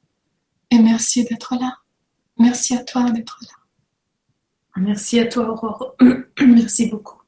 [0.69, 1.73] Et merci d'être là.
[2.37, 4.79] Merci à toi d'être là.
[4.79, 5.95] Merci à toi, Aurore.
[6.39, 7.23] Merci beaucoup.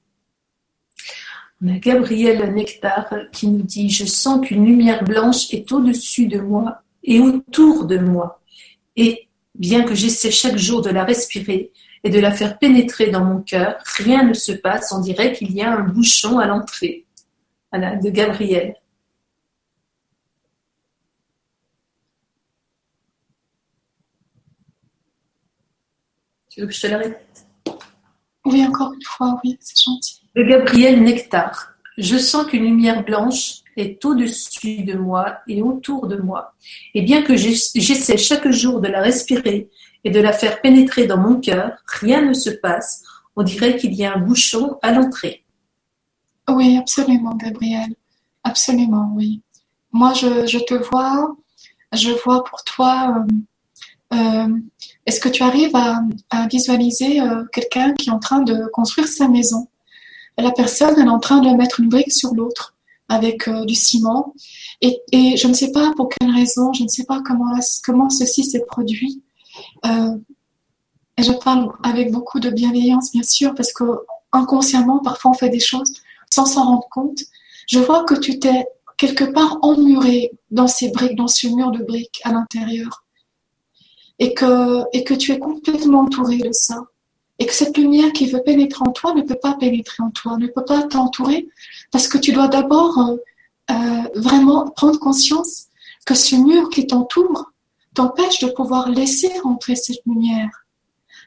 [1.63, 6.39] On a Gabriel Nectar qui nous dit Je sens qu'une lumière blanche est au-dessus de
[6.39, 8.39] moi et autour de moi.
[8.95, 11.71] Et bien que j'essaie chaque jour de la respirer
[12.03, 14.91] et de la faire pénétrer dans mon cœur, rien ne se passe.
[14.91, 17.05] On dirait qu'il y a un bouchon à l'entrée.
[17.71, 18.75] Voilà, de Gabriel.
[26.49, 27.45] Tu veux que je te la répète?
[28.45, 30.21] Oui, encore une fois, oui, c'est gentil.
[30.35, 31.73] De Gabriel Nectar.
[31.97, 36.53] Je sens qu'une lumière blanche est au-dessus de moi et autour de moi.
[36.93, 39.69] Et bien que j'essaie chaque jour de la respirer
[40.03, 43.03] et de la faire pénétrer dans mon cœur, rien ne se passe.
[43.35, 45.45] On dirait qu'il y a un bouchon à l'entrée.
[46.49, 47.93] Oui, absolument, Gabriel.
[48.43, 49.41] Absolument, oui.
[49.91, 51.35] Moi, je, te vois,
[51.93, 53.33] je vois pour toi euh,
[54.13, 54.57] euh,
[55.05, 59.27] est-ce que tu arrives à, visualiser euh, quelqu'un qui est en train de construire sa
[59.27, 59.67] maison?
[60.37, 62.75] La personne, elle est en train de mettre une brique sur l'autre
[63.09, 64.33] avec euh, du ciment.
[64.81, 67.53] Et, je ne sais pas pour quelle raison, je ne sais pas comment,
[67.83, 69.21] comment ceci s'est produit.
[69.85, 70.15] Euh,
[71.17, 73.83] et je parle avec beaucoup de bienveillance, bien sûr, parce que
[74.31, 75.91] inconsciemment, parfois on fait des choses
[76.33, 77.19] sans s'en rendre compte.
[77.67, 78.65] Je vois que tu t'es
[78.97, 83.05] quelque part emmuré dans ces briques, dans ce mur de briques à l'intérieur
[84.19, 86.85] et que, et que tu es complètement entouré de ça.
[87.39, 90.37] Et que cette lumière qui veut pénétrer en toi ne peut pas pénétrer en toi,
[90.37, 91.47] ne peut pas t'entourer,
[91.91, 93.15] parce que tu dois d'abord euh,
[93.71, 95.65] euh, vraiment prendre conscience
[96.05, 97.51] que ce mur qui t'entoure
[97.93, 100.65] t'empêche de pouvoir laisser rentrer cette lumière.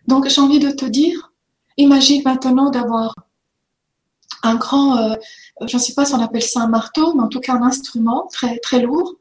[0.06, 1.32] Donc j'ai envie de te dire,
[1.76, 3.14] imagine maintenant d'avoir
[4.42, 5.14] un grand, euh,
[5.66, 7.62] je ne sais pas si on appelle ça un marteau, mais en tout cas un
[7.62, 9.14] instrument très très lourd,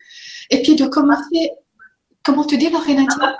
[0.49, 1.51] et puis de commencer,
[2.23, 3.35] comment te dire, la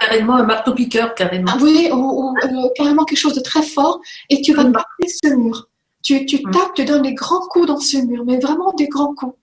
[0.00, 1.52] carrément, un marteau-piqueur, carrément.
[1.54, 5.34] Ah oui, ou, euh, carrément quelque chose de très fort, et tu vas taper ce
[5.34, 5.67] mur.
[6.02, 6.50] Tu, tu mm.
[6.50, 9.36] tapes, tu donnes des grands coups dans ce mur, mais vraiment des grands coups.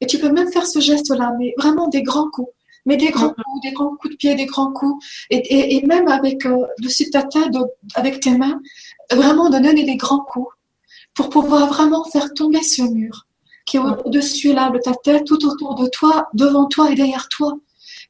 [0.00, 2.50] Et tu peux même faire ce geste-là, mais vraiment des grands coups.
[2.84, 3.34] Mais des grands mm.
[3.34, 5.04] coups, des grands coups de pied, des grands coups.
[5.30, 7.52] Et, et, même avec, euh, dessus ta tête,
[7.94, 8.60] avec tes mains,
[9.10, 10.48] vraiment de donner des grands coups
[11.14, 13.26] pour pouvoir vraiment faire tomber ce mur
[13.64, 17.28] qui est au-dessus là de ta tête, tout autour de toi, devant toi et derrière
[17.28, 17.56] toi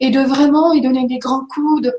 [0.01, 1.93] et de vraiment y donner des grands coups de,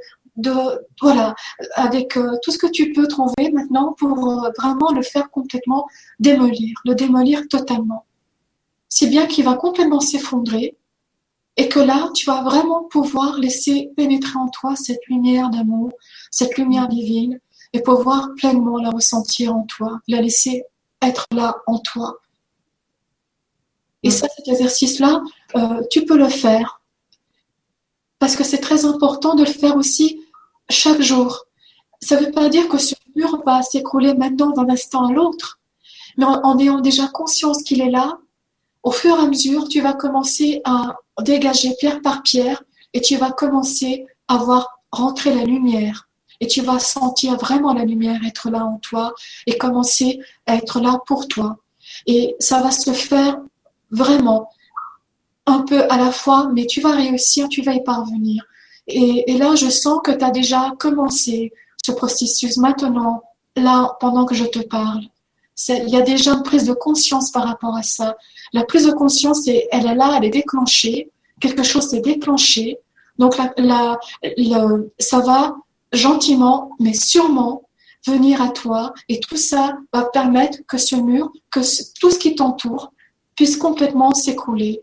[1.01, 1.35] voilà,
[1.76, 5.88] avec euh, tout ce que tu peux trouver maintenant pour euh, vraiment le faire complètement
[6.19, 8.05] démolir, le démolir totalement.
[8.89, 10.77] Si bien qu'il va complètement s'effondrer
[11.57, 15.91] et que là, tu vas vraiment pouvoir laisser pénétrer en toi cette lumière d'amour,
[16.31, 17.39] cette lumière divine
[17.73, 20.64] et pouvoir pleinement la ressentir en toi, la laisser
[21.01, 22.18] être là en toi.
[24.03, 25.22] Et ça, cet exercice-là,
[25.55, 26.81] euh, tu peux le faire
[28.19, 30.23] parce que c'est très important de le faire aussi
[30.69, 31.45] chaque jour.
[32.02, 35.60] Ça ne veut pas dire que ce mur va s'écrouler maintenant d'un instant à l'autre,
[36.18, 38.19] mais en, ayant déjà conscience qu'il est là,
[38.84, 42.64] au fur et à mesure, tu vas commencer à dégager pierre par pierre
[42.94, 46.10] et tu vas commencer à voir rentrer la lumière.
[46.40, 49.14] Et tu vas sentir vraiment la lumière être là en toi
[49.48, 51.57] et commencer à être là pour toi.
[52.06, 53.38] Et ça va se faire
[53.91, 54.49] vraiment
[55.45, 58.44] un peu à la fois, mais tu vas réussir, tu vas y parvenir.
[58.88, 61.53] Et, là, je sens que tu as déjà commencé
[61.84, 63.23] ce processus maintenant,
[63.55, 65.03] là, pendant que je te parle.
[65.69, 68.18] Il y a déjà une prise de conscience par rapport à ça.
[68.51, 71.11] La prise de conscience, elle est là, elle est déclenchée.
[71.39, 72.80] Quelque chose s'est déclenché.
[73.19, 75.55] Donc, ça va
[75.91, 77.64] gentiment, mais sûrement,
[78.07, 78.93] venir à toi.
[79.07, 81.61] Et tout ça va permettre que ce mur, que
[81.99, 82.91] tout ce qui t'entoure,
[83.35, 84.81] puisse complètement s'écouler.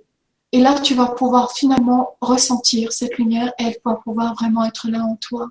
[0.53, 4.89] Et là, tu vas pouvoir finalement ressentir cette lumière et elle va pouvoir vraiment être
[4.89, 5.51] là en toi.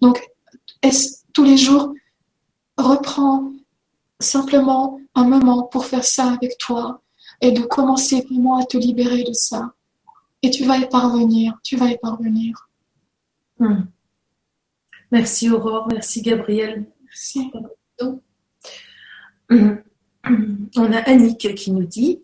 [0.00, 0.24] Donc,
[1.32, 1.94] tous les jours,
[2.76, 3.52] reprends
[4.20, 7.02] simplement un moment pour faire ça avec toi
[7.40, 9.74] et de commencer vraiment à te libérer de ça.
[10.42, 12.68] Et tu vas y parvenir, tu vas y parvenir.
[13.58, 13.82] Hmm.
[15.10, 16.86] Merci Aurore, merci Gabriel.
[17.04, 17.50] Merci.
[20.76, 22.20] On a Annick qui nous dit,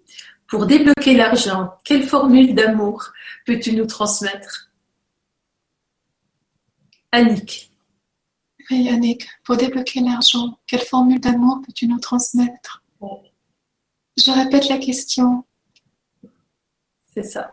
[0.54, 3.10] pour débloquer l'argent, quelle formule d'amour
[3.44, 4.70] peux-tu nous transmettre?
[7.10, 7.72] Annick.
[8.70, 12.84] Oui, Annick, pour débloquer l'argent, quelle formule d'amour peux-tu nous transmettre?
[14.16, 15.42] Je répète la question.
[17.12, 17.52] C'est ça.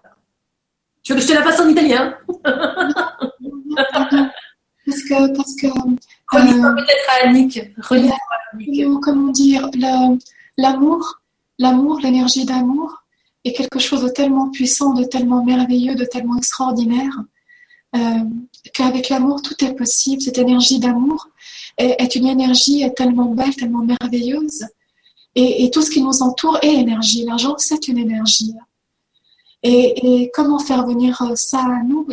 [1.02, 2.16] Tu veux que je te la fasse en italien?
[4.86, 5.36] Parce que.
[5.36, 7.62] Parce que euh, peut-être à Annick.
[7.82, 9.68] Comment, comment dire
[10.58, 11.21] L'amour,
[11.62, 13.04] l'amour, l'énergie d'amour
[13.46, 17.16] est quelque chose de tellement puissant, de tellement merveilleux, de tellement extraordinaire
[17.96, 18.24] euh,
[18.74, 20.22] qu'avec l'amour, tout est possible.
[20.22, 21.28] Cette énergie d'amour
[21.78, 24.66] est, une énergie tellement belle, tellement merveilleuse.
[25.36, 27.24] Et, tout ce qui nous entoure est énergie.
[27.26, 28.54] L'argent, c'est une énergie.
[29.64, 32.08] Et, comment faire venir ça à nous?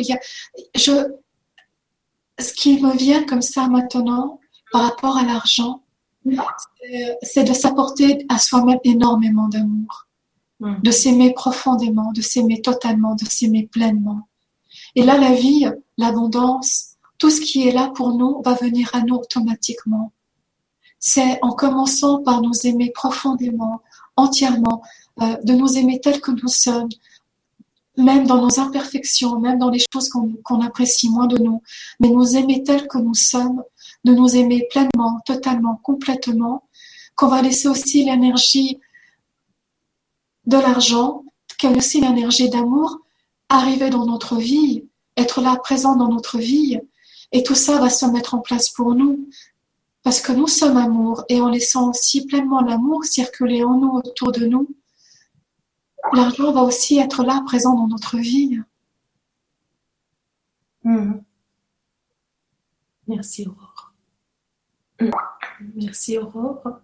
[0.75, 4.39] Ce qui me vient comme ça maintenant
[4.71, 5.81] par rapport à l'argent,
[7.21, 10.07] c'est de s'apporter à soi-même énormément d'amour,
[10.59, 10.81] hmm.
[10.81, 14.27] de s'aimer profondément, de s'aimer totalement, de s'aimer pleinement.
[14.95, 15.67] Et là, la vie,
[15.97, 20.11] l'abondance, tout ce qui est là pour nous va venir à nous automatiquement.
[20.99, 23.81] C'est en commençant par nous aimer profondément,
[24.15, 24.81] entièrement,
[25.21, 26.89] euh, de nous aimer tels que nous sommes,
[27.97, 31.61] même dans nos imperfections, même dans les choses qu'on apprécie moins de nous,
[31.99, 33.63] mais nous aimer tels que nous sommes,
[34.05, 36.67] de nous aimer pleinement, totalement, complètement,
[37.15, 38.79] qu'on va laisser aussi l'énergie
[40.45, 41.23] de l'argent,
[41.57, 42.99] qu'elle aussi l'énergie d'amour,
[43.49, 44.85] arriver dans notre vie,
[45.17, 46.79] être là présent dans notre vie.
[47.31, 49.29] Et tout ça va se mettre en place pour nous.
[50.01, 54.31] Parce que nous sommes amour et en laissant aussi pleinement l'amour circuler en nous, autour
[54.31, 54.67] de nous,
[56.13, 58.59] l'argent va aussi être là, présent dans notre vie.
[60.83, 61.19] Hmm.
[63.07, 63.68] Merci Aurore.
[65.75, 66.79] Merci Aurore.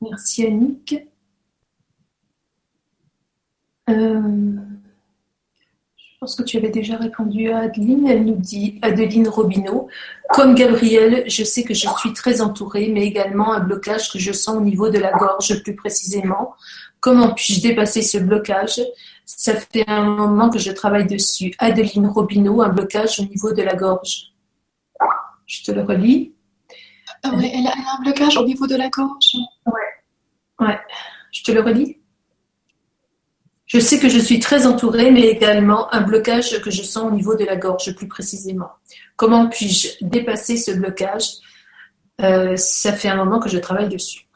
[0.00, 0.96] Merci Annick.
[3.88, 4.52] Euh,
[5.96, 8.06] je pense que tu avais déjà répondu à Adeline.
[8.06, 9.88] Elle nous dit, Adeline Robineau,
[10.30, 14.32] comme Gabriel, je sais que je suis très entourée, mais également un blocage que je
[14.32, 16.54] sens au niveau de la gorge plus précisément.
[17.00, 18.80] Comment puis-je dépasser ce blocage?
[19.26, 21.54] Ça fait un moment que je travaille dessus.
[21.58, 24.32] Adeline Robineau, un blocage au niveau de la gorge.
[25.46, 26.31] Je te le relis.
[27.24, 29.36] Ah elle a un blocage au niveau de la gorge.
[29.66, 30.66] Ouais.
[30.66, 30.78] Ouais.
[31.30, 31.98] Je te le relis.
[33.66, 37.10] Je sais que je suis très entourée, mais également un blocage que je sens au
[37.10, 38.70] niveau de la gorge plus précisément.
[39.16, 41.36] Comment puis-je dépasser ce blocage?
[42.20, 44.28] Euh, Ça fait un moment que je travaille dessus.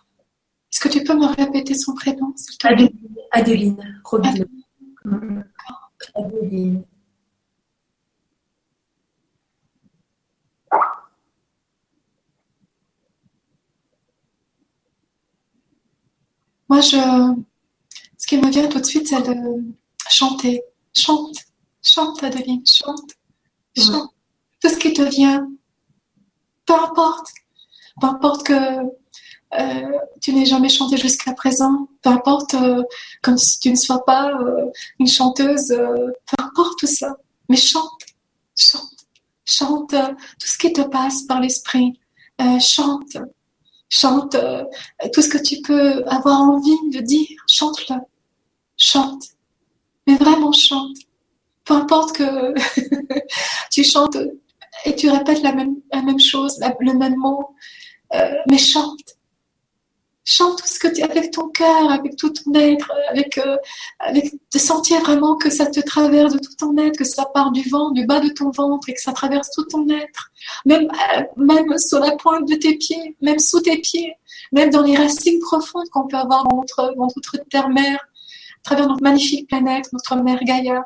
[0.73, 2.35] Est-ce que tu peux me répéter son prénom
[2.65, 2.91] Adeline,
[3.31, 4.35] Adeline Robin.
[6.15, 6.85] Adeline.
[16.69, 16.97] Moi, je,
[18.19, 19.65] ce qui me vient tout de suite, c'est de
[20.11, 20.63] chanter.
[20.95, 21.37] Chante,
[21.83, 23.13] chante, Adeline, chante,
[23.77, 24.11] chante.
[24.61, 25.49] Tout ce qui te vient,
[26.65, 27.29] peu importe,
[28.01, 28.55] peu importe que
[29.55, 32.83] euh, tu n'aies jamais chanté jusqu'à présent, peu importe euh,
[33.23, 37.17] comme si tu ne sois pas euh, une chanteuse, peu importe tout ça,
[37.49, 38.03] mais chante,
[38.57, 39.07] chante,
[39.45, 42.01] chante tout ce qui te passe par l'esprit,
[42.61, 43.17] chante,
[43.89, 44.37] chante
[45.13, 47.97] tout ce que tu peux avoir envie de dire, chante-le
[48.77, 49.25] chante,
[50.07, 50.97] mais vraiment chante.
[51.65, 52.55] Peu importe que
[53.73, 54.17] tu chantes
[54.85, 57.55] et tu répètes la même, la même chose, le même mot,
[58.15, 59.17] euh, mais chante.
[60.29, 63.57] Chante tout ce que tu avec ton cœur, avec tout ton être, avec, euh,
[64.01, 67.53] avec de sentir vraiment que ça te traverse de tout ton être, que ça part
[67.53, 70.33] du vent, du bas de ton ventre et que ça traverse tout ton être,
[70.65, 74.15] même, euh, même sur la pointe de tes pieds, même sous tes pieds,
[74.51, 78.01] même dans les racines profondes qu'on peut avoir dans notre, dans notre terre-mère,
[78.67, 80.85] travers notre magnifique planète, notre mère Gaïa.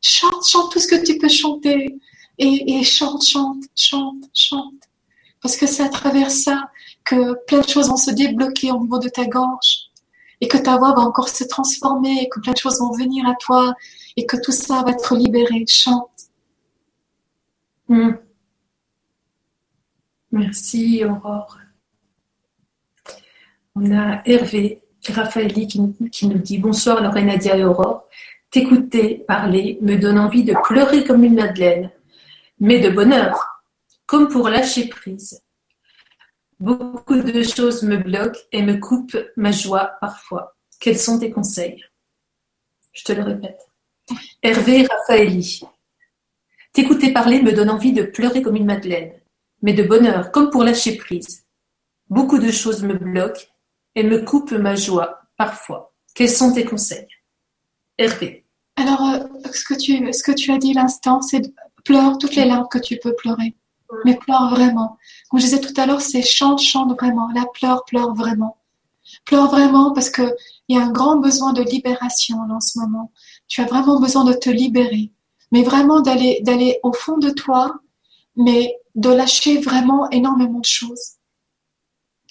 [0.00, 1.94] Chante, chante tout ce que tu peux chanter.
[2.38, 4.89] Et chante, chante, chante, chante.
[5.42, 6.70] Parce que c'est à travers ça
[7.04, 9.90] que plein de choses vont se débloquer au niveau de ta gorge.
[10.42, 13.26] Et que ta voix va encore se transformer, et que plein de choses vont venir
[13.28, 13.74] à toi,
[14.16, 15.64] et que tout ça va être libéré.
[15.66, 16.10] Chante.
[17.88, 18.12] Hmm.
[20.32, 21.58] Merci Aurore.
[23.74, 28.04] On a Hervé Raphaëli qui, nous dit Bonsoir Lorraine Nadia et Aurore.
[28.50, 31.90] T'écouter parler me donne envie de pleurer comme une madeleine,
[32.58, 33.49] mais de bonheur,
[34.10, 35.40] comme pour lâcher prise.
[36.58, 40.56] Beaucoup de choses me bloquent et me coupent ma joie parfois.
[40.80, 41.84] Quels sont tes conseils?
[42.92, 43.70] Je te le répète.
[44.42, 45.62] Hervé Raphaëli.
[46.72, 49.12] T'écouter parler me donne envie de pleurer comme une madeleine,
[49.62, 51.46] mais de bonheur, comme pour lâcher prise.
[52.08, 53.46] Beaucoup de choses me bloquent
[53.94, 55.94] et me coupent ma joie, parfois.
[56.16, 57.06] Quels sont tes conseils?
[57.96, 58.44] Hervé.
[58.74, 59.62] Alors, euh, ce
[60.24, 61.42] que tu as dit l'instant, c'est
[61.84, 63.54] pleure toutes les larmes que tu peux pleurer.
[64.04, 64.98] Mais pleure vraiment.
[65.28, 67.28] Comme je disais tout à l'heure, c'est chante, chante vraiment.
[67.34, 68.56] La pleure, pleure vraiment.
[69.24, 70.34] Pleure vraiment parce qu'il
[70.68, 73.12] y a un grand besoin de libération en ce moment.
[73.48, 75.12] Tu as vraiment besoin de te libérer.
[75.52, 77.74] Mais vraiment d'aller, au fond de toi,
[78.36, 81.14] mais de lâcher vraiment énormément de choses.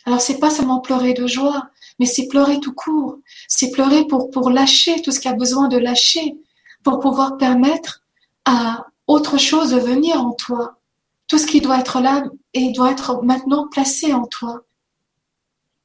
[0.05, 1.69] Alors c'est pas seulement pleurer de joie,
[1.99, 3.17] mais c'est pleurer tout court.
[3.47, 6.37] C'est pleurer pour, pour lâcher tout ce qu'il a besoin de lâcher,
[6.83, 8.03] pour pouvoir permettre
[8.45, 10.78] à autre chose de venir en toi.
[11.29, 14.63] Tout ce qui doit être là et doit être maintenant placé en toi.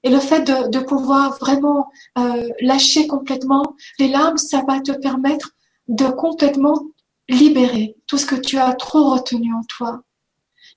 [0.02, 5.54] Et le fait de, pouvoir vraiment euh, lâcher complètement les larmes, ça va te permettre
[5.86, 6.82] de complètement
[7.28, 10.02] libérer tout ce que tu as trop retenu en toi.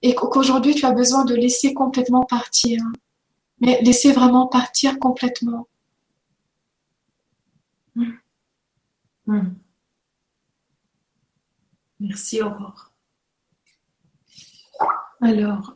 [0.04, 2.80] Et qu'aujourd'hui, tu as besoin de laisser complètement partir
[3.60, 5.68] mais laissez vraiment partir complètement.
[7.96, 8.12] Hmm.
[9.26, 9.56] Hmm.
[12.00, 12.87] Merci Aurore.
[15.22, 15.76] Alors,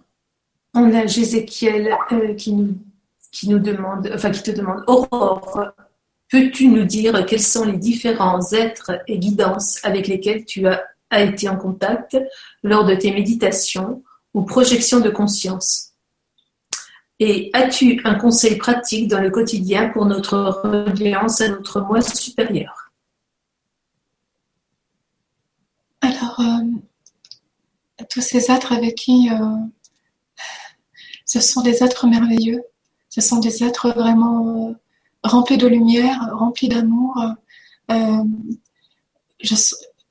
[0.74, 2.78] on a Jézéchiel euh, qui, nous,
[3.32, 5.72] qui nous demande, enfin qui te demande, Aurore,
[6.30, 11.24] peux-tu nous dire quels sont les différents êtres et guidances avec lesquels tu as, as
[11.24, 12.18] été en contact
[12.64, 14.04] lors de tes méditations
[14.34, 15.92] ou projections de conscience?
[17.20, 22.92] Et as-tu un conseil pratique dans le quotidien pour notre reliance à notre moi supérieur
[26.02, 29.56] Alors, euh, tous ces êtres avec qui euh,
[31.26, 32.64] ce sont des êtres merveilleux,
[33.10, 34.74] ce sont des êtres vraiment euh,
[35.24, 37.16] remplis de lumière, remplis d'amour.
[37.90, 39.56] Je,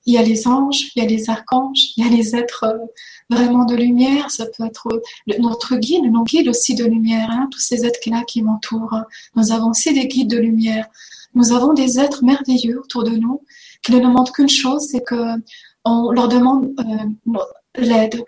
[0.07, 2.65] il y a les anges, il y a les archanges, il y a les êtres
[2.65, 2.87] euh,
[3.29, 7.49] vraiment de lumière, ça peut être euh, notre guide, nos guides aussi de lumière, hein,
[7.51, 8.97] tous ces êtres-là qui m'entourent.
[9.37, 10.87] Nous avons aussi des guides de lumière.
[11.35, 13.43] Nous avons des êtres merveilleux autour de nous
[13.83, 15.37] qui ne demandent qu'une chose, c'est que
[15.85, 17.39] on leur demande euh,
[17.77, 18.23] l'aide.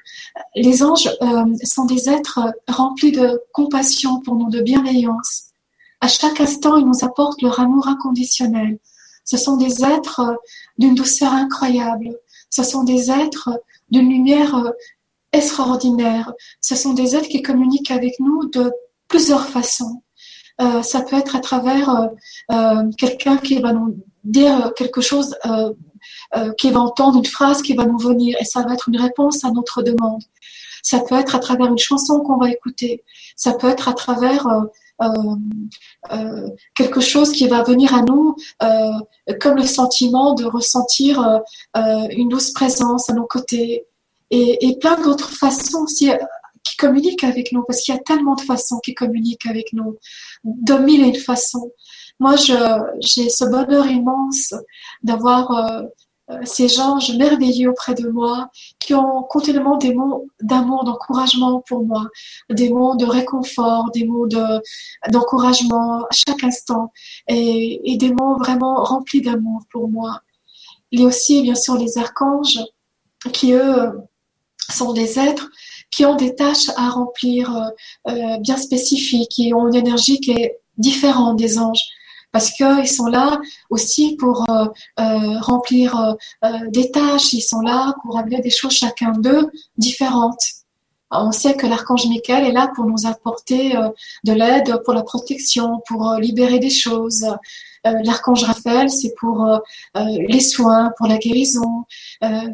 [0.55, 1.11] Les anges
[1.65, 5.53] sont des êtres remplis de compassion pour nous, de bienveillance.
[6.03, 8.79] À chaque instant, ils nous apportent leur amour inconditionnel.
[9.25, 10.35] Ce sont des êtres euh,
[10.79, 12.19] d'une douceur incroyable.
[12.51, 13.51] Ce sont des êtres
[13.91, 14.71] d'une lumière euh,
[15.33, 16.33] extraordinaire.
[16.61, 18.73] Ce sont des êtres qui communiquent avec nous de
[19.07, 20.03] plusieurs façons.
[20.61, 22.11] Euh, ça peut être à travers
[22.99, 25.35] quelqu'un qui va nous dire quelque chose,
[26.59, 29.45] qui va entendre une phrase qui va nous venir et ça va être une réponse
[29.45, 30.23] à notre demande.
[30.83, 33.05] Ça peut être à travers une chanson qu'on va écouter.
[33.37, 34.47] Ça peut être à travers
[35.03, 35.37] euh,
[36.13, 41.41] euh, quelque chose qui va venir à nous euh, comme le sentiment de ressentir
[41.75, 43.87] une douce présence à nos côtés
[44.31, 46.11] et, et plein d'autres façons aussi
[46.65, 49.97] qui communiquent avec nous, parce qu'il y a tellement de façons qui communiquent avec nous,
[50.45, 51.73] de mille et une façons.
[52.23, 54.55] Moi, j'ai ce bonheur immense
[55.03, 55.83] d'avoir euh,
[56.45, 62.07] ces gens merveilleux auprès de moi, qui ont continuellement des mots d'amour, d'encouragement pour moi,
[62.49, 64.29] des mots de réconfort, des mots
[65.09, 66.93] d'encouragement à chaque instant,
[67.27, 70.21] et, des mots vraiment remplis d'amour pour moi.
[70.93, 72.61] Il y a aussi, bien sûr, les archanges,
[73.33, 74.01] qui eux
[74.71, 75.51] sont des êtres
[75.91, 80.31] qui ont des tâches à remplir euh, euh, bien spécifiques, qui ont une énergie qui
[80.31, 81.85] est différente des anges
[82.33, 83.41] parce qu'ils sont là
[83.71, 84.65] aussi pour euh,
[84.99, 90.43] euh, remplir euh, des tâches, ils sont là pour régler des choses chacun d'eux différentes.
[91.11, 93.75] On sait que l'archange Michael est là pour nous apporter
[94.25, 97.27] de l'aide, pour la protection, pour libérer des choses.
[97.85, 99.47] L'archange Raphaël, c'est pour
[99.95, 101.85] les soins, pour la guérison.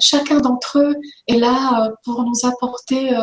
[0.01, 0.97] chacun d'entre eux
[1.29, 3.17] est là pour nous apporter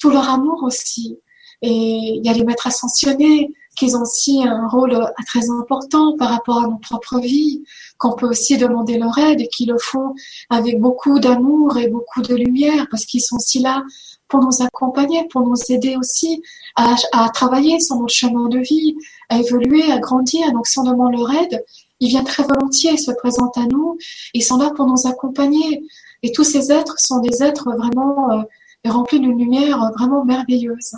[0.00, 1.20] tout leur amour aussi.
[1.62, 4.96] Et il y a les maîtres ascensionnés, qu'ils ont aussi un rôle
[5.26, 7.62] très important par rapport à nos propres vies,
[7.98, 10.14] qu'on peut aussi demander leur aide et qu'ils le font
[10.50, 13.82] avec beaucoup d'amour et beaucoup de lumière parce qu'ils sont aussi là
[14.28, 16.42] pour nous accompagner, pour nous aider aussi
[16.74, 16.96] à,
[17.34, 18.96] travailler sur notre chemin de vie,
[19.28, 20.50] à évoluer, à grandir.
[20.52, 21.64] Donc si on demande leur aide,
[22.00, 23.98] ils viennent très volontiers, ils se présentent à nous,
[24.32, 25.84] ils sont là pour nous accompagner.
[26.22, 28.42] Et tous ces êtres sont des êtres vraiment euh,
[28.90, 30.94] remplis d'une lumière vraiment merveilleuse.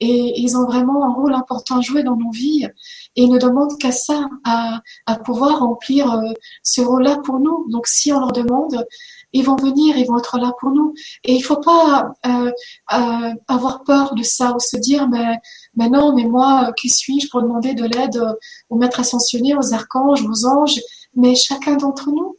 [0.00, 2.66] Et ils ont vraiment un rôle important à jouer dans nos vies.
[3.16, 7.66] Et ils ne demandent qu'à ça, à, à, pouvoir remplir euh, ce rôle-là pour nous.
[7.70, 8.86] Donc si on leur demande,
[9.32, 10.94] ils vont venir, ils vont être là pour nous.
[11.24, 12.50] Et il faut pas euh,
[12.94, 15.36] euh, avoir peur de ça ou se dire, mais,
[15.74, 18.20] mais non, mais moi, qui suis-je pour demander de l'aide
[18.70, 20.80] aux maîtres ascensionnés, aux archanges, aux anges
[21.14, 22.37] Mais chacun d'entre nous euh,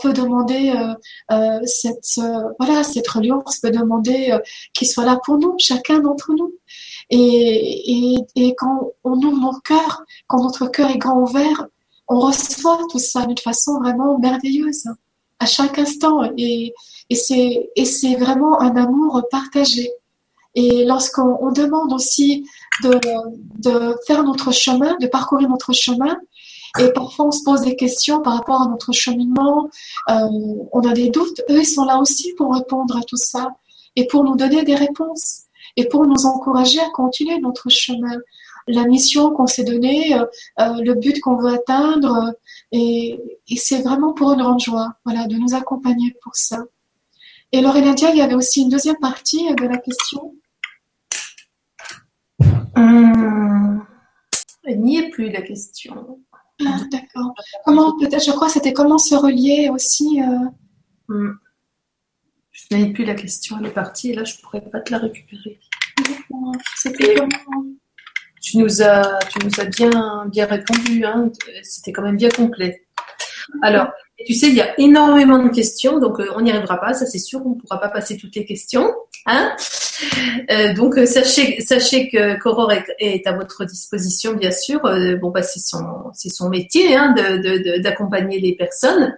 [0.00, 0.94] peut demander euh,
[1.32, 2.20] euh, cette
[2.58, 4.36] voilà cette reliance peut demander
[4.72, 6.54] qu'il soit là pour nous, chacun d'entre nous.
[7.10, 11.66] Et, et, quand on ouvre notre cœur, quand notre cœur est grand ouvert,
[12.08, 14.86] on reçoit tout ça d'une façon vraiment merveilleuse
[15.38, 16.22] à chaque instant.
[16.38, 16.72] Et,
[17.10, 19.90] et c'est vraiment un amour partagé.
[20.54, 22.46] Et lorsqu'on demande aussi
[22.82, 23.00] de,
[23.58, 26.16] de faire notre chemin, de parcourir notre chemin,
[26.80, 29.70] et parfois, on se pose des questions par rapport à notre cheminement.
[30.10, 30.14] Euh,
[30.72, 31.40] on a des doutes.
[31.48, 33.54] Eux, ils sont là aussi pour répondre à tout ça
[33.94, 35.42] et pour nous donner des réponses
[35.76, 38.16] et pour nous encourager à continuer notre chemin.
[38.66, 40.24] La mission qu'on s'est donnée, euh,
[40.60, 42.34] euh le but qu'on veut atteindre,
[42.72, 43.20] et,
[43.56, 46.64] c'est vraiment pour une grande joie, voilà, de nous accompagner pour ça.
[47.52, 50.34] Et Laurelia il y avait aussi une deuxième partie de la question.
[52.74, 53.86] Hum,
[54.66, 56.18] il n'y est plus la question.
[56.66, 57.34] Ah, d'accord.
[57.64, 60.20] Comment, peut-être, je crois, c'était comment se relier aussi.
[60.20, 60.48] Euh...
[61.08, 61.32] Hmm.
[62.52, 64.92] Je n'avais plus la question, elle est partie et là, je ne pourrais pas te
[64.92, 65.58] la récupérer.
[66.76, 67.64] C'était comment
[68.44, 71.32] tu nous as, tu nous as bien, bien répondu, hein.
[71.62, 72.83] c'était quand même bien complet.
[73.62, 73.88] Alors,
[74.24, 77.06] tu sais, il y a énormément de questions, donc euh, on n'y arrivera pas, ça
[77.06, 78.92] c'est sûr, on ne pourra pas passer toutes les questions.
[79.26, 79.54] Hein
[80.50, 84.80] euh, donc euh, sachez, sachez que Coror est, à votre disposition, bien sûr.
[85.20, 87.14] bon, bah, c'est son, son métier hein,
[87.82, 89.16] d'accompagner les personnes.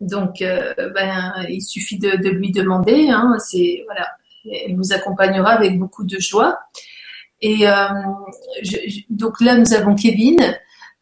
[0.00, 3.08] Donc, ben, il suffit de, lui demander.
[3.08, 4.06] Hein, c'est voilà,
[4.44, 6.58] elle vous accompagnera avec beaucoup de joie.
[7.40, 7.64] Et
[9.08, 10.54] donc là, nous avons Kevin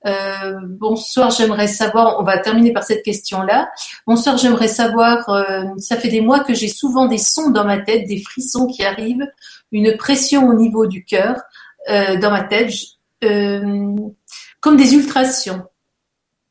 [0.06, 3.70] euh, bonsoir, j'aimerais savoir, on va terminer par cette question-là.
[4.06, 7.78] Bonsoir, j'aimerais savoir, euh, ça fait des mois que j'ai souvent des sons dans ma
[7.78, 9.26] tête, des frissons qui arrivent,
[9.72, 11.40] une pression au niveau du cœur
[11.89, 12.72] euh, dans ma tête,
[13.20, 15.62] comme des ultrasons.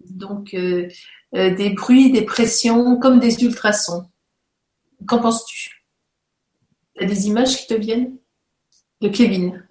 [0.03, 4.07] Donc, des bruits, des pressions, comme des ultrasons.
[5.05, 5.83] Qu'en penses-tu?
[6.95, 8.17] Tu as des images qui te viennent?
[9.01, 9.63] De Kevin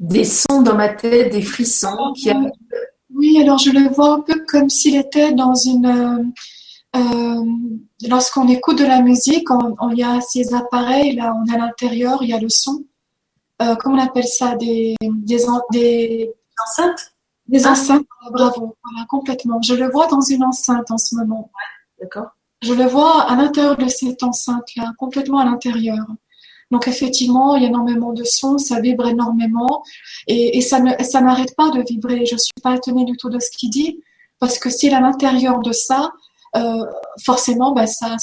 [0.00, 2.30] des sons dans ma tête, des frissons qui
[3.14, 5.86] Oui, alors je le vois un peu comme s'il était dans une.
[5.86, 6.24] Euh,
[6.96, 7.44] euh,
[8.08, 9.48] lorsqu'on écoute de la musique,
[9.92, 12.84] il y a ces appareils, là, on est à l'intérieur, il y a le son.
[13.62, 14.56] Euh, comment on appelle ça?
[14.56, 15.38] Des, des,
[15.72, 17.12] des enceintes?
[17.46, 19.60] Des enceintes, bravo, voilà, complètement.
[19.60, 21.50] Je le vois dans une enceinte en ce moment.
[22.00, 22.28] D'accord.
[22.62, 26.06] Je le vois à l'intérieur de cette enceinte-là, complètement à l'intérieur.
[26.74, 29.84] Donc effectivement, il y a énormément de sons, ça vibre énormément
[30.26, 32.26] et, ça ne ça n'arrête pas de vibrer.
[32.26, 34.00] Je suis pas étonnée du tout de ce qu'il dit
[34.40, 36.10] parce que c'est à l'intérieur de ça,
[36.56, 36.84] euh,
[37.24, 38.16] forcément, ben ça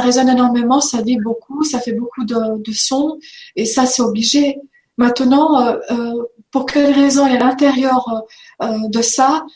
[0.00, 3.20] résonne énormément, ça vibre beaucoup, ça fait beaucoup de, de sons
[3.54, 4.58] et ça c'est obligé.
[4.96, 8.24] Maintenant, euh, euh, pour quelle raison il est à l'intérieur
[8.60, 9.46] de ça,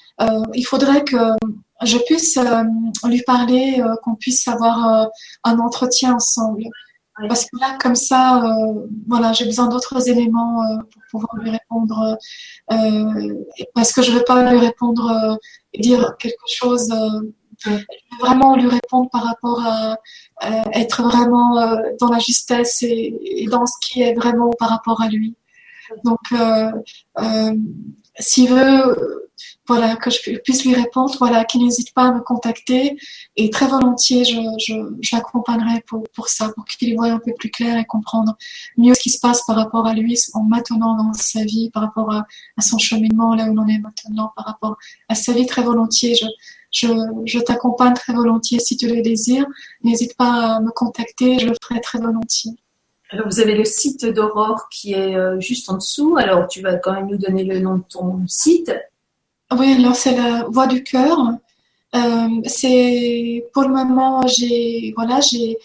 [0.55, 1.33] il faudrait que
[1.83, 2.39] je puisse
[3.05, 5.09] lui parler, qu'on puisse avoir
[5.43, 6.63] un entretien ensemble.
[7.27, 11.51] Parce que là, comme ça, euh, voilà, j'ai besoin d'autres éléments euh, pour pouvoir lui
[11.51, 12.17] répondre.
[12.71, 13.35] Euh,
[13.75, 15.39] parce que je ne veux pas lui répondre
[15.73, 16.93] et dire quelque chose.
[17.59, 17.85] je veux
[18.21, 19.97] vraiment lui répondre par rapport à
[20.75, 21.55] être vraiment
[22.01, 25.35] dans la justesse et, et, dans ce qui est vraiment par rapport à lui.
[26.05, 26.21] Donc,
[28.19, 29.29] s'il veut
[29.69, 32.97] voilà, que je puisse lui répondre, voilà, qu'il n'hésite pas à me contacter.
[33.37, 37.33] Et très volontiers, je, je, je l'accompagnerai pour, pour ça, pour qu'il voie un peu
[37.39, 38.37] plus clair et comprendre
[38.79, 41.83] mieux ce qui se passe par rapport à lui en maintenant dans sa vie, par
[41.83, 42.27] rapport à,
[42.57, 44.77] à son cheminement, là où on en est maintenant, par rapport
[45.09, 45.47] à sa vie.
[45.47, 46.27] Très volontiers, je,
[46.71, 46.89] je,
[47.27, 49.47] je t'accompagne très volontiers si tu le désires.
[49.85, 52.53] N'hésite pas à me contacter, je le ferai très volontiers.
[53.11, 56.19] Alors, vous avez le site d'Aurore qui est euh, juste en dessous.
[56.19, 58.71] Alors, tu vas quand même nous donner le nom de ton site.
[59.51, 61.19] Oui, alors c'est la voix du cœur.
[61.95, 65.57] Euh, c'est pour le moment, j'ai voilà, j'ai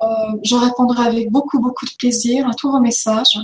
[0.01, 3.39] Je répondrai avec beaucoup, beaucoup de plaisir à tous vos messages.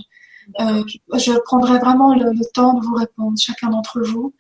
[0.58, 4.32] je prendrai vraiment le, temps de vous répondre, chacun d'entre vous.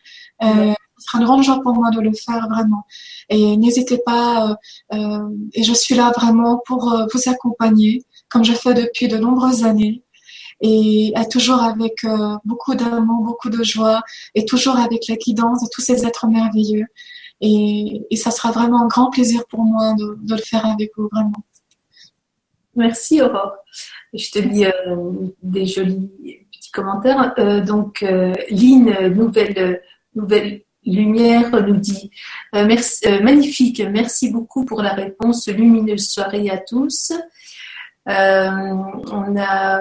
[0.98, 2.86] Ce sera une grande joie pour moi de le faire vraiment.
[3.28, 4.54] Et n'hésitez pas, euh,
[4.94, 9.18] euh, et je suis là vraiment pour euh, vous accompagner, comme je fais depuis de
[9.18, 10.02] nombreuses années,
[10.60, 12.06] et toujours avec
[12.44, 14.02] beaucoup d'amour, beaucoup de joie,
[14.34, 16.86] et toujours avec la guidance de tous ces êtres merveilleux.
[17.40, 20.92] Et, et ça sera vraiment un grand plaisir pour moi de, de le faire avec
[20.96, 21.44] vous, vraiment.
[22.76, 23.54] Merci Aurore.
[24.12, 24.66] Je te lis
[25.42, 26.10] des jolis
[26.52, 27.34] petits commentaires.
[27.64, 28.00] donc,
[28.50, 29.80] Lynn, nouvelle,
[30.86, 32.10] Lumière nous dit
[32.54, 35.48] euh, euh, magnifique, merci beaucoup pour la réponse.
[35.48, 37.12] Lumineuse soirée à tous.
[38.06, 38.50] Euh,
[39.10, 39.80] on a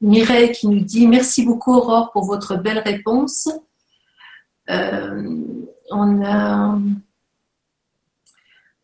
[0.00, 3.48] Mireille qui nous dit merci beaucoup Aurore pour votre belle réponse.
[4.68, 6.78] on a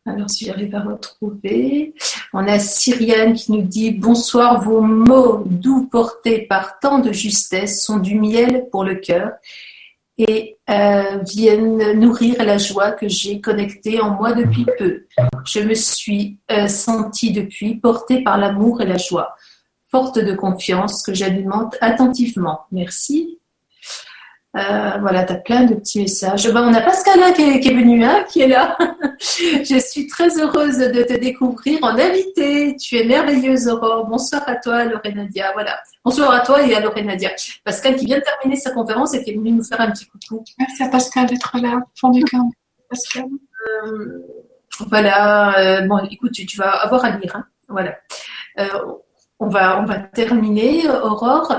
[0.07, 1.95] alors si j'arrive à retrouver,
[2.33, 7.83] on a Cyriane qui nous dit bonsoir, vos mots doux portés par tant de justesse
[7.85, 9.33] sont du miel pour le cœur
[10.19, 15.07] et euh, viennent nourrir la joie que j'ai connectée en moi depuis peu.
[15.45, 19.35] Je me suis euh, sentie depuis portée par l'amour et la joie,
[19.91, 22.61] forte de confiance que j'alimente attentivement.
[22.71, 23.39] Merci.
[24.57, 26.51] Euh, voilà, tu as plein de petits messages.
[26.51, 28.77] Ben, on a Pascalin qui est, qui est venu, hein, qui est là.
[29.21, 32.75] Je suis très heureuse de te découvrir en invité.
[32.77, 34.07] Tu es merveilleuse, Aurore.
[34.07, 35.53] Bonsoir à toi, Lorenadia.
[35.53, 35.79] Voilà.
[36.03, 37.33] Bonsoir à toi et à Lorenadia.
[37.65, 40.07] Pascal qui vient de terminer sa conférence et qui est venu nous faire un petit
[40.07, 40.43] coucou.
[40.59, 42.41] Merci à Pascal d'être là, fond du cœur.
[42.89, 43.27] Pascal.
[43.85, 44.23] Euh,
[44.89, 45.59] voilà.
[45.59, 47.37] Euh, bon, écoute, tu, vas avoir à lire.
[47.37, 47.45] Hein.
[47.69, 47.95] Voilà.
[49.39, 51.53] on, va, on va terminer, Aurore.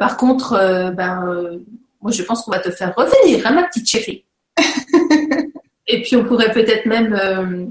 [0.00, 1.60] par contre, ben
[2.04, 4.26] moi, je pense qu'on va te faire revenir, hein, ma petite chérie.
[5.86, 7.64] Et puis, on pourrait peut-être même euh,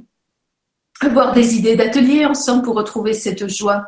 [1.01, 3.85] avoir des idées d'atelier ensemble pour retrouver cette joie.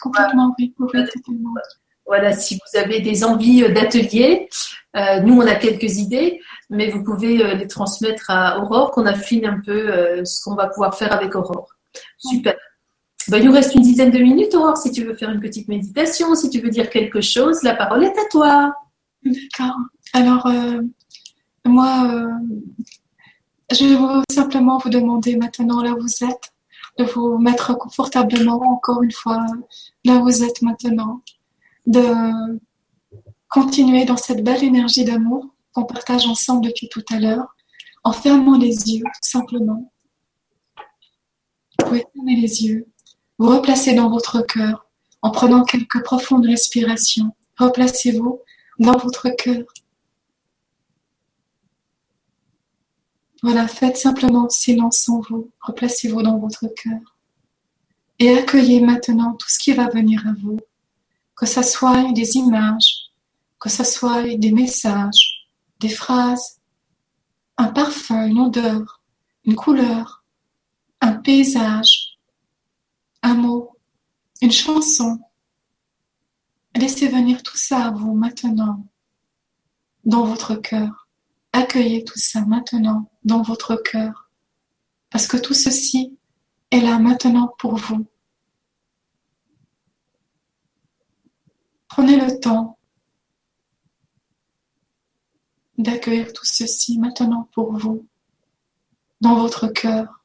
[0.00, 0.74] complètement, oui,
[2.06, 4.48] Voilà, si vous avez des envies euh, d'atelier,
[4.96, 6.40] euh, nous, on a quelques idées,
[6.70, 10.96] mais vous pouvez les transmettre à Aurore, qu'on affine un peu ce qu'on va pouvoir
[10.96, 11.68] faire avec Aurore.
[12.16, 12.56] Super.
[13.28, 15.68] Ben, il nous reste une dizaine de minutes, Aurore, si tu veux faire une petite
[15.68, 18.74] méditation, si tu veux dire quelque chose, la parole est à toi.
[19.26, 19.76] D'accord.
[20.12, 20.80] Alors, euh,
[21.64, 22.30] moi, euh,
[23.72, 26.52] je vais simplement vous demander maintenant là où vous êtes,
[26.98, 29.44] de vous mettre confortablement, encore une fois,
[30.04, 31.22] là où vous êtes maintenant,
[31.86, 32.58] de
[33.48, 37.54] continuer dans cette belle énergie d'amour qu'on partage ensemble depuis tout à l'heure,
[38.04, 39.92] en fermant les yeux, tout simplement.
[41.78, 42.86] Vous pouvez fermer les yeux,
[43.38, 44.86] vous replacez dans votre cœur,
[45.20, 47.34] en prenant quelques profondes respirations.
[47.58, 48.40] Replacez-vous
[48.78, 49.64] dans votre cœur.
[53.42, 57.16] Voilà, faites simplement silence en vous, replacez-vous dans votre cœur
[58.18, 60.58] et accueillez maintenant tout ce qui va venir à vous,
[61.34, 63.10] que ce soit des images,
[63.60, 65.48] que ce soit des messages,
[65.80, 66.60] des phrases,
[67.58, 69.02] un parfum, une odeur,
[69.44, 70.24] une couleur,
[71.00, 72.18] un paysage,
[73.22, 73.76] un mot,
[74.40, 75.20] une chanson,
[76.76, 78.86] Laissez venir tout ça à vous maintenant,
[80.04, 81.08] dans votre cœur.
[81.52, 84.30] Accueillez tout ça maintenant, dans votre cœur.
[85.08, 86.18] Parce que tout ceci
[86.70, 88.06] est là maintenant pour vous.
[91.88, 92.78] Prenez le temps
[95.78, 98.06] d'accueillir tout ceci maintenant pour vous,
[99.22, 100.22] dans votre cœur.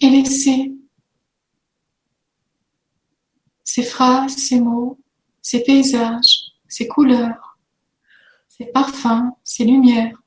[0.00, 0.74] Et laissez
[3.64, 4.98] ces phrases, ces mots,
[5.42, 7.58] ces paysages, ces couleurs,
[8.48, 10.22] ces parfums, ces lumières.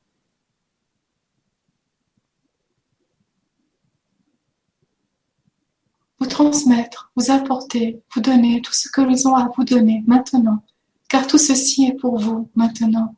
[6.20, 10.64] Vous transmettre, vous apporter, vous donner tout ce que ils ont à vous donner maintenant,
[11.10, 13.16] car tout ceci est pour vous maintenant.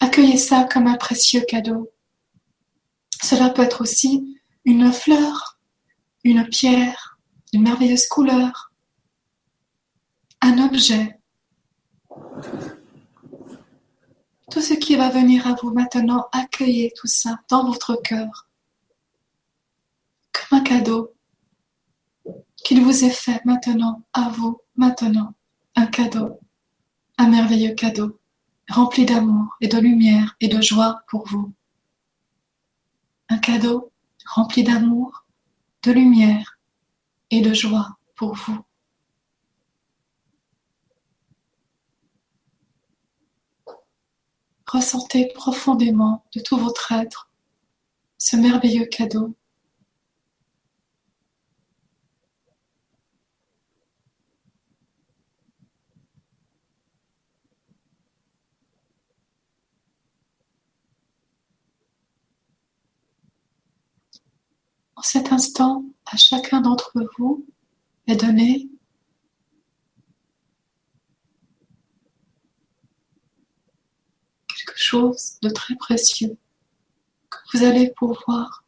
[0.00, 1.90] Accueillez ça comme un précieux cadeau.
[3.22, 5.58] Cela peut être aussi une fleur,
[6.24, 7.18] une pierre,
[7.52, 8.72] une merveilleuse couleur,
[10.40, 11.18] un objet.
[14.50, 18.48] Tout ce qui va venir à vous maintenant, accueillez tout ça dans votre cœur
[20.32, 21.14] comme un cadeau
[22.56, 25.34] qu'il vous est fait maintenant, à vous, maintenant,
[25.74, 26.38] un cadeau,
[27.16, 28.18] un merveilleux cadeau.
[28.68, 31.54] rempli d'amour et de lumière et de joie pour vous.
[33.30, 33.92] Un cadeau
[34.26, 35.24] rempli d'amour,
[35.82, 36.58] de lumière
[37.30, 38.64] et de joie pour vous.
[44.66, 47.30] Ressentez profondément de tout votre être
[48.18, 49.34] ce merveilleux cadeau
[64.98, 67.46] En cet instant, à chacun d'entre vous
[68.08, 68.68] est donné
[74.48, 76.36] quelque chose de très précieux
[77.30, 78.64] que vous allez pouvoir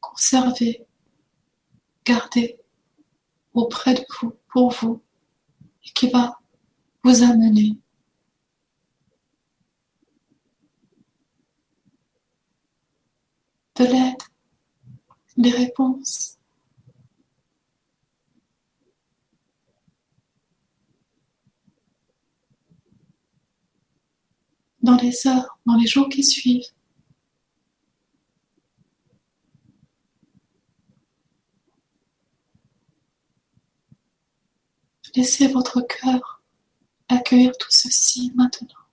[0.00, 0.84] conserver,
[2.04, 2.58] garder
[3.54, 5.00] auprès de vous, pour vous,
[5.84, 6.40] et qui va
[7.04, 7.78] vous amener
[13.78, 14.22] de l'aide,
[15.36, 16.38] des réponses.
[24.82, 26.62] Dans les heures, dans les jours qui suivent.
[35.14, 36.42] Laissez votre cœur
[37.08, 38.85] accueillir tout ceci maintenant.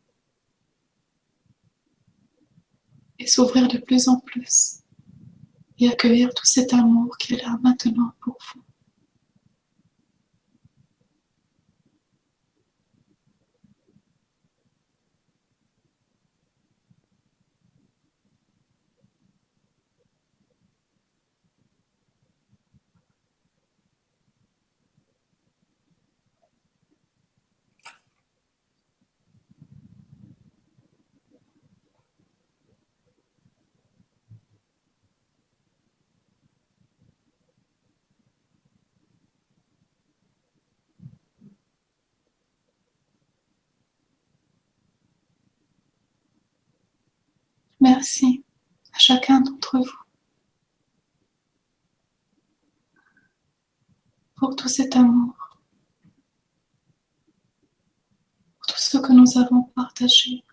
[3.29, 4.79] S'ouvrir de plus en plus
[5.79, 8.62] et accueillir tout cet amour qui est là maintenant pour vous.
[47.83, 48.45] Merci
[48.93, 50.03] à chacun d'entre vous
[54.37, 55.59] pour tout cet amour,
[58.57, 60.45] pour tout ce que nous avons partagé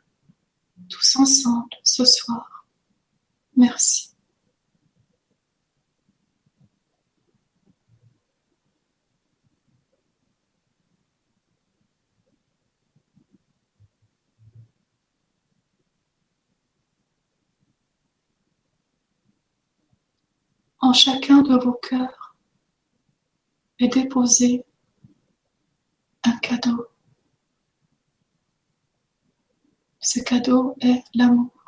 [0.88, 2.66] tous ensemble ce soir.
[3.56, 4.09] Merci.
[20.92, 22.34] Chacun de vos cœurs
[23.78, 24.64] et déposez
[26.24, 26.86] un cadeau.
[30.00, 31.59] Ce cadeau est l'amour.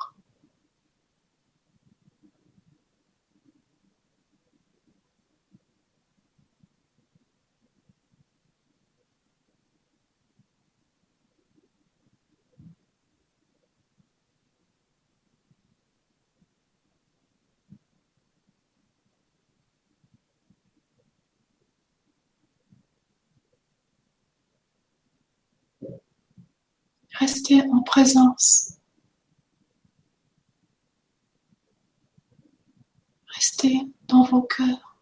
[27.60, 28.78] En présence.
[33.26, 34.96] Restez dans vos cœurs.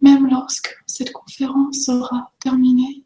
[0.00, 3.04] Même lorsque cette conférence sera terminée,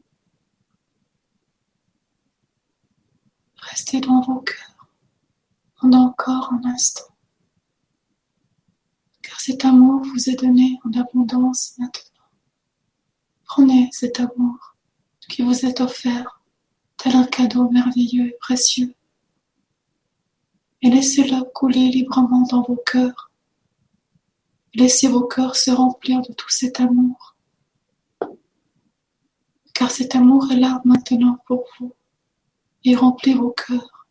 [3.57, 4.72] restez dans vos cœurs
[5.83, 7.13] pendant encore un instant.
[9.21, 12.31] Car cet amour vous est donné en abondance maintenant.
[13.45, 14.77] Prenez cet amour
[15.29, 16.41] qui vous est offert
[16.99, 18.95] tel un cadeau merveilleux et précieux
[20.83, 23.33] et laissez-le couler librement dans vos cœurs.
[24.75, 27.37] Laissez vos cœurs se remplir de tout cet amour.
[29.75, 31.93] Car cet amour est là maintenant pour vous
[32.85, 34.02] et remplit vos cœurs.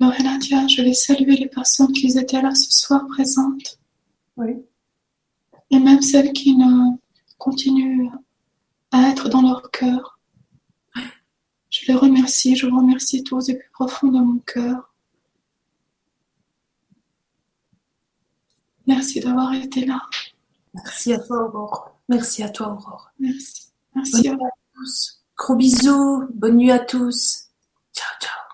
[0.00, 3.78] Nadia, je vais saluer les personnes qui étaient là ce soir présentes.
[4.36, 4.56] Oui.
[5.70, 6.96] Et même celles qui ne
[7.38, 8.10] continuent
[8.92, 10.18] à être dans leur cœur.
[11.70, 14.94] Je les remercie, je vous remercie tous du plus profond de mon cœur.
[18.86, 20.00] Merci d'avoir été là.
[20.74, 21.98] Merci à toi, Aurore.
[22.08, 23.10] Merci à toi, Aurore.
[23.18, 23.72] Merci.
[23.94, 24.36] Merci à
[24.74, 25.24] tous.
[25.36, 26.28] Gros bisous.
[26.34, 27.48] Bonne nuit à tous.
[27.92, 28.45] Ciao, ciao.